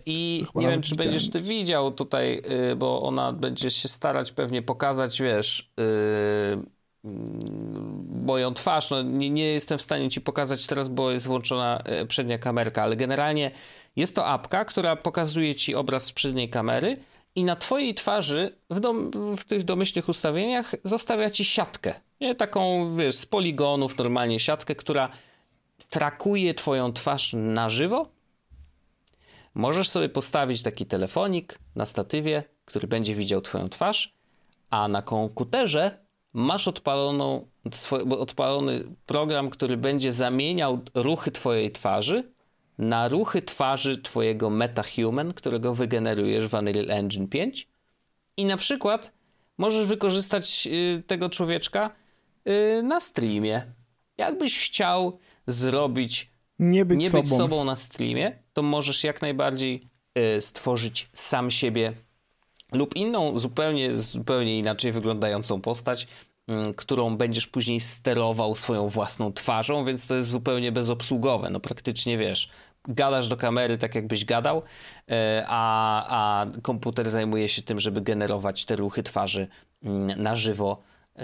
I 0.05 0.45
Chyba 0.47 0.61
nie 0.61 0.67
wiem, 0.67 0.81
czy 0.81 0.91
widziałem. 0.91 1.11
będziesz 1.11 1.29
ty 1.29 1.41
widział 1.41 1.91
tutaj, 1.91 2.41
y, 2.71 2.75
bo 2.75 3.01
ona 3.01 3.33
będzie 3.33 3.71
się 3.71 3.87
starać 3.87 4.31
pewnie 4.31 4.61
pokazać, 4.61 5.21
wiesz, 5.21 5.71
y, 5.79 6.77
moją 8.25 8.53
twarz. 8.53 8.89
No, 8.89 9.01
nie, 9.01 9.29
nie 9.29 9.45
jestem 9.45 9.77
w 9.77 9.81
stanie 9.81 10.09
ci 10.09 10.21
pokazać 10.21 10.67
teraz, 10.67 10.89
bo 10.89 11.11
jest 11.11 11.27
włączona 11.27 11.81
e, 11.85 12.05
przednia 12.05 12.37
kamerka, 12.37 12.83
ale 12.83 12.95
generalnie 12.95 13.51
jest 13.95 14.15
to 14.15 14.25
apka, 14.25 14.65
która 14.65 14.95
pokazuje 14.95 15.55
ci 15.55 15.75
obraz 15.75 16.03
z 16.03 16.11
przedniej 16.11 16.49
kamery 16.49 16.97
i 17.35 17.43
na 17.43 17.55
twojej 17.55 17.93
twarzy 17.93 18.55
w, 18.69 18.79
dom, 18.79 19.11
w 19.37 19.45
tych 19.45 19.63
domyślnych 19.63 20.09
ustawieniach 20.09 20.75
zostawia 20.83 21.29
ci 21.29 21.45
siatkę. 21.45 21.93
Nie 22.21 22.35
taką, 22.35 22.95
wiesz, 22.95 23.15
z 23.15 23.25
poligonów 23.25 23.97
normalnie 23.97 24.39
siatkę, 24.39 24.75
która 24.75 25.09
trakuje 25.89 26.53
twoją 26.53 26.93
twarz 26.93 27.33
na 27.33 27.69
żywo 27.69 28.16
Możesz 29.57 29.89
sobie 29.89 30.09
postawić 30.09 30.61
taki 30.63 30.85
telefonik 30.85 31.59
na 31.75 31.85
statywie, 31.85 32.43
który 32.65 32.87
będzie 32.87 33.15
widział 33.15 33.41
Twoją 33.41 33.69
twarz, 33.69 34.15
a 34.69 34.87
na 34.87 35.01
komputerze 35.01 36.05
masz 36.33 36.67
odpaloną, 36.67 37.47
odpalony 38.19 38.95
program, 39.05 39.49
który 39.49 39.77
będzie 39.77 40.11
zamieniał 40.11 40.79
ruchy 40.93 41.31
Twojej 41.31 41.71
twarzy 41.71 42.31
na 42.77 43.07
ruchy 43.07 43.41
twarzy 43.41 44.01
Twojego 44.01 44.49
MetaHuman, 44.49 45.33
którego 45.33 45.75
wygenerujesz 45.75 46.47
w 46.47 46.53
Unreal 46.53 46.91
Engine 46.91 47.27
5. 47.27 47.67
I 48.37 48.45
na 48.45 48.57
przykład 48.57 49.13
możesz 49.57 49.85
wykorzystać 49.85 50.67
y, 50.71 51.03
tego 51.07 51.29
człowieczka 51.29 51.89
y, 52.47 52.83
na 52.83 52.99
streamie. 52.99 53.73
Jakbyś 54.17 54.59
chciał 54.59 55.19
zrobić 55.47 56.36
Nie 56.59 56.85
być 56.85 56.99
nie 56.99 57.09
sobą. 57.09 57.23
być 57.23 57.31
sobą 57.31 57.63
na 57.63 57.75
streamie, 57.75 58.39
to 58.53 58.61
możesz 58.61 59.03
jak 59.03 59.21
najbardziej 59.21 59.87
y, 60.37 60.41
stworzyć 60.41 61.09
sam 61.13 61.51
siebie 61.51 61.93
lub 62.71 62.95
inną, 62.95 63.39
zupełnie, 63.39 63.93
zupełnie 63.93 64.59
inaczej 64.59 64.91
wyglądającą 64.91 65.61
postać, 65.61 66.07
mm, 66.47 66.73
którą 66.73 67.17
będziesz 67.17 67.47
później 67.47 67.79
sterował 67.79 68.55
swoją 68.55 68.87
własną 68.87 69.33
twarzą, 69.33 69.85
więc 69.85 70.07
to 70.07 70.15
jest 70.15 70.29
zupełnie 70.29 70.71
bezobsługowe. 70.71 71.49
No 71.49 71.59
praktycznie 71.59 72.17
wiesz, 72.17 72.49
gadasz 72.87 73.27
do 73.27 73.37
kamery 73.37 73.77
tak 73.77 73.95
jakbyś 73.95 74.25
gadał, 74.25 74.57
y, 74.57 74.63
a, 75.47 76.05
a 76.09 76.45
komputer 76.61 77.09
zajmuje 77.09 77.49
się 77.49 77.61
tym, 77.61 77.79
żeby 77.79 78.01
generować 78.01 78.65
te 78.65 78.75
ruchy 78.75 79.03
twarzy 79.03 79.47
na 80.17 80.35
żywo 80.35 80.83
y, 81.15 81.21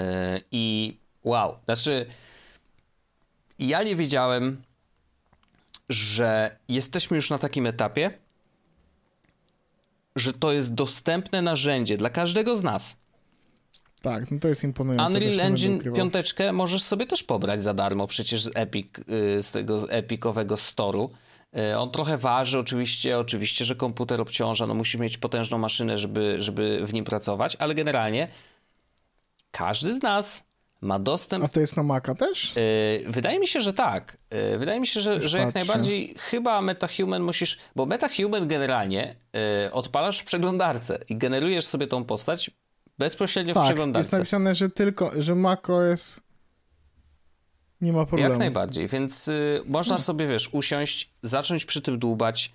i 0.52 0.98
wow, 1.24 1.56
znaczy 1.66 2.06
ja 3.60 3.84
nie 3.84 3.96
wiedziałem, 3.96 4.64
że 5.90 6.58
jesteśmy 6.68 7.18
już 7.18 7.30
na 7.30 7.38
takim 7.38 7.66
etapie, 7.66 8.12
że 10.16 10.34
to 10.34 10.52
jest 10.52 10.74
dostępne 10.74 11.42
narzędzie 11.42 11.98
dla 11.98 12.10
każdego 12.10 12.56
z 12.56 12.64
nas. 12.64 12.98
Tak, 14.02 14.32
no 14.32 14.40
to 14.40 14.48
jest 14.48 14.64
imponujące. 14.64 15.18
Unreal 15.18 15.40
Engine. 15.40 15.82
5 15.94 16.14
możesz 16.54 16.84
sobie 16.84 17.08
też 17.08 17.24
pobrać 17.24 17.64
za 17.64 17.74
darmo 17.74 18.08
przecież 18.08 18.44
z 18.44 18.52
Epic, 18.56 18.88
y, 19.00 19.44
z 19.44 19.52
tego 19.52 19.92
epikowego 19.92 20.58
storu. 20.58 21.10
Y, 21.58 21.78
On 21.78 21.92
trochę 21.92 22.18
waży, 22.18 22.60
oczywiście, 22.60 23.20
oczywiście, 23.20 23.66
że 23.66 23.76
komputer 23.76 24.22
obciąża, 24.22 24.68
no 24.68 24.74
musi 24.74 25.00
mieć 25.00 25.18
potężną 25.18 25.58
maszynę, 25.58 25.98
żeby, 25.98 26.36
żeby 26.40 26.80
w 26.86 26.94
nim 26.94 27.06
pracować, 27.06 27.56
ale 27.60 27.76
generalnie 27.76 28.28
każdy 29.52 29.94
z 29.94 30.02
nas 30.02 30.44
ma 30.84 31.00
dostęp 31.00 31.46
A 31.46 31.48
to 31.48 31.60
jest 31.60 31.78
na 31.78 31.84
Maca 31.84 32.16
też? 32.16 32.56
Yy, 32.56 33.12
Wydaje 33.12 33.40
mi 33.40 33.48
się, 33.48 33.62
że 33.62 33.74
tak. 33.74 34.18
Yy, 34.32 34.58
Wydaje 34.58 34.80
mi 34.80 34.88
się, 34.88 35.02
że, 35.02 35.30
że 35.30 35.40
jak 35.40 35.56
najbardziej 35.56 36.16
chyba 36.18 36.62
MetaHuman 36.62 37.24
musisz, 37.24 37.58
bo 37.76 37.86
MetaHuman 37.86 38.48
generalnie 38.48 39.16
yy, 39.34 39.72
odpalasz 39.72 40.20
w 40.20 40.24
przeglądarce 40.24 41.00
i 41.10 41.18
generujesz 41.18 41.66
sobie 41.66 41.88
tą 41.88 42.04
postać 42.06 42.52
bezpośrednio 42.98 43.54
w 43.54 43.56
Tak, 43.56 43.62
jest 43.62 43.70
przeglądarce. 43.70 44.18
napisane, 44.18 44.56
że 44.56 44.70
tylko, 44.70 45.12
że 45.22 45.36
Maco 45.36 45.84
jest... 45.84 46.24
Nie 47.82 47.94
ma 47.94 48.06
problemu. 48.06 48.30
Jak 48.30 48.40
najbardziej, 48.40 48.88
więc 48.88 49.28
y, 49.28 49.62
można 49.66 49.98
sobie, 49.98 50.28
wiesz, 50.28 50.50
usiąść, 50.54 51.14
zacząć 51.24 51.66
przy 51.66 51.82
tym 51.82 52.00
dłubać. 52.00 52.52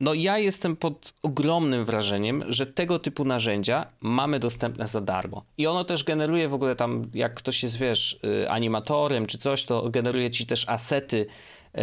No 0.00 0.14
ja 0.14 0.38
jestem 0.38 0.76
pod 0.76 1.14
ogromnym 1.22 1.84
wrażeniem, 1.84 2.44
że 2.48 2.66
tego 2.66 2.98
typu 2.98 3.24
narzędzia 3.24 3.86
mamy 4.00 4.38
dostępne 4.38 4.86
za 4.86 5.00
darmo. 5.00 5.44
I 5.58 5.66
ono 5.66 5.84
też 5.84 6.04
generuje 6.04 6.48
w 6.48 6.54
ogóle 6.54 6.76
tam, 6.76 7.10
jak 7.14 7.34
ktoś 7.34 7.62
jest, 7.62 7.78
wiesz, 7.78 8.20
y, 8.24 8.50
animatorem 8.50 9.26
czy 9.26 9.38
coś, 9.38 9.64
to 9.64 9.90
generuje 9.90 10.30
ci 10.30 10.46
też 10.46 10.68
asety 10.68 11.26
y, 11.74 11.80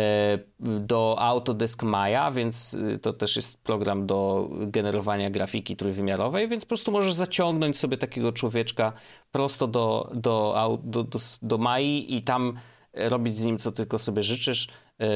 do 0.61 1.15
Autodesk 1.19 1.83
Maya, 1.83 2.31
więc 2.31 2.73
y, 2.73 2.99
to 3.01 3.13
też 3.13 3.35
jest 3.35 3.63
program 3.63 4.07
do 4.07 4.49
generowania 4.51 5.29
grafiki 5.29 5.75
trójwymiarowej, 5.75 6.47
więc 6.47 6.65
po 6.65 6.69
prostu 6.69 6.91
możesz 6.91 7.13
zaciągnąć 7.13 7.77
sobie 7.77 7.97
takiego 7.97 8.31
człowieczka 8.31 8.93
prosto 9.31 9.67
do, 9.67 10.11
do, 10.13 10.79
do, 10.83 11.03
do, 11.03 11.19
do 11.41 11.57
Mai 11.57 12.15
i 12.15 12.21
tam 12.21 12.53
robić 12.93 13.35
z 13.35 13.45
nim 13.45 13.57
co 13.57 13.71
tylko 13.71 13.99
sobie 13.99 14.23
życzysz. 14.23 14.67
Yy, 14.99 15.07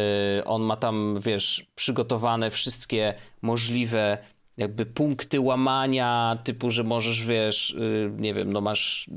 On 0.46 0.62
ma 0.62 0.78
tam, 0.78 1.20
wiesz, 1.22 1.66
przygotowane 1.76 2.50
wszystkie 2.50 3.14
możliwe 3.42 4.18
jakby 4.58 4.86
punkty 4.86 5.40
łamania, 5.40 6.38
typu, 6.44 6.70
że 6.70 6.84
możesz, 6.84 7.24
wiesz, 7.24 7.76
yy, 7.80 8.12
nie 8.18 8.34
wiem, 8.34 8.54
no 8.54 8.62
masz 8.62 9.10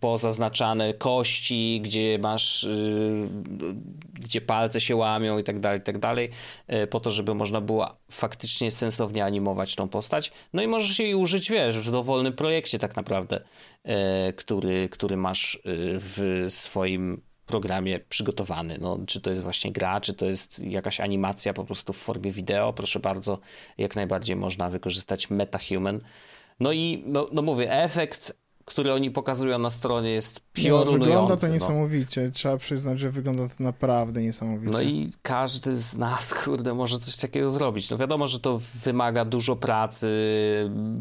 pozaznaczane 0.00 0.94
kości, 0.94 1.80
gdzie 1.84 2.18
masz, 2.22 2.62
yy, 2.62 3.28
gdzie 4.14 4.40
palce 4.40 4.80
się 4.80 4.96
łamią 4.96 5.38
i 5.38 5.44
tak 5.44 5.60
dalej, 5.60 5.78
i 5.78 5.82
tak 5.82 5.98
dalej, 5.98 6.30
po 6.90 7.00
to, 7.00 7.10
żeby 7.10 7.34
można 7.34 7.60
było 7.60 7.96
faktycznie 8.10 8.70
sensownie 8.70 9.24
animować 9.24 9.74
tą 9.74 9.88
postać. 9.88 10.32
No 10.52 10.62
i 10.62 10.66
możesz 10.66 10.98
jej 10.98 11.14
użyć, 11.14 11.50
wiesz, 11.50 11.78
w 11.78 11.90
dowolnym 11.90 12.32
projekcie 12.32 12.78
tak 12.78 12.96
naprawdę, 12.96 13.40
który, 14.36 14.88
który 14.88 15.16
masz 15.16 15.58
w 15.64 16.44
swoim 16.48 17.22
programie 17.46 18.00
przygotowany. 18.00 18.78
No, 18.80 18.98
czy 19.06 19.20
to 19.20 19.30
jest 19.30 19.42
właśnie 19.42 19.72
gra, 19.72 20.00
czy 20.00 20.14
to 20.14 20.26
jest 20.26 20.58
jakaś 20.58 21.00
animacja 21.00 21.52
po 21.52 21.64
prostu 21.64 21.92
w 21.92 21.96
formie 21.96 22.30
wideo, 22.30 22.72
proszę 22.72 23.00
bardzo, 23.00 23.38
jak 23.78 23.96
najbardziej 23.96 24.36
można 24.36 24.70
wykorzystać 24.70 25.30
MetaHuman. 25.30 26.00
No 26.60 26.72
i, 26.72 27.02
no, 27.06 27.28
no 27.32 27.42
mówię, 27.42 27.72
efekt 27.72 28.41
który 28.64 28.92
oni 28.92 29.10
pokazują 29.10 29.58
na 29.58 29.70
stronie 29.70 30.10
jest 30.10 30.40
piorunujący. 30.52 30.98
No, 30.98 31.04
wygląda 31.04 31.36
to 31.36 31.46
no. 31.46 31.54
niesamowicie. 31.54 32.30
Trzeba 32.30 32.56
przyznać, 32.56 32.98
że 32.98 33.10
wygląda 33.10 33.48
to 33.48 33.64
naprawdę 33.64 34.22
niesamowicie. 34.22 34.72
No 34.72 34.82
i 34.82 35.10
każdy 35.22 35.78
z 35.78 35.96
nas, 35.96 36.34
kurde, 36.44 36.74
może 36.74 36.98
coś 36.98 37.16
takiego 37.16 37.50
zrobić. 37.50 37.90
No 37.90 37.96
wiadomo, 37.96 38.26
że 38.26 38.40
to 38.40 38.60
wymaga 38.84 39.24
dużo 39.24 39.56
pracy, 39.56 40.08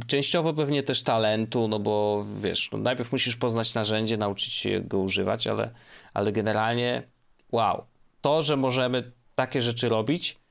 częściowo 0.07 0.53
pewnie 0.53 0.84
też 0.84 1.03
talentu, 1.03 1.68
no 1.68 1.80
bo 1.80 2.26
wiesz, 2.41 2.70
no 2.72 2.78
najpierw 2.78 3.12
musisz 3.12 3.36
poznać 3.36 3.74
narzędzie, 3.74 4.18
nauczyć 4.18 4.53
się 4.53 4.82
go 4.82 4.99
używać, 4.99 5.47
ale, 5.47 5.72
ale 6.14 6.32
generalnie 6.32 7.03
wow. 7.51 7.86
To, 8.22 8.41
że 8.41 8.57
możemy 8.57 9.12
takie 9.36 9.62
rzeczy 9.62 9.89
robić, 9.89 10.41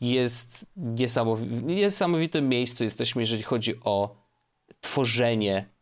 jest 0.00 0.66
niesamowitym, 0.76 1.66
niesamowitym 1.66 2.48
miejscu 2.48 2.84
jesteśmy, 2.84 3.22
jeżeli 3.22 3.42
chodzi 3.42 3.74
o 3.84 4.16
tworzenie 4.80 5.75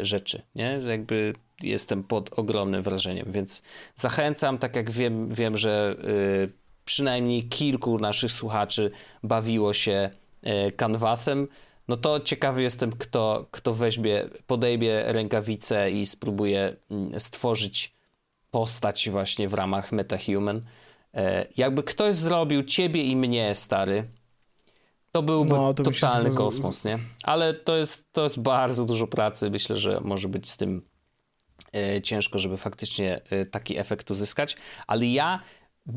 rzeczy, 0.00 0.42
nie? 0.54 0.80
Jakby 0.86 1.32
jestem 1.62 2.04
pod 2.04 2.38
ogromnym 2.38 2.82
wrażeniem, 2.82 3.32
więc 3.32 3.62
zachęcam, 3.96 4.58
tak 4.58 4.76
jak 4.76 4.90
wiem, 4.90 5.28
wiem 5.28 5.56
że 5.56 5.96
e, 5.98 6.48
przynajmniej 6.84 7.48
kilku 7.48 7.98
naszych 7.98 8.32
słuchaczy 8.32 8.90
bawiło 9.22 9.72
się 9.72 10.10
e, 10.42 10.72
kanwasem, 10.72 11.48
no 11.88 11.96
to 11.96 12.20
ciekawy 12.20 12.62
jestem, 12.62 12.92
kto, 12.92 13.46
kto 13.50 13.74
weźmie, 13.74 14.24
podejmie 14.46 15.02
rękawice 15.12 15.90
i 15.90 16.06
spróbuje 16.06 16.76
stworzyć 17.18 17.94
postać 18.50 19.10
właśnie 19.10 19.48
w 19.48 19.54
ramach 19.54 19.92
MetaHuman. 19.92 20.62
Jakby 21.56 21.82
ktoś 21.82 22.14
zrobił 22.14 22.62
ciebie 22.62 23.02
i 23.02 23.16
mnie, 23.16 23.54
stary, 23.54 24.04
to 25.16 25.22
byłby 25.22 25.50
no, 25.50 25.74
to 25.74 25.82
totalny 25.82 26.30
kosmos, 26.30 26.84
nie? 26.84 26.98
Ale 27.22 27.54
to 27.54 27.76
jest, 27.76 28.12
to 28.12 28.22
jest 28.22 28.40
bardzo 28.40 28.84
dużo 28.84 29.06
pracy. 29.06 29.50
Myślę, 29.50 29.76
że 29.76 30.00
może 30.04 30.28
być 30.28 30.50
z 30.50 30.56
tym 30.56 30.88
e, 31.72 32.02
ciężko, 32.02 32.38
żeby 32.38 32.56
faktycznie 32.56 33.20
e, 33.30 33.46
taki 33.46 33.78
efekt 33.78 34.10
uzyskać. 34.10 34.56
Ale 34.86 35.06
ja, 35.06 35.40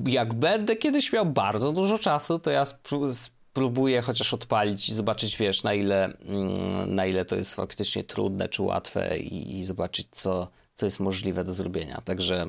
jak 0.07 0.33
będę 0.33 0.75
kiedyś 0.75 1.13
miał 1.13 1.25
bardzo 1.25 1.71
dużo 1.71 1.99
czasu, 1.99 2.39
to 2.39 2.51
ja 2.51 2.65
spróbuję 3.13 4.01
chociaż 4.01 4.33
odpalić 4.33 4.89
i 4.89 4.93
zobaczyć, 4.93 5.37
wiesz, 5.37 5.63
na 5.63 5.73
ile, 5.73 6.05
mm, 6.05 6.95
na 6.95 7.05
ile 7.05 7.25
to 7.25 7.35
jest 7.35 7.53
faktycznie 7.53 8.03
trudne 8.03 8.49
czy 8.49 8.61
łatwe 8.61 9.19
i, 9.19 9.59
i 9.59 9.65
zobaczyć, 9.65 10.07
co, 10.11 10.47
co 10.73 10.85
jest 10.85 10.99
możliwe 10.99 11.43
do 11.43 11.53
zrobienia. 11.53 12.01
Także 12.01 12.47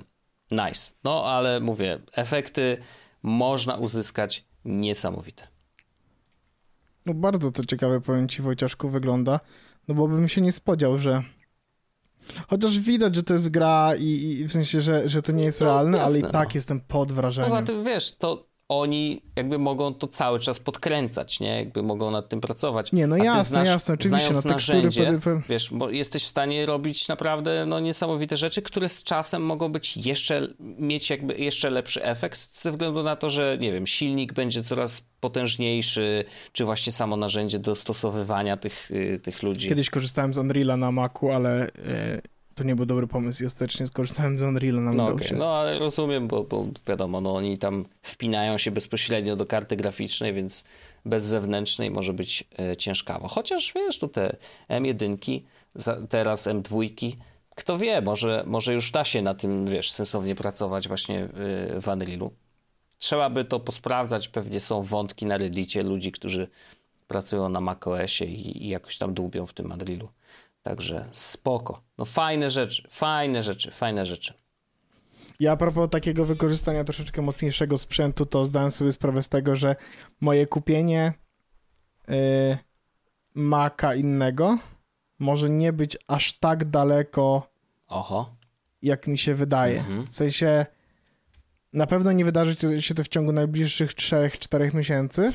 nice. 0.50 0.92
No, 1.04 1.24
ale 1.24 1.60
mówię, 1.60 1.98
efekty 2.12 2.78
można 3.22 3.74
uzyskać 3.76 4.44
niesamowite. 4.64 5.59
No 7.06 7.14
bardzo 7.14 7.52
to 7.52 7.64
ciekawe, 7.64 8.00
powiem 8.00 8.28
ci 8.28 8.42
Wojciaszku, 8.42 8.88
wygląda, 8.88 9.40
no 9.88 9.94
bo 9.94 10.08
bym 10.08 10.28
się 10.28 10.40
nie 10.40 10.52
spodziewał, 10.52 10.98
że 10.98 11.22
Chociaż 12.48 12.78
widać, 12.78 13.16
że 13.16 13.22
to 13.22 13.32
jest 13.32 13.50
gra 13.50 13.94
i, 13.98 14.06
i 14.06 14.44
w 14.44 14.52
sensie, 14.52 14.80
że, 14.80 15.08
że 15.08 15.22
to 15.22 15.32
nie 15.32 15.44
jest 15.44 15.60
no, 15.60 15.66
realne, 15.66 15.98
jasne, 15.98 16.18
ale 16.18 16.28
i 16.28 16.32
tak 16.32 16.48
no. 16.48 16.54
jestem 16.54 16.80
pod 16.80 17.12
wrażeniem. 17.12 17.50
Poza 17.50 17.62
tym, 17.62 17.84
wiesz, 17.84 18.16
to 18.16 18.49
oni 18.70 19.22
jakby 19.36 19.58
mogą 19.58 19.94
to 19.94 20.08
cały 20.08 20.38
czas 20.38 20.60
podkręcać, 20.60 21.40
nie? 21.40 21.56
Jakby 21.56 21.82
mogą 21.82 22.10
nad 22.10 22.28
tym 22.28 22.40
pracować. 22.40 22.92
Nie, 22.92 23.06
no 23.06 23.16
jasne, 23.16 23.44
znasz, 23.44 23.68
jasne, 23.68 23.94
oczywiście. 23.94 24.26
Znając 24.26 24.44
no, 24.44 24.50
narzędzie, 24.50 25.18
pod... 25.24 25.46
wiesz, 25.48 25.70
bo 25.72 25.90
jesteś 25.90 26.24
w 26.24 26.26
stanie 26.26 26.66
robić 26.66 27.08
naprawdę 27.08 27.66
no, 27.66 27.80
niesamowite 27.80 28.36
rzeczy, 28.36 28.62
które 28.62 28.88
z 28.88 29.02
czasem 29.02 29.42
mogą 29.42 29.72
być 29.72 29.96
jeszcze, 29.96 30.48
mieć 30.78 31.10
jakby 31.10 31.34
jeszcze 31.34 31.70
lepszy 31.70 32.04
efekt 32.04 32.60
ze 32.60 32.70
względu 32.70 33.02
na 33.02 33.16
to, 33.16 33.30
że 33.30 33.56
nie 33.60 33.72
wiem, 33.72 33.86
silnik 33.86 34.32
będzie 34.32 34.62
coraz 34.62 35.02
potężniejszy, 35.20 36.24
czy 36.52 36.64
właśnie 36.64 36.92
samo 36.92 37.16
narzędzie 37.16 37.58
dostosowywania 37.58 38.56
tych, 38.56 38.90
y, 38.90 39.20
tych 39.22 39.42
ludzi. 39.42 39.68
Kiedyś 39.68 39.90
korzystałem 39.90 40.34
z 40.34 40.38
Unreala 40.38 40.76
na 40.76 40.92
Macu, 40.92 41.30
ale... 41.30 41.66
Y, 41.68 42.22
to 42.60 42.64
nie 42.64 42.76
był 42.76 42.86
dobry 42.86 43.06
pomysł 43.06 43.42
i 43.42 43.46
ostatecznie 43.46 43.86
skorzystałem 43.86 44.38
z 44.38 44.42
Unreal 44.42 44.84
na 44.84 44.92
no. 44.92 45.06
Okay. 45.06 45.38
No 45.38 45.54
ale 45.54 45.78
rozumiem, 45.78 46.28
bo, 46.28 46.44
bo 46.44 46.66
wiadomo, 46.86 47.20
no 47.20 47.34
oni 47.34 47.58
tam 47.58 47.84
wpinają 48.02 48.58
się 48.58 48.70
bezpośrednio 48.70 49.36
do 49.36 49.46
karty 49.46 49.76
graficznej, 49.76 50.34
więc 50.34 50.64
bez 51.04 51.24
zewnętrznej 51.24 51.90
może 51.90 52.12
być 52.12 52.44
e, 52.58 52.76
ciężkawo. 52.76 53.28
Chociaż 53.28 53.72
wiesz, 53.74 53.98
tu 53.98 54.08
te 54.08 54.36
M1, 54.70 55.40
teraz 56.08 56.46
M2, 56.46 57.16
kto 57.54 57.78
wie, 57.78 58.00
może, 58.00 58.44
może 58.46 58.74
już 58.74 58.90
da 58.90 59.04
się 59.04 59.22
na 59.22 59.34
tym, 59.34 59.66
wiesz, 59.66 59.90
sensownie 59.90 60.34
pracować 60.34 60.88
właśnie 60.88 61.28
w 61.80 61.88
Unrealu. 61.92 62.30
Trzeba 62.98 63.30
by 63.30 63.44
to 63.44 63.60
posprawdzać, 63.60 64.28
pewnie 64.28 64.60
są 64.60 64.82
wątki 64.82 65.26
na 65.26 65.38
Reddicie 65.38 65.82
ludzi, 65.82 66.12
którzy 66.12 66.48
pracują 67.08 67.48
na 67.48 67.60
macOSie 67.60 68.24
i, 68.24 68.64
i 68.64 68.68
jakoś 68.68 68.98
tam 68.98 69.14
dłubią 69.14 69.46
w 69.46 69.52
tym 69.52 69.72
Unrealu. 69.72 70.08
Także 70.70 71.08
spoko. 71.12 71.82
No 71.98 72.04
fajne 72.04 72.50
rzeczy, 72.50 72.88
fajne 72.90 73.42
rzeczy, 73.42 73.70
fajne 73.70 74.06
rzeczy. 74.06 74.34
Ja 75.40 75.52
a 75.52 75.56
propos 75.56 75.90
takiego 75.90 76.24
wykorzystania 76.24 76.84
troszeczkę 76.84 77.22
mocniejszego 77.22 77.78
sprzętu, 77.78 78.26
to 78.26 78.44
zdałem 78.44 78.70
sobie 78.70 78.92
sprawę 78.92 79.22
z 79.22 79.28
tego, 79.28 79.56
że 79.56 79.76
moje 80.20 80.46
kupienie 80.46 81.12
yy, 82.08 82.14
Maca 83.34 83.94
innego 83.94 84.58
może 85.18 85.50
nie 85.50 85.72
być 85.72 85.98
aż 86.06 86.32
tak 86.32 86.64
daleko, 86.64 87.50
Oho. 87.88 88.36
jak 88.82 89.06
mi 89.06 89.18
się 89.18 89.34
wydaje. 89.34 89.78
Mhm. 89.78 90.06
W 90.06 90.12
sensie 90.12 90.66
na 91.72 91.86
pewno 91.86 92.12
nie 92.12 92.24
wydarzy 92.24 92.82
się 92.82 92.94
to 92.94 93.04
w 93.04 93.08
ciągu 93.08 93.32
najbliższych 93.32 93.94
3-4 93.94 94.74
miesięcy. 94.74 95.32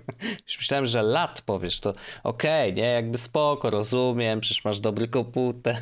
Już 0.46 0.58
myślałem, 0.58 0.86
że 0.86 1.02
lat 1.02 1.40
powiesz, 1.40 1.80
to 1.80 1.90
okej, 2.22 2.72
okay, 2.72 2.82
nie, 2.82 2.88
jakby 2.88 3.18
spoko, 3.18 3.70
rozumiem, 3.70 4.40
przecież 4.40 4.64
masz 4.64 4.80
dobry 4.80 5.08
komputer. 5.08 5.76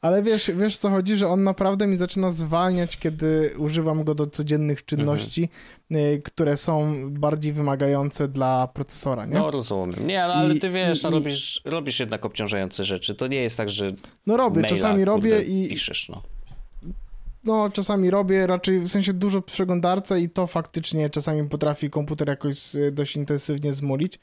Ale 0.00 0.22
wiesz, 0.22 0.50
wiesz 0.56 0.78
co 0.78 0.90
chodzi, 0.90 1.16
że 1.16 1.28
on 1.28 1.42
naprawdę 1.42 1.86
mi 1.86 1.96
zaczyna 1.96 2.30
zwalniać, 2.30 2.96
kiedy 2.96 3.50
używam 3.58 4.04
go 4.04 4.14
do 4.14 4.26
codziennych 4.26 4.84
czynności, 4.84 5.48
mhm. 5.90 6.22
które 6.22 6.56
są 6.56 7.04
bardziej 7.10 7.52
wymagające 7.52 8.28
dla 8.28 8.68
procesora, 8.68 9.26
nie? 9.26 9.34
No 9.34 9.50
rozumiem. 9.50 10.06
Nie, 10.06 10.18
no, 10.18 10.34
ale 10.34 10.54
I, 10.54 10.60
ty 10.60 10.70
wiesz, 10.70 11.00
i, 11.00 11.04
no, 11.04 11.10
robisz, 11.10 11.60
robisz 11.64 12.00
jednak 12.00 12.26
obciążające 12.26 12.84
rzeczy. 12.84 13.14
To 13.14 13.26
nie 13.26 13.42
jest 13.42 13.56
tak, 13.56 13.70
że 13.70 13.90
No 14.26 14.36
robię, 14.36 14.60
maila, 14.60 14.76
czasami 14.76 15.04
robię 15.04 15.42
i... 15.42 15.68
Piszesz, 15.68 16.08
no 16.08 16.22
no, 17.46 17.70
czasami 17.70 18.10
robię, 18.10 18.46
raczej 18.46 18.80
w 18.80 18.88
sensie 18.88 19.12
dużo 19.12 19.42
przeglądarce 19.42 20.20
i 20.20 20.30
to 20.30 20.46
faktycznie 20.46 21.10
czasami 21.10 21.48
potrafi 21.48 21.90
komputer 21.90 22.28
jakoś 22.28 22.76
e, 22.76 22.92
dość 22.92 23.16
intensywnie 23.16 23.72
zmulić. 23.72 24.18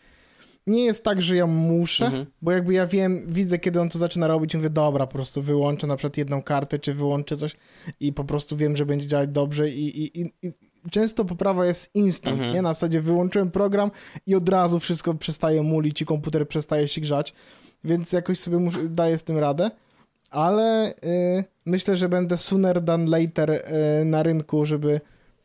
Nie 0.68 0.86
jest 0.86 1.04
tak, 1.04 1.22
że 1.22 1.36
ja 1.36 1.48
muszę, 1.48 2.06
mhm. 2.06 2.26
bo 2.42 2.52
jakby 2.52 2.74
ja 2.74 2.88
wiem, 2.88 3.24
widzę, 3.28 3.60
kiedy 3.60 3.82
on 3.82 3.90
to 3.90 4.00
zaczyna 4.00 4.28
robić 4.28 4.54
i 4.54 4.58
mówię, 4.58 4.70
dobra, 4.70 5.08
po 5.08 5.14
prostu 5.14 5.42
wyłączę 5.42 5.88
na 5.88 5.96
przykład 5.96 6.18
jedną 6.18 6.42
kartę, 6.42 6.80
czy 6.80 6.94
wyłączę 6.94 7.38
coś 7.38 7.56
i 8.00 8.14
po 8.14 8.24
prostu 8.24 8.58
wiem, 8.58 8.76
że 8.76 8.86
będzie 8.86 9.08
działać 9.08 9.30
dobrze 9.30 9.70
i, 9.70 10.04
i, 10.04 10.22
i, 10.22 10.32
i 10.42 10.54
często 10.92 11.26
poprawa 11.26 11.66
jest 11.66 11.96
instant, 11.96 12.34
mhm. 12.34 12.54
nie? 12.54 12.62
Na 12.62 12.74
zasadzie 12.74 13.02
wyłączyłem 13.02 13.52
program 13.52 13.92
i 14.28 14.36
od 14.36 14.50
razu 14.50 14.80
wszystko 14.80 15.14
przestaje 15.14 15.64
mulić 15.64 16.02
i 16.02 16.06
komputer 16.06 16.48
przestaje 16.48 16.88
się 16.88 17.02
grzać, 17.02 17.34
więc 17.84 18.14
jakoś 18.14 18.40
sobie 18.40 18.58
muszę, 18.58 18.90
daję 18.90 19.18
z 19.18 19.24
tym 19.24 19.38
radę 19.38 19.72
ale 20.34 20.90
y, 20.92 21.44
myślę, 21.66 21.98
że 21.98 22.10
będę 22.10 22.38
sooner 22.38 22.86
than 22.86 23.06
later 23.06 23.52
y, 23.52 24.06
na 24.06 24.24
rynku, 24.24 24.66
żeby. 24.66 25.02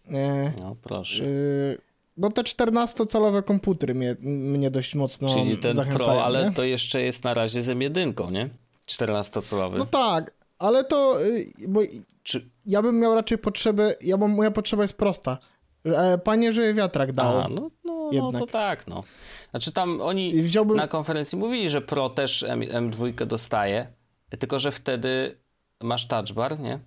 Y, 0.07 0.13
no 0.61 0.77
proszę. 0.83 1.25
Y, 1.25 1.79
no 2.17 2.31
te 2.31 2.43
14-calowe 2.43 3.45
komputery 3.45 3.95
mnie, 3.95 4.17
mnie 4.21 4.71
dość 4.71 4.95
mocno 4.95 5.29
Czyli 5.29 5.59
ten 5.59 5.75
zachęcają. 5.75 6.05
Pro, 6.05 6.25
ale 6.25 6.45
nie? 6.45 6.55
to 6.55 6.65
jeszcze 6.65 7.03
jest 7.03 7.25
na 7.25 7.35
razie 7.35 7.63
z 7.63 7.69
M1, 7.69 8.33
nie? 8.33 8.49
14-calowy. 8.87 9.79
No 9.79 9.87
tak, 9.87 10.33
ale 10.59 10.85
to. 10.85 11.23
Y, 11.25 11.47
bo 11.69 11.81
Czy... 12.23 12.51
Ja 12.67 12.83
bym 12.83 13.01
miał 13.01 13.15
raczej 13.15 13.39
potrzebę. 13.39 13.95
Ja 14.01 14.17
mam, 14.17 14.31
moja 14.31 14.51
potrzeba 14.51 14.83
jest 14.83 14.99
prosta. 14.99 15.39
E, 15.85 16.19
panie, 16.19 16.53
że 16.53 16.75
wiatrak 16.75 17.13
dał. 17.13 17.41
A, 17.41 17.49
no, 17.49 17.71
no, 17.85 18.11
no 18.13 18.33
to 18.33 18.47
tak, 18.47 18.87
no. 18.87 19.05
Znaczy 19.51 19.73
tam 19.73 20.01
oni 20.01 20.43
wziąłbym... 20.43 20.77
na 20.77 20.89
konferencji 20.89 21.39
mówili, 21.39 21.71
że 21.71 21.81
Pro 21.81 22.11
też 22.11 22.43
M, 22.43 22.61
M2 22.61 23.27
dostaje, 23.27 23.87
tylko, 24.39 24.59
że 24.59 24.73
wtedy 24.73 25.39
masz 25.81 26.07
touch 26.07 26.33
bar, 26.33 26.61
nie? 26.61 26.79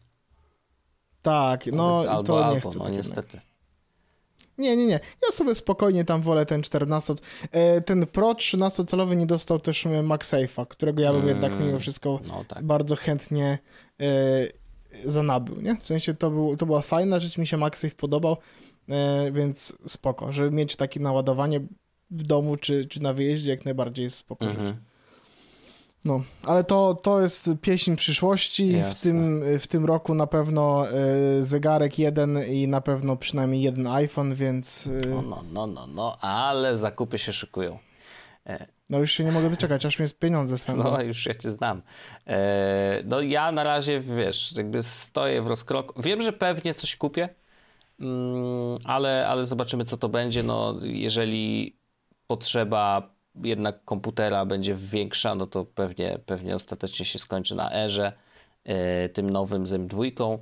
Tak, 1.21 1.65
no, 1.65 2.03
albo, 2.09 2.23
to 2.23 2.39
nie 2.39 2.45
albo, 2.45 2.69
chcę. 2.69 2.79
No 2.79 2.89
niestety. 2.89 3.41
Nie, 4.57 4.77
nie, 4.77 4.85
nie. 4.85 4.99
Ja 5.23 5.31
sobie 5.31 5.55
spokojnie 5.55 6.05
tam 6.05 6.21
wolę 6.21 6.45
ten 6.45 6.61
14. 6.61 7.13
E, 7.51 7.81
ten 7.81 8.07
Pro 8.07 8.31
13-calowy 8.31 9.15
nie 9.15 9.25
dostał 9.25 9.59
też 9.59 9.85
MagSafe'a, 9.85 10.67
którego 10.67 11.01
ja 11.01 11.11
bym 11.11 11.21
mm, 11.21 11.29
jednak 11.29 11.59
mimo 11.59 11.79
wszystko 11.79 12.19
no 12.27 12.45
tak. 12.47 12.63
bardzo 12.63 12.95
chętnie 12.95 13.59
e, 13.99 14.07
zanabył, 15.05 15.61
nie? 15.61 15.75
W 15.75 15.85
sensie 15.85 16.13
to, 16.13 16.31
był, 16.31 16.57
to 16.57 16.65
była 16.65 16.81
fajna 16.81 17.19
rzecz, 17.19 17.37
mi 17.37 17.47
się 17.47 17.57
MagSafe 17.57 17.95
podobał, 17.95 18.37
e, 18.89 19.31
więc 19.31 19.77
spoko. 19.87 20.31
Żeby 20.31 20.51
mieć 20.51 20.75
takie 20.75 20.99
naładowanie 20.99 21.59
w 22.11 22.23
domu 22.23 22.57
czy, 22.57 22.85
czy 22.85 23.01
na 23.01 23.13
wyjeździe 23.13 23.49
jak 23.49 23.65
najbardziej 23.65 24.03
jest 24.03 24.17
spoko 24.17 24.45
mm 24.45 24.57
-hmm. 24.57 24.73
No, 26.05 26.23
ale 26.43 26.63
to, 26.63 26.93
to 26.93 27.21
jest 27.21 27.49
pieśń 27.61 27.95
przyszłości. 27.95 28.75
W 28.95 29.01
tym, 29.01 29.43
w 29.59 29.67
tym 29.67 29.85
roku 29.85 30.13
na 30.15 30.27
pewno 30.27 30.89
e, 30.89 30.93
zegarek 31.41 31.99
jeden 31.99 32.39
i 32.43 32.67
na 32.67 32.81
pewno 32.81 33.15
przynajmniej 33.15 33.61
jeden 33.61 33.87
iPhone, 33.87 34.35
więc 34.35 34.89
e, 35.03 35.07
No, 35.07 35.21
no, 35.21 35.43
no, 35.53 35.67
no, 35.67 35.87
no, 35.87 36.17
ale 36.21 36.77
zakupy 36.77 37.17
się 37.17 37.33
szykują. 37.33 37.79
no 38.89 38.99
już 38.99 39.11
się 39.11 39.23
nie 39.23 39.31
mogę 39.31 39.49
doczekać, 39.49 39.85
aż 39.85 39.99
mnie 39.99 40.09
pieniądze 40.19 40.57
swędzą. 40.57 40.83
No, 40.91 41.01
już 41.01 41.25
ja 41.25 41.35
cię 41.35 41.49
znam. 41.49 41.81
E, 42.27 43.01
no 43.05 43.21
ja 43.21 43.51
na 43.51 43.63
razie, 43.63 43.99
wiesz, 43.99 44.53
jakby 44.57 44.83
stoję 44.83 45.41
w 45.41 45.47
rozkroku. 45.47 46.01
Wiem, 46.01 46.21
że 46.21 46.33
pewnie 46.33 46.73
coś 46.73 46.95
kupię, 46.95 47.29
mm, 47.99 48.77
ale, 48.83 49.27
ale 49.27 49.45
zobaczymy, 49.45 49.83
co 49.83 49.97
to 49.97 50.09
będzie. 50.09 50.43
No, 50.43 50.75
jeżeli 50.83 51.75
potrzeba 52.27 53.13
jednak 53.43 53.85
komputera 53.85 54.45
będzie 54.45 54.75
większa, 54.75 55.35
no 55.35 55.47
to 55.47 55.65
pewnie, 55.65 56.19
pewnie 56.25 56.55
ostatecznie 56.55 57.05
się 57.05 57.19
skończy 57.19 57.55
na 57.55 57.73
erze 57.73 58.13
e, 58.63 59.09
tym 59.09 59.29
nowym 59.29 59.67
z 59.67 59.73
M2. 59.73 60.37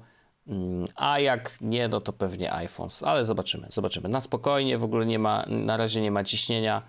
Mm, 0.48 0.86
A 0.96 1.20
jak 1.20 1.58
nie, 1.62 1.88
no 1.88 2.02
to 2.02 2.14
pewnie 2.14 2.54
iPhones, 2.54 3.04
ale 3.04 3.26
zobaczymy, 3.26 3.68
zobaczymy. 3.70 4.10
Na 4.10 4.22
spokojnie, 4.22 4.78
w 4.78 4.84
ogóle 4.84 5.06
nie 5.06 5.20
ma, 5.20 5.46
na 5.48 5.78
razie 5.78 6.02
nie 6.02 6.12
ma 6.12 6.24
ciśnienia. 6.24 6.82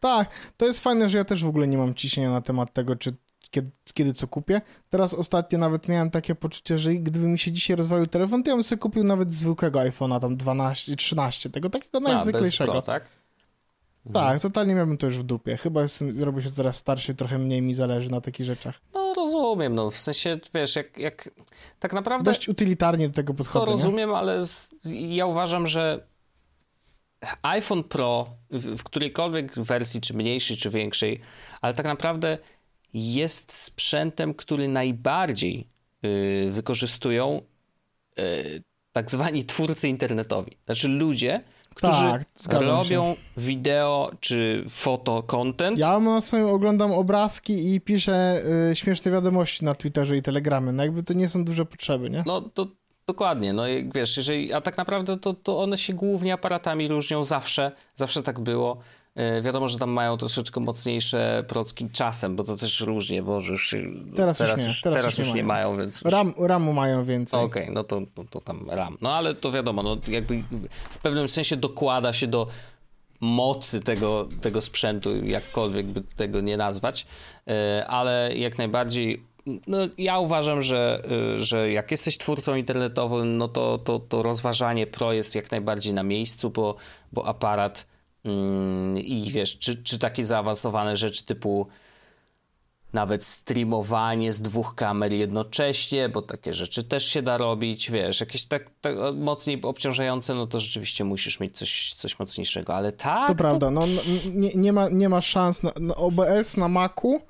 Tak, 0.00 0.30
to 0.56 0.66
jest 0.66 0.80
fajne, 0.80 1.10
że 1.10 1.18
ja 1.18 1.24
też 1.24 1.44
w 1.44 1.48
ogóle 1.48 1.66
nie 1.66 1.78
mam 1.78 1.94
ciśnienia 1.94 2.30
na 2.30 2.40
temat 2.40 2.72
tego, 2.72 2.96
czy 2.96 3.16
kiedy, 3.50 3.70
kiedy 3.94 4.14
co 4.14 4.28
kupię. 4.28 4.60
Teraz 4.90 5.14
ostatnio 5.14 5.58
nawet 5.58 5.88
miałem 5.88 6.10
takie 6.10 6.34
poczucie, 6.34 6.78
że 6.78 6.94
gdyby 6.94 7.28
mi 7.28 7.38
się 7.38 7.52
dzisiaj 7.52 7.76
rozwalił 7.76 8.06
telefon, 8.06 8.42
to 8.42 8.50
ja 8.50 8.56
bym 8.56 8.62
sobie 8.62 8.78
kupił 8.80 9.04
nawet 9.04 9.32
zwykłego 9.32 9.78
iPhone'a, 9.78 10.20
tam 10.20 10.36
12, 10.36 10.96
13, 10.96 11.50
tego 11.50 11.70
takiego 11.70 11.98
A, 11.98 12.00
bez. 12.32 12.56
Pro, 12.72 12.82
tak? 12.82 13.08
Tak, 14.12 14.40
totalnie 14.40 14.74
miałbym 14.74 14.98
to 14.98 15.06
już 15.06 15.18
w 15.18 15.22
dupie. 15.22 15.56
Chyba 15.56 15.82
jestem, 15.82 16.12
zrobię 16.12 16.42
się 16.42 16.50
coraz 16.50 16.76
starszy, 16.76 17.14
trochę 17.14 17.38
mniej 17.38 17.62
mi 17.62 17.74
zależy 17.74 18.10
na 18.10 18.20
takich 18.20 18.46
rzeczach. 18.46 18.80
No 18.94 19.14
rozumiem, 19.14 19.74
no 19.74 19.90
w 19.90 19.98
sensie, 19.98 20.38
wiesz, 20.54 20.76
jak, 20.76 20.98
jak 20.98 21.30
tak 21.80 21.92
naprawdę 21.92 22.30
Dość 22.30 22.48
utylitarnie 22.48 23.08
do 23.08 23.14
tego 23.14 23.32
to 23.32 23.36
podchodzę, 23.36 23.72
nie? 23.72 23.76
rozumiem, 23.76 24.14
ale 24.14 24.46
z, 24.46 24.70
ja 24.84 25.26
uważam, 25.26 25.66
że 25.66 26.06
iPhone 27.42 27.84
Pro 27.84 28.26
w, 28.50 28.76
w 28.76 28.84
którejkolwiek 28.84 29.54
wersji, 29.54 30.00
czy 30.00 30.14
mniejszej, 30.14 30.56
czy 30.56 30.70
większej, 30.70 31.20
ale 31.60 31.74
tak 31.74 31.86
naprawdę 31.86 32.38
jest 32.92 33.52
sprzętem, 33.52 34.34
który 34.34 34.68
najbardziej 34.68 35.68
y, 36.04 36.48
wykorzystują 36.50 37.42
y, 38.18 38.62
tak 38.92 39.10
zwani 39.10 39.44
twórcy 39.44 39.88
internetowi. 39.88 40.56
Znaczy 40.66 40.88
ludzie, 40.88 41.44
którzy 41.76 42.02
Tak, 42.48 42.62
robią 42.62 43.16
wideo 43.36 44.10
czy 44.20 44.64
foto 44.68 45.22
content. 45.22 45.78
Ja 45.78 46.00
mam 46.00 46.20
sobie 46.20 46.46
oglądam 46.46 46.92
obrazki 46.92 47.74
i 47.74 47.80
piszę 47.80 48.36
y, 48.70 48.76
śmieszne 48.76 49.10
wiadomości 49.10 49.64
na 49.64 49.74
Twitterze 49.74 50.16
i 50.16 50.22
Telegramie. 50.22 50.72
No 50.72 50.82
jakby 50.82 51.02
to 51.02 51.14
nie 51.14 51.28
są 51.28 51.44
duże 51.44 51.66
potrzeby, 51.66 52.10
nie? 52.10 52.22
No 52.26 52.40
to 52.40 52.66
dokładnie, 53.06 53.52
no 53.52 53.62
wiesz, 53.94 54.16
jeżeli, 54.16 54.52
a 54.52 54.60
tak 54.60 54.76
naprawdę 54.76 55.18
to, 55.18 55.34
to 55.34 55.58
one 55.62 55.78
się 55.78 55.94
głównie 55.94 56.34
aparatami 56.34 56.88
różnią 56.88 57.24
zawsze, 57.24 57.72
zawsze 57.94 58.22
tak 58.22 58.40
było. 58.40 58.78
E, 59.16 59.42
wiadomo, 59.42 59.68
że 59.68 59.78
tam 59.78 59.90
mają 59.90 60.16
troszeczkę 60.16 60.60
mocniejsze 60.60 61.44
procki 61.48 61.90
czasem, 61.90 62.36
bo 62.36 62.44
to 62.44 62.56
też 62.56 62.80
różnie, 62.80 63.22
bo 63.22 63.40
już 63.40 63.70
się, 63.70 63.82
Teraz 64.16 64.40
już 64.40 64.48
teraz, 64.48 64.60
nie, 64.60 64.66
już, 64.66 64.82
teraz 64.82 64.98
teraz 64.98 65.18
już 65.18 65.26
już 65.26 65.36
nie 65.36 65.44
mają. 65.44 65.68
mają, 65.68 65.80
więc... 65.80 66.02
Ram, 66.02 66.34
ramu 66.38 66.72
mają 66.72 67.04
więcej. 67.04 67.40
Okej, 67.40 67.70
no 67.72 67.84
to, 67.84 68.00
to, 68.14 68.24
to 68.24 68.40
tam 68.40 68.70
RAM. 68.70 68.98
No 69.00 69.14
ale 69.14 69.34
to 69.34 69.52
wiadomo, 69.52 69.82
no 69.82 69.96
jakby 70.08 70.42
w 70.90 70.98
pewnym 70.98 71.28
sensie 71.28 71.56
dokłada 71.56 72.12
się 72.12 72.26
do 72.26 72.46
mocy 73.20 73.80
tego, 73.80 74.28
tego 74.40 74.60
sprzętu, 74.60 75.24
jakkolwiek 75.24 75.86
by 75.86 76.02
tego 76.16 76.40
nie 76.40 76.56
nazwać, 76.56 77.06
E, 77.48 77.86
ale 77.86 78.36
jak 78.36 78.58
najbardziej 78.58 79.22
no, 79.66 79.78
ja 79.98 80.18
uważam, 80.18 80.62
że, 80.62 81.02
y, 81.36 81.40
że 81.40 81.72
jak 81.72 81.90
jesteś 81.90 82.18
twórcą 82.18 82.54
internetowym, 82.54 83.36
no 83.36 83.48
to, 83.48 83.78
to, 83.78 83.98
to 83.98 84.22
rozważanie 84.22 84.86
pro 84.86 85.12
jest 85.12 85.34
jak 85.34 85.50
najbardziej 85.50 85.94
na 85.94 86.02
miejscu, 86.02 86.50
bo, 86.50 86.76
bo 87.12 87.26
aparat 87.26 87.86
i 88.96 89.30
wiesz, 89.30 89.58
czy, 89.58 89.82
czy 89.82 89.98
takie 89.98 90.26
zaawansowane 90.26 90.96
rzeczy 90.96 91.24
typu 91.24 91.68
nawet 92.92 93.24
streamowanie 93.24 94.32
z 94.32 94.42
dwóch 94.42 94.74
kamer 94.74 95.12
jednocześnie, 95.12 96.08
bo 96.08 96.22
takie 96.22 96.54
rzeczy 96.54 96.84
też 96.84 97.04
się 97.04 97.22
da 97.22 97.38
robić, 97.38 97.90
wiesz, 97.90 98.20
jakieś 98.20 98.46
tak, 98.46 98.70
tak 98.80 98.96
mocniej 99.14 99.62
obciążające, 99.62 100.34
no 100.34 100.46
to 100.46 100.60
rzeczywiście 100.60 101.04
musisz 101.04 101.40
mieć 101.40 101.58
coś, 101.58 101.92
coś 101.92 102.18
mocniejszego, 102.18 102.74
ale 102.74 102.92
tak, 102.92 103.28
To 103.28 103.34
prawda, 103.34 103.70
no, 103.70 103.80
no 103.86 104.02
nie, 104.34 104.50
nie, 104.54 104.72
ma, 104.72 104.88
nie 104.88 105.08
ma 105.08 105.20
szans 105.20 105.62
na, 105.62 105.72
na 105.80 105.94
OBS 105.94 106.56
na 106.56 106.68
Macu, 106.68 107.20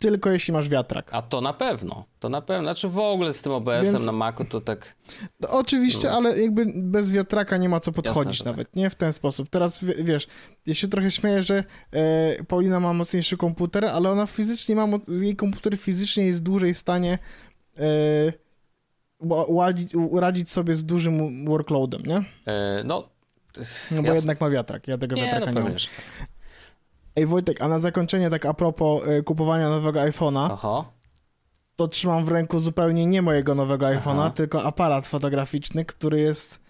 tylko 0.00 0.30
jeśli 0.30 0.52
masz 0.52 0.68
wiatrak. 0.68 1.08
a 1.14 1.22
to 1.22 1.40
na 1.40 1.52
pewno, 1.52 2.04
to 2.18 2.28
na 2.28 2.40
pewno, 2.42 2.62
znaczy 2.64 2.88
w 2.88 2.98
ogóle 2.98 3.34
z 3.34 3.42
tym 3.42 3.52
OBS-em 3.52 3.82
Więc- 3.84 4.06
na 4.06 4.12
Macu 4.12 4.44
to 4.44 4.60
tak, 4.60 4.96
No, 5.40 5.48
oczywiście, 5.50 6.12
ale 6.12 6.40
jakby 6.40 6.66
bez 6.76 7.12
wiatraka 7.12 7.56
nie 7.56 7.68
ma 7.68 7.80
co 7.80 7.92
podchodzić 7.92 8.38
tak. 8.38 8.46
nawet, 8.46 8.76
nie? 8.76 8.90
W 8.90 8.94
ten 8.94 9.12
sposób. 9.12 9.48
Teraz, 9.50 9.84
wie- 9.84 10.04
wiesz, 10.04 10.26
ja 10.66 10.74
się 10.74 10.88
trochę 10.88 11.10
śmieję, 11.10 11.42
że 11.42 11.64
e, 11.92 12.44
Paulina 12.44 12.80
ma 12.80 12.92
mocniejszy 12.92 13.36
komputer, 13.36 13.84
ale 13.84 14.10
ona 14.10 14.26
fizycznie 14.26 14.76
ma, 14.76 14.86
moc- 14.86 15.22
jej 15.22 15.36
komputer 15.36 15.78
fizycznie 15.78 16.26
jest 16.26 16.42
dłużej 16.42 16.74
w 16.74 16.78
stanie 16.78 17.18
e, 17.78 17.82
ładzić, 19.48 19.92
radzić 20.12 20.50
sobie 20.50 20.74
z 20.76 20.84
dużym 20.84 21.44
workloadem, 21.44 22.02
nie? 22.02 22.24
e, 22.46 22.82
no, 22.84 23.08
No 23.90 23.96
bo 23.96 24.02
Jasne. 24.02 24.14
jednak 24.14 24.40
ma 24.40 24.50
wiatrak, 24.50 24.88
ja 24.88 24.98
tego 24.98 25.16
nie, 25.16 25.22
no 25.22 25.28
wiatraka 25.28 25.52
nie 25.52 25.60
mam. 25.60 25.72
Ej 27.16 27.26
Wojtek, 27.26 27.62
a 27.62 27.68
na 27.68 27.78
zakończenie 27.78 28.30
tak 28.30 28.46
a 28.46 28.54
propos 28.54 29.02
e, 29.08 29.22
kupowania 29.22 29.68
nowego 29.70 30.00
iPhone'a, 30.00 30.48
to 31.76 31.88
trzymam 31.88 32.24
w 32.24 32.28
ręku 32.28 32.60
zupełnie 32.60 33.06
nie 33.06 33.22
mojego 33.22 33.54
nowego 33.54 33.86
iPhone'a, 33.86 34.30
tylko 34.30 34.62
aparat 34.62 35.06
fotograficzny, 35.06 35.84
który 35.84 36.20
jest. 36.20 36.60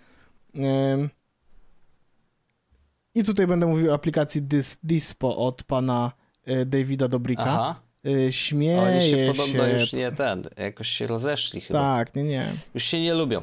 I 3.15 3.25
tutaj 3.25 3.47
będę 3.47 3.67
mówił 3.67 3.91
o 3.91 3.95
aplikacji 3.95 4.43
Dis, 4.43 4.79
Dispo 4.83 5.37
od 5.37 5.63
pana 5.63 6.13
e, 6.47 6.67
Davida 6.67 7.09
Dobrika. 7.09 7.43
aha, 7.43 7.81
E, 8.29 8.33
Śmieje 8.33 8.81
oni 8.81 9.03
się 9.11 9.27
się. 9.27 9.33
podobno 9.33 9.67
już 9.67 9.93
nie 9.93 10.13
ten, 10.13 10.43
jakoś 10.57 10.89
się 10.89 11.07
rozeszli 11.07 11.61
chyba, 11.61 11.81
Tak, 11.81 12.15
nie, 12.15 12.23
nie. 12.23 12.47
już 12.75 12.83
się 12.85 13.01
nie 13.01 13.15
lubią. 13.15 13.43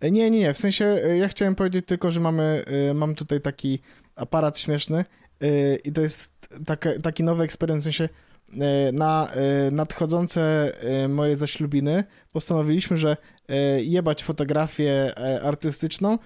E, 0.00 0.10
Nie, 0.10 0.30
nie, 0.30 0.40
nie. 0.40 0.54
W 0.54 0.58
sensie 0.58 0.84
e, 0.84 1.16
ja 1.16 1.28
chciałem 1.28 1.54
powiedzieć 1.54 1.86
tylko, 1.86 2.10
że 2.10 2.20
mamy, 2.20 2.64
e, 2.90 2.94
mam 2.94 3.14
tutaj 3.14 3.40
taki 3.40 3.78
aparat 4.16 4.58
śmieszny 4.58 5.04
e, 5.40 5.76
i 5.76 5.92
to 5.92 6.00
jest 6.00 6.48
taka, 6.66 6.90
taki 7.02 7.24
nowy 7.24 7.44
eksperyment, 7.44 7.82
w 7.82 7.84
sensie 7.84 8.08
e, 8.52 8.92
na 8.92 9.30
e, 9.30 9.70
nadchodzące 9.70 10.72
moje 11.08 11.36
zaślubiny 11.36 12.04
postanowiliśmy, 12.32 12.96
że 12.96 13.16
jebać 13.78 14.24
fotografię 14.24 15.18
e, 15.18 15.42
artystyczną 15.42 16.18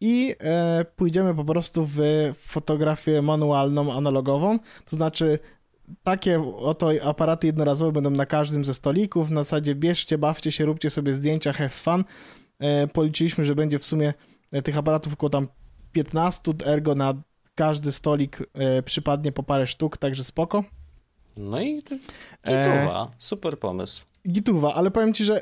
i 0.00 0.34
e, 0.40 0.84
pójdziemy 0.96 1.34
po 1.34 1.44
prostu 1.44 1.88
w 1.90 1.98
fotografię 2.36 3.22
manualną, 3.22 3.92
analogową, 3.92 4.58
to 4.90 4.96
znaczy 4.96 5.38
takie 6.02 6.42
oto 6.56 6.90
aparaty 7.02 7.46
jednorazowe 7.46 7.92
będą 7.92 8.10
na 8.10 8.26
każdym 8.26 8.64
ze 8.64 8.74
stolików, 8.74 9.30
na 9.30 9.40
zasadzie 9.40 9.74
bierzcie, 9.74 10.18
bawcie 10.18 10.52
się, 10.52 10.64
róbcie 10.64 10.90
sobie 10.90 11.14
zdjęcia, 11.14 11.52
have 11.52 11.68
fun, 11.68 12.04
E, 12.58 12.86
policzyliśmy, 12.86 13.44
że 13.44 13.54
będzie 13.54 13.78
w 13.78 13.84
sumie 13.84 14.14
tych 14.64 14.78
aparatów 14.78 15.12
około 15.12 15.30
tam 15.30 15.48
15, 15.94 16.52
ergo 16.66 16.94
na 16.94 17.14
każdy 17.54 17.92
stolik 17.92 18.38
e, 18.54 18.82
przypadnie 18.82 19.32
po 19.32 19.42
parę 19.42 19.66
sztuk, 19.66 19.96
także 19.96 20.24
spoko. 20.24 20.64
No 21.36 21.60
i 21.60 21.82
E. 22.42 22.64
gituwa, 22.64 23.10
super 23.18 23.58
pomysł. 23.58 24.04
Gituwa, 24.28 24.74
ale 24.74 24.90
powiem 24.90 25.14
ci, 25.14 25.24
że 25.24 25.40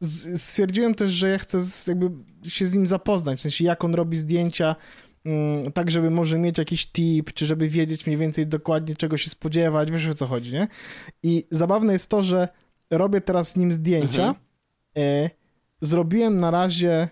z- 0.00 0.42
stwierdziłem 0.42 0.94
też, 0.94 1.10
że 1.10 1.28
ja 1.28 1.38
chcę 1.38 1.60
z, 1.62 1.86
jakby 1.86 2.10
się 2.50 2.66
z 2.66 2.74
nim 2.74 2.86
zapoznać, 2.86 3.38
w 3.38 3.42
sensie 3.42 3.64
jak 3.64 3.84
on 3.84 3.94
robi 3.94 4.16
zdjęcia, 4.16 4.76
mm, 5.24 5.72
tak 5.72 5.90
żeby 5.90 6.10
może 6.10 6.38
mieć 6.38 6.58
jakiś 6.58 6.86
tip, 6.86 7.32
czy 7.32 7.46
żeby 7.46 7.68
wiedzieć 7.68 8.06
mniej 8.06 8.18
więcej 8.18 8.46
dokładnie 8.46 8.96
czego 8.96 9.16
się 9.16 9.30
spodziewać, 9.30 9.90
wiesz 9.90 10.06
o 10.06 10.14
co 10.14 10.26
chodzi, 10.26 10.52
nie? 10.52 10.68
I 11.22 11.44
zabawne 11.50 11.92
jest 11.92 12.08
to, 12.10 12.22
że 12.22 12.48
robię 12.90 13.20
teraz 13.20 13.48
z 13.50 13.56
nim 13.56 13.72
zdjęcia, 13.72 14.22
Mhm. 14.26 14.36
e, 14.98 15.30
zrobiłem 15.80 16.40
na 16.40 16.50
razie 16.50 17.08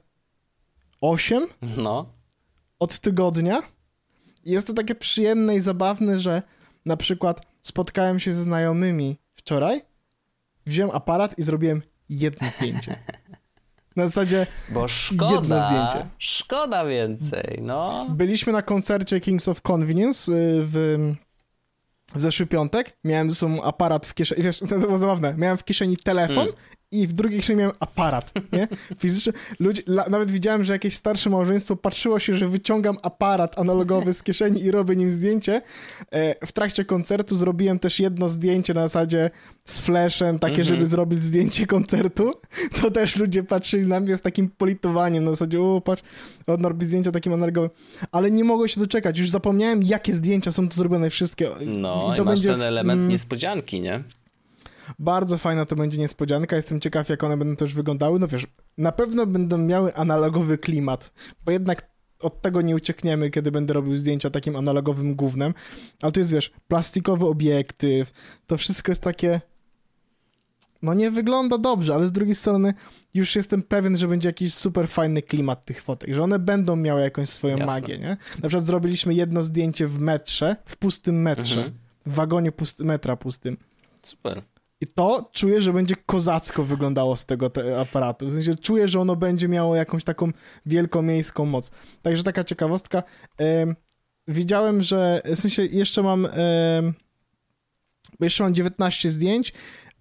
8, 1.01 1.47
No, 1.77 2.07
od 2.81 2.99
tygodnia. 2.99 3.63
I 4.45 4.51
Jest 4.51 4.67
to 4.67 4.73
takie 4.73 4.95
przyjemne 4.95 5.57
i 5.57 5.61
zabawne, 5.61 6.21
że 6.21 6.43
na 6.87 6.97
przykład 6.97 7.47
spotkałem 7.63 8.21
się 8.21 8.35
ze 8.35 8.43
znajomymi 8.43 9.17
wczoraj, 9.35 9.83
wziąłem 10.67 10.97
aparat 10.97 11.39
i 11.39 11.43
zrobiłem 11.43 11.83
jedno 12.09 12.49
zdjęcie. 12.59 12.97
Na 13.97 14.07
zasadzie 14.09 14.47
bo 14.69 14.81
Jedno 14.81 14.89
szkoda, 14.89 15.69
zdjęcie. 15.69 16.09
szkoda 16.19 16.85
więcej, 16.85 17.59
no. 17.63 18.07
byliśmy 18.11 18.53
na 18.53 18.63
koncercie 18.63 19.21
Kings 19.21 19.49
of 19.49 19.61
Convenience 19.63 20.33
y, 20.33 20.63
w, 20.65 20.99
w 22.15 22.21
zeszły 22.21 22.47
piątek. 22.47 22.97
Miałem 23.05 23.31
ze 23.31 23.37
sobą 23.37 23.63
aparat 23.63 24.07
w 24.07 24.15
kieszeni. 24.15 24.43
Wiesz, 24.43 24.59
to 24.59 24.79
było 24.79 24.99
zabawne. 24.99 25.35
Miałem 25.35 25.57
w 25.57 25.65
kieszeni 25.65 25.97
telefon 25.97 26.39
Mm. 26.39 26.55
I 26.93 27.07
w 27.07 27.13
drugiej 27.13 27.41
kieszeni 27.41 27.59
miałem 27.59 27.77
aparat, 27.81 28.33
nie? 28.53 28.69
Fizycznie, 28.99 29.33
ludzie, 29.61 29.83
la, 29.87 30.09
nawet 30.09 30.31
widziałem, 30.31 30.65
że 30.65 30.73
jakieś 30.73 30.95
starsze 30.95 31.31
małżeństwo 31.31 31.77
patrzyło 31.77 32.19
się, 32.19 32.35
że 32.35 32.49
wyciągam 32.49 32.99
aparat 33.03 33.59
analogowy 33.59 34.15
z 34.15 34.23
kieszeni 34.23 34.63
i 34.63 34.71
robię 34.71 34.97
nim 34.97 35.11
zdjęcie. 35.11 35.63
E, 36.13 36.47
w 36.47 36.53
trakcie 36.53 36.85
koncertu 36.85 37.37
zrobiłem 37.37 37.79
też 37.79 38.01
jedno 38.01 38.29
zdjęcie 38.29 38.75
na 38.75 38.89
zasadzie 38.89 39.31
z 39.65 39.81
flashem, 39.81 40.39
takie, 40.39 40.55
mm 40.55 40.67
-hmm. 40.67 40.69
żeby 40.69 40.87
zrobić 40.87 41.25
zdjęcie 41.25 41.67
koncertu. 41.67 42.31
To 42.83 42.91
też 42.91 43.17
ludzie 43.17 43.43
patrzyli 43.43 43.87
na 43.87 44.01
mnie 44.01 44.17
z 44.17 44.23
takim 44.23 44.49
politowaniem, 44.49 45.25
na 45.25 45.31
zasadzie, 45.31 45.61
o 45.61 45.81
patrz, 45.81 46.03
on 46.47 46.65
robi 46.65 46.87
zdjęcia 46.87 47.13
takim 47.13 47.33
analogowym. 47.33 47.71
Ale 48.13 48.31
nie 48.31 48.45
mogło 48.45 48.69
się 48.69 48.81
doczekać, 48.81 49.19
już 49.19 49.31
zapomniałem, 49.31 49.83
jakie 49.83 50.15
zdjęcia 50.15 50.53
są 50.53 50.69
tu 50.69 50.77
zrobione, 50.77 51.11
wszystkie. 51.11 51.49
No 51.67 52.11
i, 52.15 52.17
to 52.17 52.23
i 52.23 52.27
masz 52.27 52.35
będzie, 52.35 52.49
ten 52.49 52.63
element 52.63 52.99
mm, 52.99 53.09
niespodzianki, 53.09 53.81
nie? 53.81 54.03
Bardzo 54.99 55.39
fajna 55.39 55.65
to 55.65 55.77
będzie 55.77 55.99
niespodzianka. 55.99 56.57
Jestem 56.57 56.81
ciekaw, 56.81 57.09
jak 57.09 57.25
one 57.25 57.37
będą 57.37 57.57
też 57.57 57.75
wyglądały. 57.75 58.19
No 58.19 58.29
wiesz, 58.29 58.47
na 58.79 58.93
pewno 58.93 59.27
będą 59.27 59.59
miały 59.59 59.95
analogowy 59.95 60.59
klimat, 60.59 61.13
bo 61.45 61.53
jednak 61.53 61.91
od 62.21 62.43
tego 62.43 62.63
nie 62.63 62.77
uciekniemy, 62.77 63.31
kiedy 63.31 63.53
będę 63.53 63.75
robił 63.75 63.97
zdjęcia 63.97 64.31
takim 64.31 64.57
analogowym 64.57 65.15
głównym. 65.15 65.55
Ale 66.03 66.13
to 66.13 66.21
jest, 66.21 66.33
wiesz, 66.33 66.51
plastikowy 66.69 67.27
obiektyw. 67.27 68.13
To 68.47 68.57
wszystko 68.57 68.93
jest 68.93 69.03
takie. 69.03 69.41
No 70.83 70.95
nie 70.95 71.11
wygląda 71.11 71.59
dobrze, 71.59 71.95
ale 71.95 72.07
z 72.07 72.13
drugiej 72.13 72.35
strony 72.35 72.75
już 73.15 73.37
jestem 73.37 73.63
pewien, 73.63 73.97
że 73.97 74.09
będzie 74.09 74.29
jakiś 74.29 74.55
super 74.55 74.89
fajny 74.89 75.23
klimat 75.23 75.67
tych 75.67 75.83
fotek, 75.83 76.15
że 76.15 76.23
one 76.23 76.39
będą 76.39 76.77
miały 76.77 77.01
jakąś 77.01 77.29
swoją 77.29 77.57
Jasne. 77.57 77.81
magię, 77.81 77.99
nie? 77.99 78.17
Na 78.43 78.49
przykład 78.49 78.65
zrobiliśmy 78.65 79.15
jedno 79.15 79.43
zdjęcie 79.43 79.87
w 79.87 80.01
metrze, 80.01 80.57
w 80.65 80.77
pustym 80.77 81.23
metrze, 81.23 81.61
mhm. 81.61 81.79
w 82.07 82.15
wagonie 82.15 82.53
pusty, 82.53 82.85
metra 82.85 83.17
pustym. 83.17 83.57
Super. 84.03 84.43
I 84.81 84.87
to 84.87 85.31
czuję, 85.33 85.61
że 85.61 85.73
będzie 85.73 85.95
kozacko 86.07 86.65
wyglądało 86.65 87.17
z 87.17 87.27
tego 87.27 87.51
aparatu. 87.81 88.27
W 88.27 88.33
sensie 88.33 88.55
czuję, 88.55 88.89
że 88.89 89.01
ono 89.01 89.17
będzie 89.17 89.49
miało 89.49 89.77
jakąś 89.77 90.05
taką 90.05 90.33
wielkomiejską 90.67 91.47
moc. 91.47 91.71
Także 92.03 92.23
taka 92.23 92.45
ciekawostka. 92.45 93.03
E, 93.41 93.75
widziałem, 94.29 94.83
że 94.83 95.23
w 95.25 95.39
sensie 95.39 95.65
jeszcze 95.65 96.03
mam 96.03 96.27
e, 96.27 96.93
jeszcze 98.21 98.45
mam 98.45 98.55
19 98.55 99.11
zdjęć. 99.11 99.53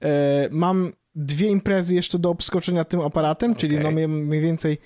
E, 0.02 0.48
mam 0.52 0.92
dwie 1.16 1.48
imprezy 1.48 1.96
jeszcze 1.96 2.20
do 2.20 2.30
obskoczenia 2.30 2.84
tym 2.84 3.02
aparatem, 3.02 3.52
okay. 3.52 3.62
czyli 3.62 3.78
no 3.80 3.92
mniej 4.08 4.42
więcej 4.42 4.78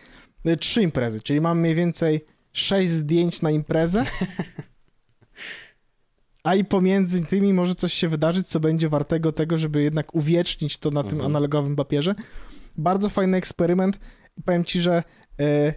e, 0.45 0.57
trzy 0.57 0.81
imprezy, 0.81 1.21
czyli 1.21 1.41
mam 1.41 1.59
mniej 1.59 1.75
więcej 1.75 2.25
sześć 2.51 2.91
zdjęć 2.91 3.41
na 3.41 3.51
imprezę. 3.51 4.03
a 6.43 6.55
i 6.55 6.65
pomiędzy 6.65 7.25
tymi 7.25 7.53
może 7.53 7.75
coś 7.75 7.93
się 7.93 8.07
wydarzyć, 8.07 8.47
co 8.47 8.59
będzie 8.59 8.89
wartego 8.89 9.31
tego, 9.31 9.57
żeby 9.57 9.83
jednak 9.83 10.15
uwiecznić 10.15 10.77
to 10.77 10.91
na 10.91 11.01
mhm. 11.01 11.17
tym 11.17 11.25
analogowym 11.25 11.75
papierze. 11.75 12.15
Bardzo 12.77 13.09
fajny 13.09 13.37
eksperyment 13.37 13.99
powiem 14.45 14.63
ci, 14.63 14.81
że 14.81 15.03
e, 15.39 15.73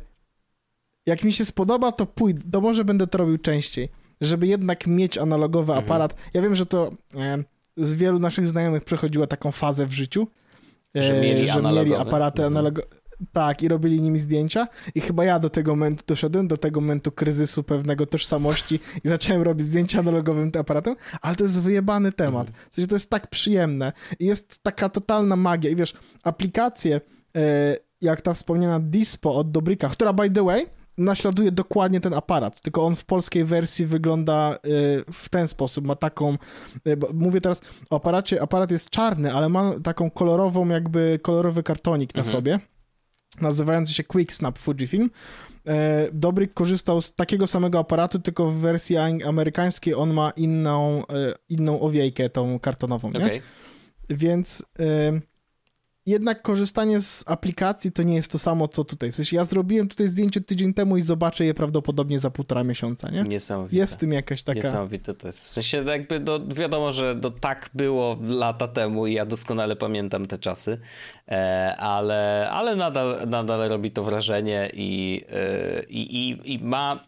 jak 1.06 1.24
mi 1.24 1.32
się 1.32 1.44
spodoba, 1.44 1.92
to 1.92 2.06
pójdę, 2.06 2.40
to 2.52 2.60
może 2.60 2.84
będę 2.84 3.06
to 3.06 3.18
robił 3.18 3.38
częściej, 3.38 3.88
żeby 4.20 4.46
jednak 4.46 4.86
mieć 4.86 5.18
analogowy 5.18 5.72
mhm. 5.72 5.84
aparat. 5.84 6.14
Ja 6.34 6.42
wiem, 6.42 6.54
że 6.54 6.66
to 6.66 6.92
e, 7.14 7.44
z 7.76 7.94
wielu 7.94 8.18
naszych 8.18 8.46
znajomych 8.46 8.84
przechodziła 8.84 9.26
taką 9.26 9.52
fazę 9.52 9.86
w 9.86 9.92
życiu, 9.92 10.26
e, 10.96 11.02
że 11.02 11.20
mieli, 11.20 11.46
że 11.46 11.62
mieli 11.62 11.94
aparaty 11.94 12.42
mhm. 12.42 12.52
analogowe 12.52 12.86
tak, 13.32 13.62
i 13.62 13.68
robili 13.68 14.00
nimi 14.00 14.18
zdjęcia. 14.18 14.68
I 14.94 15.00
chyba 15.00 15.24
ja 15.24 15.38
do 15.38 15.50
tego 15.50 15.72
momentu 15.72 16.04
doszedłem, 16.06 16.48
do 16.48 16.56
tego 16.56 16.80
momentu 16.80 17.12
kryzysu 17.12 17.62
pewnego 17.62 18.06
tożsamości 18.06 18.80
i 19.04 19.08
zacząłem 19.08 19.42
robić 19.42 19.66
zdjęcia 19.66 20.00
analogowym 20.00 20.50
tym 20.50 20.60
aparatem, 20.60 20.96
ale 21.20 21.36
to 21.36 21.44
jest 21.44 21.60
wyjebany 21.60 22.12
temat. 22.12 22.50
W 22.70 22.74
sensie 22.74 22.88
to 22.88 22.94
jest 22.94 23.10
tak 23.10 23.26
przyjemne. 23.26 23.92
I 24.18 24.26
jest 24.26 24.62
taka 24.62 24.88
totalna 24.88 25.36
magia. 25.36 25.70
I 25.70 25.76
wiesz, 25.76 25.94
aplikacje, 26.22 27.00
e, 27.36 27.76
jak 28.00 28.22
ta 28.22 28.34
wspomniana 28.34 28.80
Dispo 28.80 29.34
od 29.34 29.50
Dobryka, 29.50 29.88
która 29.88 30.12
by 30.12 30.30
the 30.30 30.44
way 30.44 30.66
naśladuje 30.98 31.52
dokładnie 31.52 32.00
ten 32.00 32.14
aparat, 32.14 32.60
tylko 32.60 32.84
on 32.84 32.96
w 32.96 33.04
polskiej 33.04 33.44
wersji 33.44 33.86
wygląda 33.86 34.52
e, 34.52 34.58
w 35.12 35.28
ten 35.28 35.48
sposób, 35.48 35.84
ma 35.84 35.96
taką, 35.96 36.32
e, 36.32 36.96
mówię 37.14 37.40
teraz 37.40 37.60
o 37.90 37.96
aparacie, 37.96 38.42
aparat 38.42 38.70
jest 38.70 38.90
czarny, 38.90 39.32
ale 39.32 39.48
ma 39.48 39.80
taką 39.80 40.10
kolorową, 40.10 40.68
jakby 40.68 41.18
kolorowy 41.22 41.62
kartonik 41.62 42.14
na 42.14 42.18
mhm. 42.18 42.32
sobie 42.32 42.60
nazywający 43.40 43.94
się 43.94 44.04
Quick 44.04 44.32
Snap 44.32 44.58
Fujifilm. 44.58 45.10
E, 45.66 46.08
Dobryk 46.12 46.54
korzystał 46.54 47.00
z 47.00 47.14
takiego 47.14 47.46
samego 47.46 47.78
aparatu, 47.78 48.18
tylko 48.18 48.50
w 48.50 48.54
wersji 48.54 48.96
amerykańskiej 49.26 49.94
on 49.94 50.12
ma 50.12 50.30
inną, 50.30 51.06
e, 51.06 51.34
inną 51.48 51.80
owiejkę, 51.80 52.30
tą 52.30 52.58
kartonową, 52.58 53.10
nie? 53.10 53.24
Okay. 53.24 53.40
Więc 54.10 54.64
e, 54.78 55.20
jednak 56.06 56.42
korzystanie 56.42 57.00
z 57.00 57.24
aplikacji 57.26 57.92
to 57.92 58.02
nie 58.02 58.14
jest 58.14 58.32
to 58.32 58.38
samo, 58.38 58.68
co 58.68 58.84
tutaj. 58.84 59.12
W 59.12 59.14
sensie 59.14 59.36
ja 59.36 59.44
zrobiłem 59.44 59.88
tutaj 59.88 60.08
zdjęcie 60.08 60.40
tydzień 60.40 60.74
temu 60.74 60.96
i 60.96 61.02
zobaczę 61.02 61.44
je 61.44 61.54
prawdopodobnie 61.54 62.18
za 62.18 62.30
półtora 62.30 62.64
miesiąca, 62.64 63.10
nie? 63.10 63.22
Niesamowite. 63.22 63.76
Jest 63.76 63.94
w 63.94 63.96
tym 63.96 64.12
jakaś 64.12 64.42
taka... 64.42 64.60
Niesamowite 64.60 65.14
to 65.14 65.26
jest. 65.26 65.46
W 65.46 65.50
sensie 65.50 65.84
jakby 65.84 66.20
do, 66.20 66.40
wiadomo, 66.46 66.92
że 66.92 67.14
do, 67.14 67.30
tak 67.30 67.70
było 67.74 68.16
lata 68.28 68.68
temu 68.68 69.06
i 69.06 69.12
ja 69.12 69.26
doskonale 69.26 69.76
pamiętam 69.76 70.26
te 70.26 70.38
czasy, 70.38 70.80
e, 71.28 71.76
ale, 71.78 72.48
ale 72.50 72.76
nadal, 72.76 73.28
nadal 73.28 73.68
robi 73.68 73.90
to 73.90 74.04
wrażenie 74.04 74.70
i, 74.74 75.22
e, 75.28 75.82
i, 75.88 76.28
i, 76.30 76.52
i 76.54 76.64
ma 76.64 77.02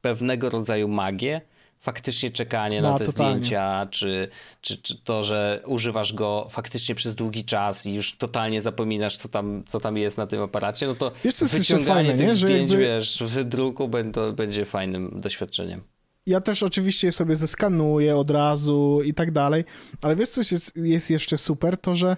pewnego 0.00 0.50
rodzaju 0.50 0.88
magię, 0.88 1.40
faktycznie 1.80 2.30
czekanie 2.30 2.82
no, 2.82 2.92
na 2.92 2.98
te 2.98 3.04
totalnie. 3.04 3.34
zdjęcia, 3.34 3.88
czy, 3.90 4.28
czy, 4.60 4.76
czy 4.82 4.98
to, 5.02 5.22
że 5.22 5.62
używasz 5.66 6.12
go 6.12 6.46
faktycznie 6.50 6.94
przez 6.94 7.14
długi 7.14 7.44
czas 7.44 7.86
i 7.86 7.94
już 7.94 8.16
totalnie 8.16 8.60
zapominasz, 8.60 9.16
co 9.16 9.28
tam, 9.28 9.64
co 9.66 9.80
tam 9.80 9.96
jest 9.96 10.18
na 10.18 10.26
tym 10.26 10.42
aparacie, 10.42 10.86
no 10.86 10.94
to 10.94 11.12
wiesz, 11.24 11.34
wyciąganie 11.44 12.10
fajne, 12.10 12.14
tych 12.14 12.28
nie? 12.28 12.36
zdjęć, 12.36 12.70
jakby... 12.70 12.86
wiesz, 12.86 13.22
w 13.22 13.28
wydruku 13.28 13.90
to 14.12 14.32
będzie 14.32 14.64
fajnym 14.64 15.20
doświadczeniem. 15.20 15.82
Ja 16.26 16.40
też 16.40 16.62
oczywiście 16.62 17.12
sobie 17.12 17.36
zeskanuję 17.36 18.16
od 18.16 18.30
razu 18.30 19.00
i 19.04 19.14
tak 19.14 19.30
dalej, 19.30 19.64
ale 20.02 20.16
wiesz, 20.16 20.28
co 20.28 20.40
jest, 20.54 20.76
jest 20.76 21.10
jeszcze 21.10 21.38
super, 21.38 21.76
to 21.76 21.96
że 21.96 22.16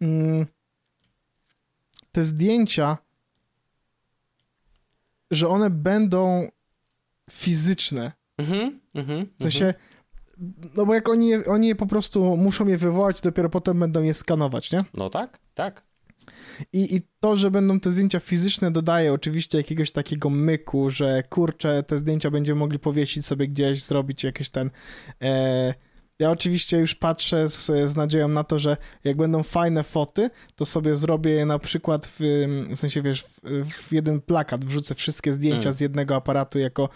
mm, 0.00 0.46
te 2.12 2.24
zdjęcia, 2.24 2.98
że 5.30 5.48
one 5.48 5.70
będą 5.70 6.48
fizyczne, 7.30 8.12
Mhm, 8.38 8.80
mhm, 8.94 9.26
w 9.38 9.42
sensie, 9.42 9.64
mhm. 9.66 10.72
no 10.76 10.86
bo 10.86 10.94
jak 10.94 11.08
oni, 11.08 11.34
oni 11.34 11.76
po 11.76 11.86
prostu 11.86 12.36
muszą 12.36 12.66
je 12.66 12.78
wywołać, 12.78 13.20
dopiero 13.20 13.50
potem 13.50 13.80
będą 13.80 14.02
je 14.02 14.14
skanować, 14.14 14.72
nie? 14.72 14.84
No 14.94 15.10
tak, 15.10 15.38
tak. 15.54 15.82
I, 16.72 16.96
I 16.96 17.00
to, 17.20 17.36
że 17.36 17.50
będą 17.50 17.80
te 17.80 17.90
zdjęcia 17.90 18.20
fizyczne, 18.20 18.70
dodaje 18.70 19.12
oczywiście 19.12 19.58
jakiegoś 19.58 19.90
takiego 19.92 20.30
myku, 20.30 20.90
że 20.90 21.22
kurczę, 21.22 21.82
te 21.82 21.98
zdjęcia 21.98 22.30
będziemy 22.30 22.58
mogli 22.58 22.78
powiesić 22.78 23.26
sobie 23.26 23.48
gdzieś, 23.48 23.84
zrobić 23.84 24.24
jakieś 24.24 24.50
ten. 24.50 24.70
E, 25.22 25.74
ja 26.22 26.30
oczywiście 26.30 26.78
już 26.78 26.94
patrzę 26.94 27.48
z, 27.48 27.66
z 27.66 27.96
nadzieją 27.96 28.28
na 28.28 28.44
to, 28.44 28.58
że 28.58 28.76
jak 29.04 29.16
będą 29.16 29.42
fajne 29.42 29.82
foty, 29.82 30.30
to 30.54 30.64
sobie 30.64 30.96
zrobię 30.96 31.30
je 31.30 31.46
na 31.46 31.58
przykład 31.58 32.06
w, 32.06 32.16
w 32.70 32.78
sensie, 32.78 33.02
wiesz, 33.02 33.22
w, 33.22 33.40
w 33.64 33.92
jeden 33.92 34.20
plakat, 34.20 34.64
wrzucę 34.64 34.94
wszystkie 34.94 35.32
zdjęcia 35.32 35.68
mm. 35.68 35.72
z 35.72 35.80
jednego 35.80 36.16
aparatu 36.16 36.58
jako 36.58 36.88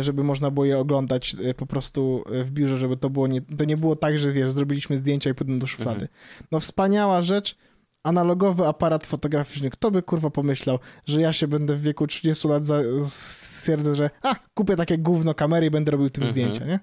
żeby 0.00 0.24
można 0.24 0.50
było 0.50 0.64
je 0.64 0.78
oglądać 0.78 1.36
e, 1.44 1.54
po 1.54 1.66
prostu 1.66 2.24
e, 2.32 2.44
w 2.44 2.50
biurze, 2.50 2.76
żeby 2.76 2.96
to 2.96 3.10
było 3.10 3.26
nie, 3.26 3.40
to 3.40 3.64
nie 3.64 3.76
było 3.76 3.96
tak, 3.96 4.18
że 4.18 4.32
wiesz, 4.32 4.50
zrobiliśmy 4.50 4.96
zdjęcia 4.96 5.30
i 5.30 5.34
pójdą 5.34 5.58
do 5.58 5.66
szuflady. 5.66 6.02
Mhm. 6.02 6.10
No 6.52 6.60
wspaniała 6.60 7.22
rzecz, 7.22 7.56
analogowy 8.02 8.66
aparat 8.66 9.06
fotograficzny. 9.06 9.70
Kto 9.70 9.90
by 9.90 10.02
kurwa 10.02 10.30
pomyślał, 10.30 10.78
że 11.06 11.20
ja 11.20 11.32
się 11.32 11.48
będę 11.48 11.74
w 11.74 11.82
wieku 11.82 12.06
30 12.06 12.48
lat 12.48 12.66
za, 12.66 12.80
stwierdzę, 13.06 13.94
że 13.94 14.10
a, 14.22 14.34
kupię 14.54 14.76
takie 14.76 14.98
gówno 14.98 15.34
kamery 15.34 15.66
i 15.66 15.70
będę 15.70 15.92
robił 15.92 16.10
tym 16.10 16.22
mhm. 16.22 16.34
zdjęcia, 16.34 16.64
nie? 16.64 16.80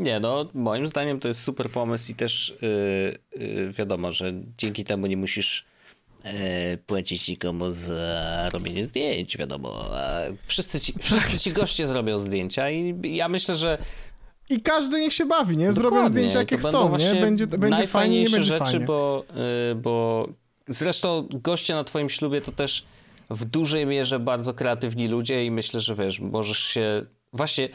Nie, 0.00 0.20
no 0.20 0.48
moim 0.54 0.86
zdaniem 0.86 1.20
to 1.20 1.28
jest 1.28 1.42
super 1.42 1.70
pomysł 1.70 2.12
i 2.12 2.14
też 2.14 2.54
yy, 2.62 3.44
yy, 3.44 3.72
wiadomo, 3.72 4.12
że 4.12 4.32
dzięki 4.58 4.84
temu 4.84 5.06
nie 5.06 5.16
musisz 5.16 5.70
E, 6.24 6.76
płacić 6.76 7.28
nikomu 7.28 7.70
za 7.70 8.50
robienie 8.52 8.84
zdjęć, 8.84 9.36
wiadomo. 9.36 9.84
Wszyscy 10.46 10.80
ci, 10.80 10.94
wszyscy 11.00 11.38
ci 11.38 11.52
goście 11.52 11.86
zrobią 11.86 12.18
zdjęcia 12.18 12.70
i 12.70 12.94
ja 13.02 13.28
myślę, 13.28 13.54
że 13.54 13.78
i 14.50 14.60
każdy 14.60 15.00
niech 15.00 15.12
się 15.12 15.26
bawi, 15.26 15.56
nie? 15.56 15.72
Zrobią 15.72 15.90
Dokładnie. 15.90 16.10
zdjęcia, 16.10 16.38
jakie 16.38 16.58
to 16.58 16.68
chcą, 16.68 16.96
nie? 16.96 17.14
Będzie, 17.14 17.46
będzie 17.46 17.86
fajnie, 17.86 18.22
nie 18.22 18.30
będzie 18.30 18.42
rzeczy, 18.42 18.64
fajnie. 18.64 18.86
Bo, 18.86 19.24
y, 19.70 19.74
bo 19.74 20.28
zresztą 20.68 21.28
goście 21.32 21.74
na 21.74 21.84
twoim 21.84 22.08
ślubie 22.08 22.40
to 22.40 22.52
też 22.52 22.84
w 23.30 23.44
dużej 23.44 23.86
mierze 23.86 24.18
bardzo 24.18 24.54
kreatywni 24.54 25.08
ludzie 25.08 25.44
i 25.44 25.50
myślę, 25.50 25.80
że 25.80 25.94
wiesz, 25.94 26.20
możesz 26.20 26.58
się 26.58 27.06
właśnie 27.32 27.68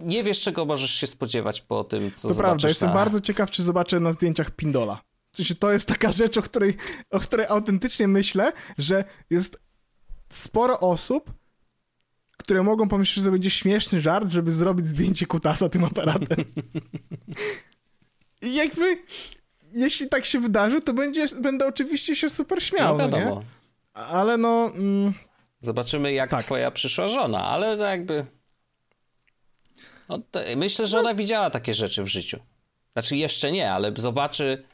nie 0.00 0.24
wiesz, 0.24 0.40
czego 0.40 0.64
możesz 0.64 0.90
się 0.90 1.06
spodziewać 1.06 1.60
po 1.60 1.84
tym, 1.84 2.12
co 2.14 2.28
to 2.28 2.34
zobaczysz 2.34 2.38
prawda, 2.38 2.68
jestem 2.68 2.92
bardzo 2.92 3.20
ciekaw, 3.20 3.50
czy 3.50 3.62
zobaczę 3.62 4.00
na 4.00 4.12
zdjęciach 4.12 4.50
Pindola. 4.50 5.00
W 5.32 5.36
sensie 5.36 5.54
to 5.54 5.72
jest 5.72 5.88
taka 5.88 6.12
rzecz, 6.12 6.36
o 6.36 6.42
której, 6.42 6.76
o 7.10 7.20
której 7.20 7.46
autentycznie 7.46 8.08
myślę, 8.08 8.52
że 8.78 9.04
jest 9.30 9.58
sporo 10.28 10.80
osób, 10.80 11.32
które 12.36 12.62
mogą 12.62 12.88
pomyśleć, 12.88 13.16
że 13.16 13.24
to 13.24 13.30
będzie 13.32 13.50
śmieszny 13.50 14.00
żart, 14.00 14.28
żeby 14.30 14.52
zrobić 14.52 14.86
zdjęcie 14.86 15.26
kutasa 15.26 15.68
tym 15.68 15.84
aparatem. 15.84 16.44
I 18.42 18.54
jakby 18.54 18.98
jeśli 19.72 20.08
tak 20.08 20.24
się 20.24 20.40
wydarzy, 20.40 20.80
to 20.80 20.94
będzie, 20.94 21.26
będę 21.42 21.66
oczywiście 21.66 22.16
się 22.16 22.30
super 22.30 22.62
śmiał, 22.62 22.98
no 22.98 23.08
no, 23.08 23.18
wiadomo. 23.18 23.40
nie? 23.40 23.46
Ale 23.94 24.36
no... 24.36 24.70
Mm, 24.74 25.12
Zobaczymy, 25.60 26.12
jak 26.12 26.30
Tak. 26.30 26.44
twoja 26.44 26.70
przyszła 26.70 27.08
żona, 27.08 27.44
ale 27.44 27.76
to 27.76 27.82
jakby... 27.82 28.26
No, 30.08 30.18
myślę, 30.56 30.86
że 30.86 30.98
ona 30.98 31.14
widziała 31.14 31.50
takie 31.50 31.74
rzeczy 31.74 32.02
w 32.02 32.08
życiu. 32.08 32.40
Znaczy 32.92 33.16
jeszcze 33.16 33.52
nie, 33.52 33.72
ale 33.72 33.92
zobaczy 33.96 34.64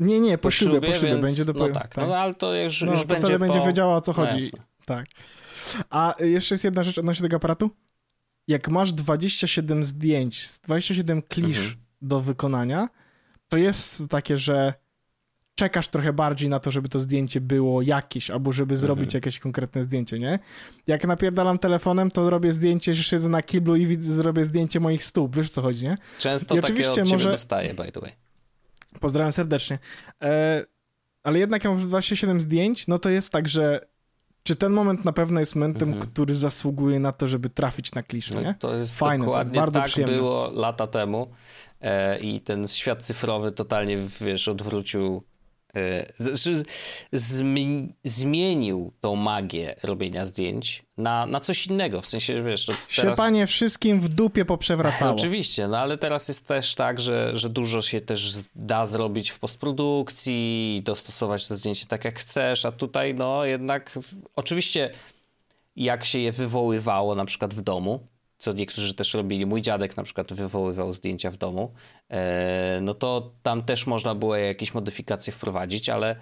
nie, 0.00 0.20
nie, 0.20 0.38
po, 0.38 0.42
po 0.42 0.50
ślubie, 0.50 0.88
po 0.88 0.94
ślubie 0.94 1.08
więc... 1.08 1.20
będzie 1.22 1.44
dopiero... 1.44 1.66
No 1.68 1.74
tak, 1.74 1.96
no 1.96 2.16
ale 2.16 2.34
to 2.34 2.54
już, 2.54 2.82
No, 2.82 2.92
już 2.92 3.00
to 3.00 3.06
będzie 3.06 3.38
będzie 3.38 3.60
po... 3.60 3.66
wiedziała 3.66 3.96
o 3.96 4.00
co 4.00 4.12
No 4.12 4.14
chodzi. 4.16 4.44
jasne. 4.44 4.58
tak. 4.86 5.06
A 5.90 6.14
jeszcze 6.20 6.54
jest 6.54 6.64
jedna 6.64 6.82
rzecz 6.82 6.98
odnośnie 6.98 7.22
tego 7.22 7.36
aparatu. 7.36 7.70
Jak 8.48 8.68
masz 8.68 8.92
27 8.92 9.84
zdjęć, 9.84 10.44
27 10.64 11.22
klisz 11.22 11.58
Mhm. 11.58 11.76
do 12.02 12.20
wykonania, 12.20 12.88
to 13.48 13.56
jest 13.56 14.02
takie, 14.08 14.36
że 14.36 14.74
czekasz 15.56 15.88
trochę 15.88 16.12
bardziej 16.12 16.48
na 16.48 16.60
to, 16.60 16.70
żeby 16.70 16.88
to 16.88 17.00
zdjęcie 17.00 17.40
było 17.40 17.82
jakieś, 17.82 18.30
albo 18.30 18.52
żeby 18.52 18.76
zrobić 18.76 19.04
Mhm. 19.04 19.18
jakieś 19.18 19.38
konkretne 19.38 19.82
zdjęcie, 19.82 20.18
nie? 20.18 20.38
Jak 20.86 21.04
napierdalam 21.06 21.58
telefonem, 21.58 22.10
to 22.10 22.30
robię 22.30 22.52
zdjęcie, 22.52 22.94
że 22.94 23.02
siedzę 23.02 23.28
na 23.28 23.42
kiblu 23.42 23.76
i 23.76 23.86
widzę, 23.86 24.12
zrobię 24.14 24.44
zdjęcie 24.44 24.80
moich 24.80 25.04
stóp, 25.04 25.36
wiesz 25.36 25.50
co 25.50 25.62
chodzi, 25.62 25.84
nie? 25.84 25.96
Często 26.18 26.54
I 26.56 26.60
takie 26.60 26.72
oczywiście 26.72 27.02
od 27.02 27.08
może- 27.08 27.30
dostaję, 27.30 27.74
by 27.74 27.92
the 27.92 28.00
way. 28.00 28.12
Pozdrawiam 29.00 29.32
serdecznie. 29.32 29.78
E, 30.22 30.64
ale 31.22 31.38
jednak 31.38 31.64
jak 31.64 31.72
mam 31.72 31.88
27 31.88 32.40
zdjęć, 32.40 32.88
no 32.88 32.98
to 32.98 33.10
jest 33.10 33.32
tak, 33.32 33.48
że 33.48 33.80
czy 34.42 34.56
ten 34.56 34.72
moment 34.72 35.04
na 35.04 35.12
pewno 35.12 35.40
jest 35.40 35.54
momentem, 35.54 35.88
Mhm. 35.92 36.10
który 36.12 36.34
zasługuje 36.34 37.00
na 37.00 37.12
to, 37.12 37.26
żeby 37.28 37.48
trafić 37.50 37.92
na 37.94 38.02
kliszę, 38.02 38.34
No, 38.34 38.40
nie? 38.42 38.54
to 38.54 38.74
jest 38.76 38.98
Fajne, 38.98 39.12
to 39.12 39.18
jest 39.24 39.26
dokładnie 39.26 39.60
bardzo 39.60 39.80
tak 39.80 39.88
przyjemne. 39.88 40.16
było 40.16 40.50
lata 40.52 40.86
temu 40.86 41.30
e, 41.80 42.18
i 42.18 42.40
ten 42.40 42.68
świat 42.68 43.02
cyfrowy 43.02 43.52
totalnie, 43.52 43.98
wiesz, 44.20 44.48
odwrócił, 44.48 45.22
z- 46.18 46.40
z- 46.40 46.66
zmi- 47.12 47.88
zmienił 48.04 48.92
tą 49.00 49.16
magię 49.16 49.76
robienia 49.82 50.24
zdjęć 50.24 50.82
na, 50.96 51.26
na 51.26 51.40
coś 51.40 51.66
innego, 51.66 52.00
w 52.00 52.06
sensie, 52.06 52.42
wiesz, 52.42 52.66
Się 52.88 53.02
teraz... 53.02 53.18
panie 53.18 53.46
wszystkim 53.46 54.00
w 54.00 54.08
dupie 54.08 54.44
poprzewracało. 54.44 55.14
Oczywiście, 55.16 55.68
no 55.68 55.78
ale 55.78 55.98
teraz 55.98 56.28
jest 56.28 56.46
też 56.46 56.74
tak, 56.74 57.00
że, 57.00 57.36
że 57.36 57.48
dużo 57.48 57.82
się 57.82 58.00
też 58.00 58.34
da 58.54 58.86
zrobić 58.86 59.30
w 59.30 59.38
postprodukcji, 59.38 60.82
dostosować 60.84 61.48
to 61.48 61.56
zdjęcie 61.56 61.86
tak 61.86 62.04
jak 62.04 62.18
chcesz, 62.18 62.64
a 62.64 62.72
tutaj 62.72 63.14
no 63.14 63.44
jednak 63.44 63.98
oczywiście 64.36 64.90
jak 65.76 66.04
się 66.04 66.18
je 66.18 66.32
wywoływało 66.32 67.14
na 67.14 67.24
przykład 67.24 67.54
w 67.54 67.60
domu, 67.60 68.06
co 68.38 68.52
niektórzy 68.52 68.94
też 68.94 69.14
robili, 69.14 69.46
mój 69.46 69.62
dziadek 69.62 69.96
na 69.96 70.02
przykład 70.02 70.32
wywoływał 70.32 70.92
zdjęcia 70.92 71.30
w 71.30 71.36
domu, 71.36 71.72
e, 72.10 72.78
no 72.82 72.94
to 72.94 73.32
tam 73.42 73.62
też 73.62 73.86
można 73.86 74.14
było 74.14 74.36
jakieś 74.36 74.74
modyfikacje 74.74 75.32
wprowadzić, 75.32 75.88
ale 75.88 76.16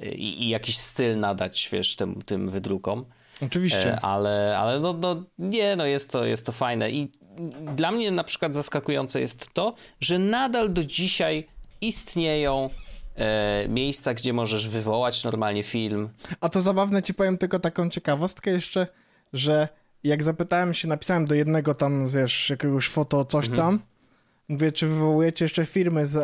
i, 0.00 0.44
i 0.44 0.48
jakiś 0.48 0.78
styl 0.78 1.20
nadać, 1.20 1.68
wiesz, 1.72 1.96
tym, 1.96 2.22
tym 2.22 2.50
wydrukom. 2.50 3.04
Oczywiście. 3.42 3.92
E, 3.92 4.00
ale, 4.00 4.58
ale 4.58 4.80
no, 4.80 4.92
no 4.92 5.24
nie, 5.38 5.76
no 5.76 5.86
jest 5.86 6.10
to, 6.10 6.24
jest 6.24 6.46
to 6.46 6.52
fajne 6.52 6.90
i 6.90 7.10
dla 7.76 7.90
mnie 7.90 8.10
na 8.10 8.24
przykład 8.24 8.54
zaskakujące 8.54 9.20
jest 9.20 9.54
to, 9.54 9.74
że 10.00 10.18
nadal 10.18 10.72
do 10.72 10.84
dzisiaj 10.84 11.46
istnieją 11.80 12.70
e, 13.16 13.68
miejsca, 13.68 14.14
gdzie 14.14 14.32
możesz 14.32 14.68
wywołać 14.68 15.24
normalnie 15.24 15.62
film. 15.62 16.08
A 16.40 16.48
to 16.48 16.60
zabawne 16.60 17.02
ci 17.02 17.14
powiem 17.14 17.38
tylko 17.38 17.58
taką 17.58 17.90
ciekawostkę 17.90 18.50
jeszcze, 18.50 18.86
że 19.32 19.68
jak 20.04 20.22
zapytałem 20.22 20.74
się, 20.74 20.88
napisałem 20.88 21.24
do 21.24 21.34
jednego 21.34 21.74
tam, 21.74 22.06
wiesz, 22.06 22.50
jakiegoś 22.50 22.88
foto 22.88 23.24
coś 23.24 23.48
Mhm. 23.48 23.56
tam, 23.68 23.80
mówię, 24.48 24.72
czy 24.72 24.86
wywołujecie 24.86 25.44
jeszcze 25.44 25.66
firmy 25.66 26.06
z 26.06 26.16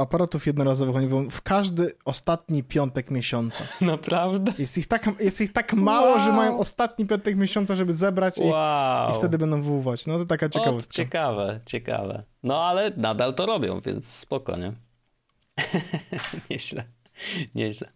aparatów 0.00 0.46
jednorazowych? 0.46 0.96
Oni 0.96 1.06
mówią, 1.06 1.30
w 1.30 1.42
każdy 1.42 1.92
ostatni 2.04 2.62
piątek 2.62 3.10
miesiąca. 3.10 3.64
Naprawdę? 3.80 4.52
Jest 4.58 4.78
ich 4.78 4.86
tak, 4.86 5.10
jest 5.20 5.40
ich 5.40 5.52
tak 5.52 5.72
mało, 5.74 6.06
Wow. 6.10 6.20
że 6.20 6.32
mają 6.32 6.58
ostatni 6.58 7.06
piątek 7.06 7.36
miesiąca, 7.36 7.74
żeby 7.76 7.92
zebrać 7.92 8.38
i, 8.38 8.42
Wow. 8.42 9.12
i 9.12 9.18
wtedy 9.18 9.38
będą 9.38 9.56
wywoływać. 9.60 10.06
No 10.06 10.18
to 10.18 10.24
taka 10.26 10.48
ciekawostka. 10.48 10.92
ciekawe, 10.94 11.60
ciekawe. 11.66 12.22
No 12.42 12.62
ale 12.64 12.90
nadal 12.96 13.34
to 13.34 13.46
robią, 13.46 13.80
więc 13.80 14.08
spokojnie. 14.08 14.72
nieźle, 16.50 16.84
nieźle. 17.54 17.88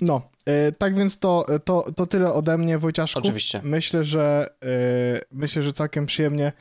No, 0.00 0.22
e, 0.46 0.72
tak 0.72 0.94
więc 0.94 1.18
to, 1.18 1.46
to, 1.64 1.92
to 1.96 2.06
tyle 2.06 2.32
ode 2.32 2.58
mnie, 2.58 2.78
Wojciaszku. 2.78 3.18
Oczywiście. 3.18 3.60
Myślę, 3.64 4.04
że 4.04 4.46
e, 4.64 5.20
myślę, 5.32 5.62
że 5.62 5.72
całkiem 5.72 6.06
przyjemnie. 6.06 6.52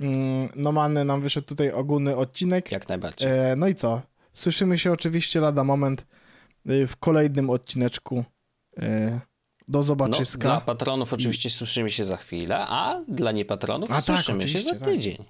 Mm, 0.00 0.48
No 0.56 0.72
mamy 0.72 1.04
nam 1.04 1.20
wyszedł 1.22 1.46
tutaj 1.46 1.72
ogólny 1.72 2.16
odcinek. 2.16 2.72
Jak 2.72 2.88
najbardziej. 2.88 3.28
E, 3.30 3.54
No 3.58 3.68
i 3.68 3.74
co? 3.74 4.02
Słyszymy 4.32 4.78
się 4.78 4.92
oczywiście 4.92 5.40
lada 5.40 5.64
moment 5.64 6.06
e, 6.66 6.86
w 6.86 6.96
kolejnym 6.96 7.50
odcineczku. 7.50 8.24
E, 8.78 9.20
Do 9.68 9.78
No, 9.78 9.82
zobaczyska. 9.82 10.42
dla 10.48 10.60
patronów 10.60 11.12
oczywiście 11.12 11.50
słyszymy 11.50 11.90
się 11.90 12.04
za 12.04 12.16
chwilę, 12.16 12.58
a 12.68 13.00
dla 13.08 13.32
niepatronów 13.32 13.90
A 13.90 13.94
tak, 13.94 14.04
słyszymy 14.04 14.42
się 14.42 14.44
oczywiście, 14.48 14.70
za 14.74 14.78
tak. 14.80 14.88
tydzień. 14.88 15.24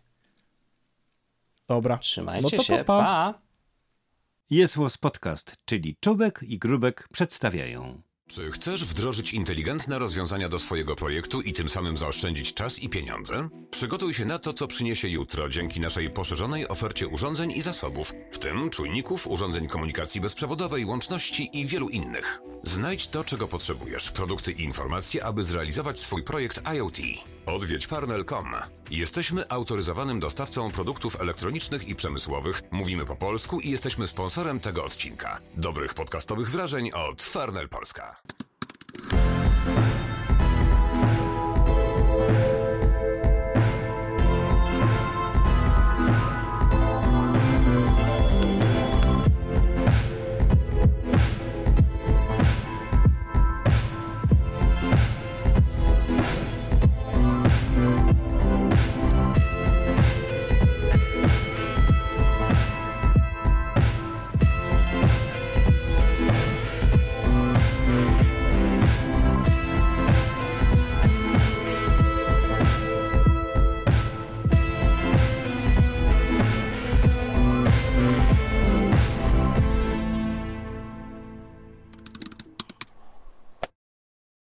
Dobra. 1.69 1.99
Trzymajcie 1.99 2.43
No 2.43 2.51
to 2.51 2.63
się, 2.63 2.77
pa, 2.77 2.85
pa. 2.85 3.35
Jest 4.55 4.77
Podcast, 5.01 5.57
czyli 5.65 5.97
Czubek 6.01 6.41
i 6.43 6.59
Grubek 6.59 7.09
przedstawiają. 7.13 8.03
Czy 8.29 8.51
chcesz 8.51 8.85
wdrożyć 8.85 9.33
inteligentne 9.33 9.99
rozwiązania 9.99 10.49
do 10.49 10.59
swojego 10.59 10.97
projektu 10.97 11.41
i 11.41 11.53
tym 11.53 11.69
samym 11.69 11.97
zaoszczędzić 11.97 12.55
czas 12.55 12.79
i 12.79 12.89
pieniądze? 12.89 13.49
Przygotuj 13.71 14.15
się 14.15 14.25
na 14.25 14.39
to, 14.39 14.53
co 14.53 14.67
przyniesie 14.67 15.09
jutro 15.09 15.49
dzięki 15.49 15.81
naszej 15.81 16.11
poszerzonej 16.11 16.69
ofercie 16.69 17.09
urządzeń 17.09 17.53
i 17.53 17.63
zasobów, 17.63 18.13
w 18.31 18.39
tym 18.39 18.71
czujników, 18.71 19.27
urządzeń 19.27 19.69
komunikacji 19.69 20.21
bezprzewodowej, 20.21 20.85
łączności 20.85 21.51
i 21.53 21.67
wielu 21.67 21.89
innych. 21.89 22.41
Znajdź 22.63 23.07
to, 23.07 23.25
czego 23.25 23.49
potrzebujesz, 23.49 24.11
produkty 24.11 24.53
i 24.53 24.63
informacje, 24.63 25.25
aby 25.25 25.45
zrealizować 25.45 26.01
swój 26.01 26.23
projekt 26.23 26.63
IoT. 26.77 26.99
Odwiedź 27.47 27.87
farnel.com. 27.87 28.55
Jesteśmy 28.91 29.49
autoryzowanym 29.49 30.21
dostawcą 30.21 30.71
produktów 30.71 31.21
elektronicznych 31.21 31.89
i 31.89 31.95
przemysłowych, 31.95 32.63
mówimy 32.71 33.05
po 33.05 33.17
polsku 33.17 33.61
i 33.61 33.71
jesteśmy 33.71 34.07
sponsorem 34.07 34.61
tego 34.61 34.85
odcinka. 34.85 35.39
Dobrych 35.55 35.95
podcastowych 35.95 36.51
wrażeń 36.51 36.91
od 36.93 37.23
Farnel 37.23 37.69
Polska. 37.69 38.17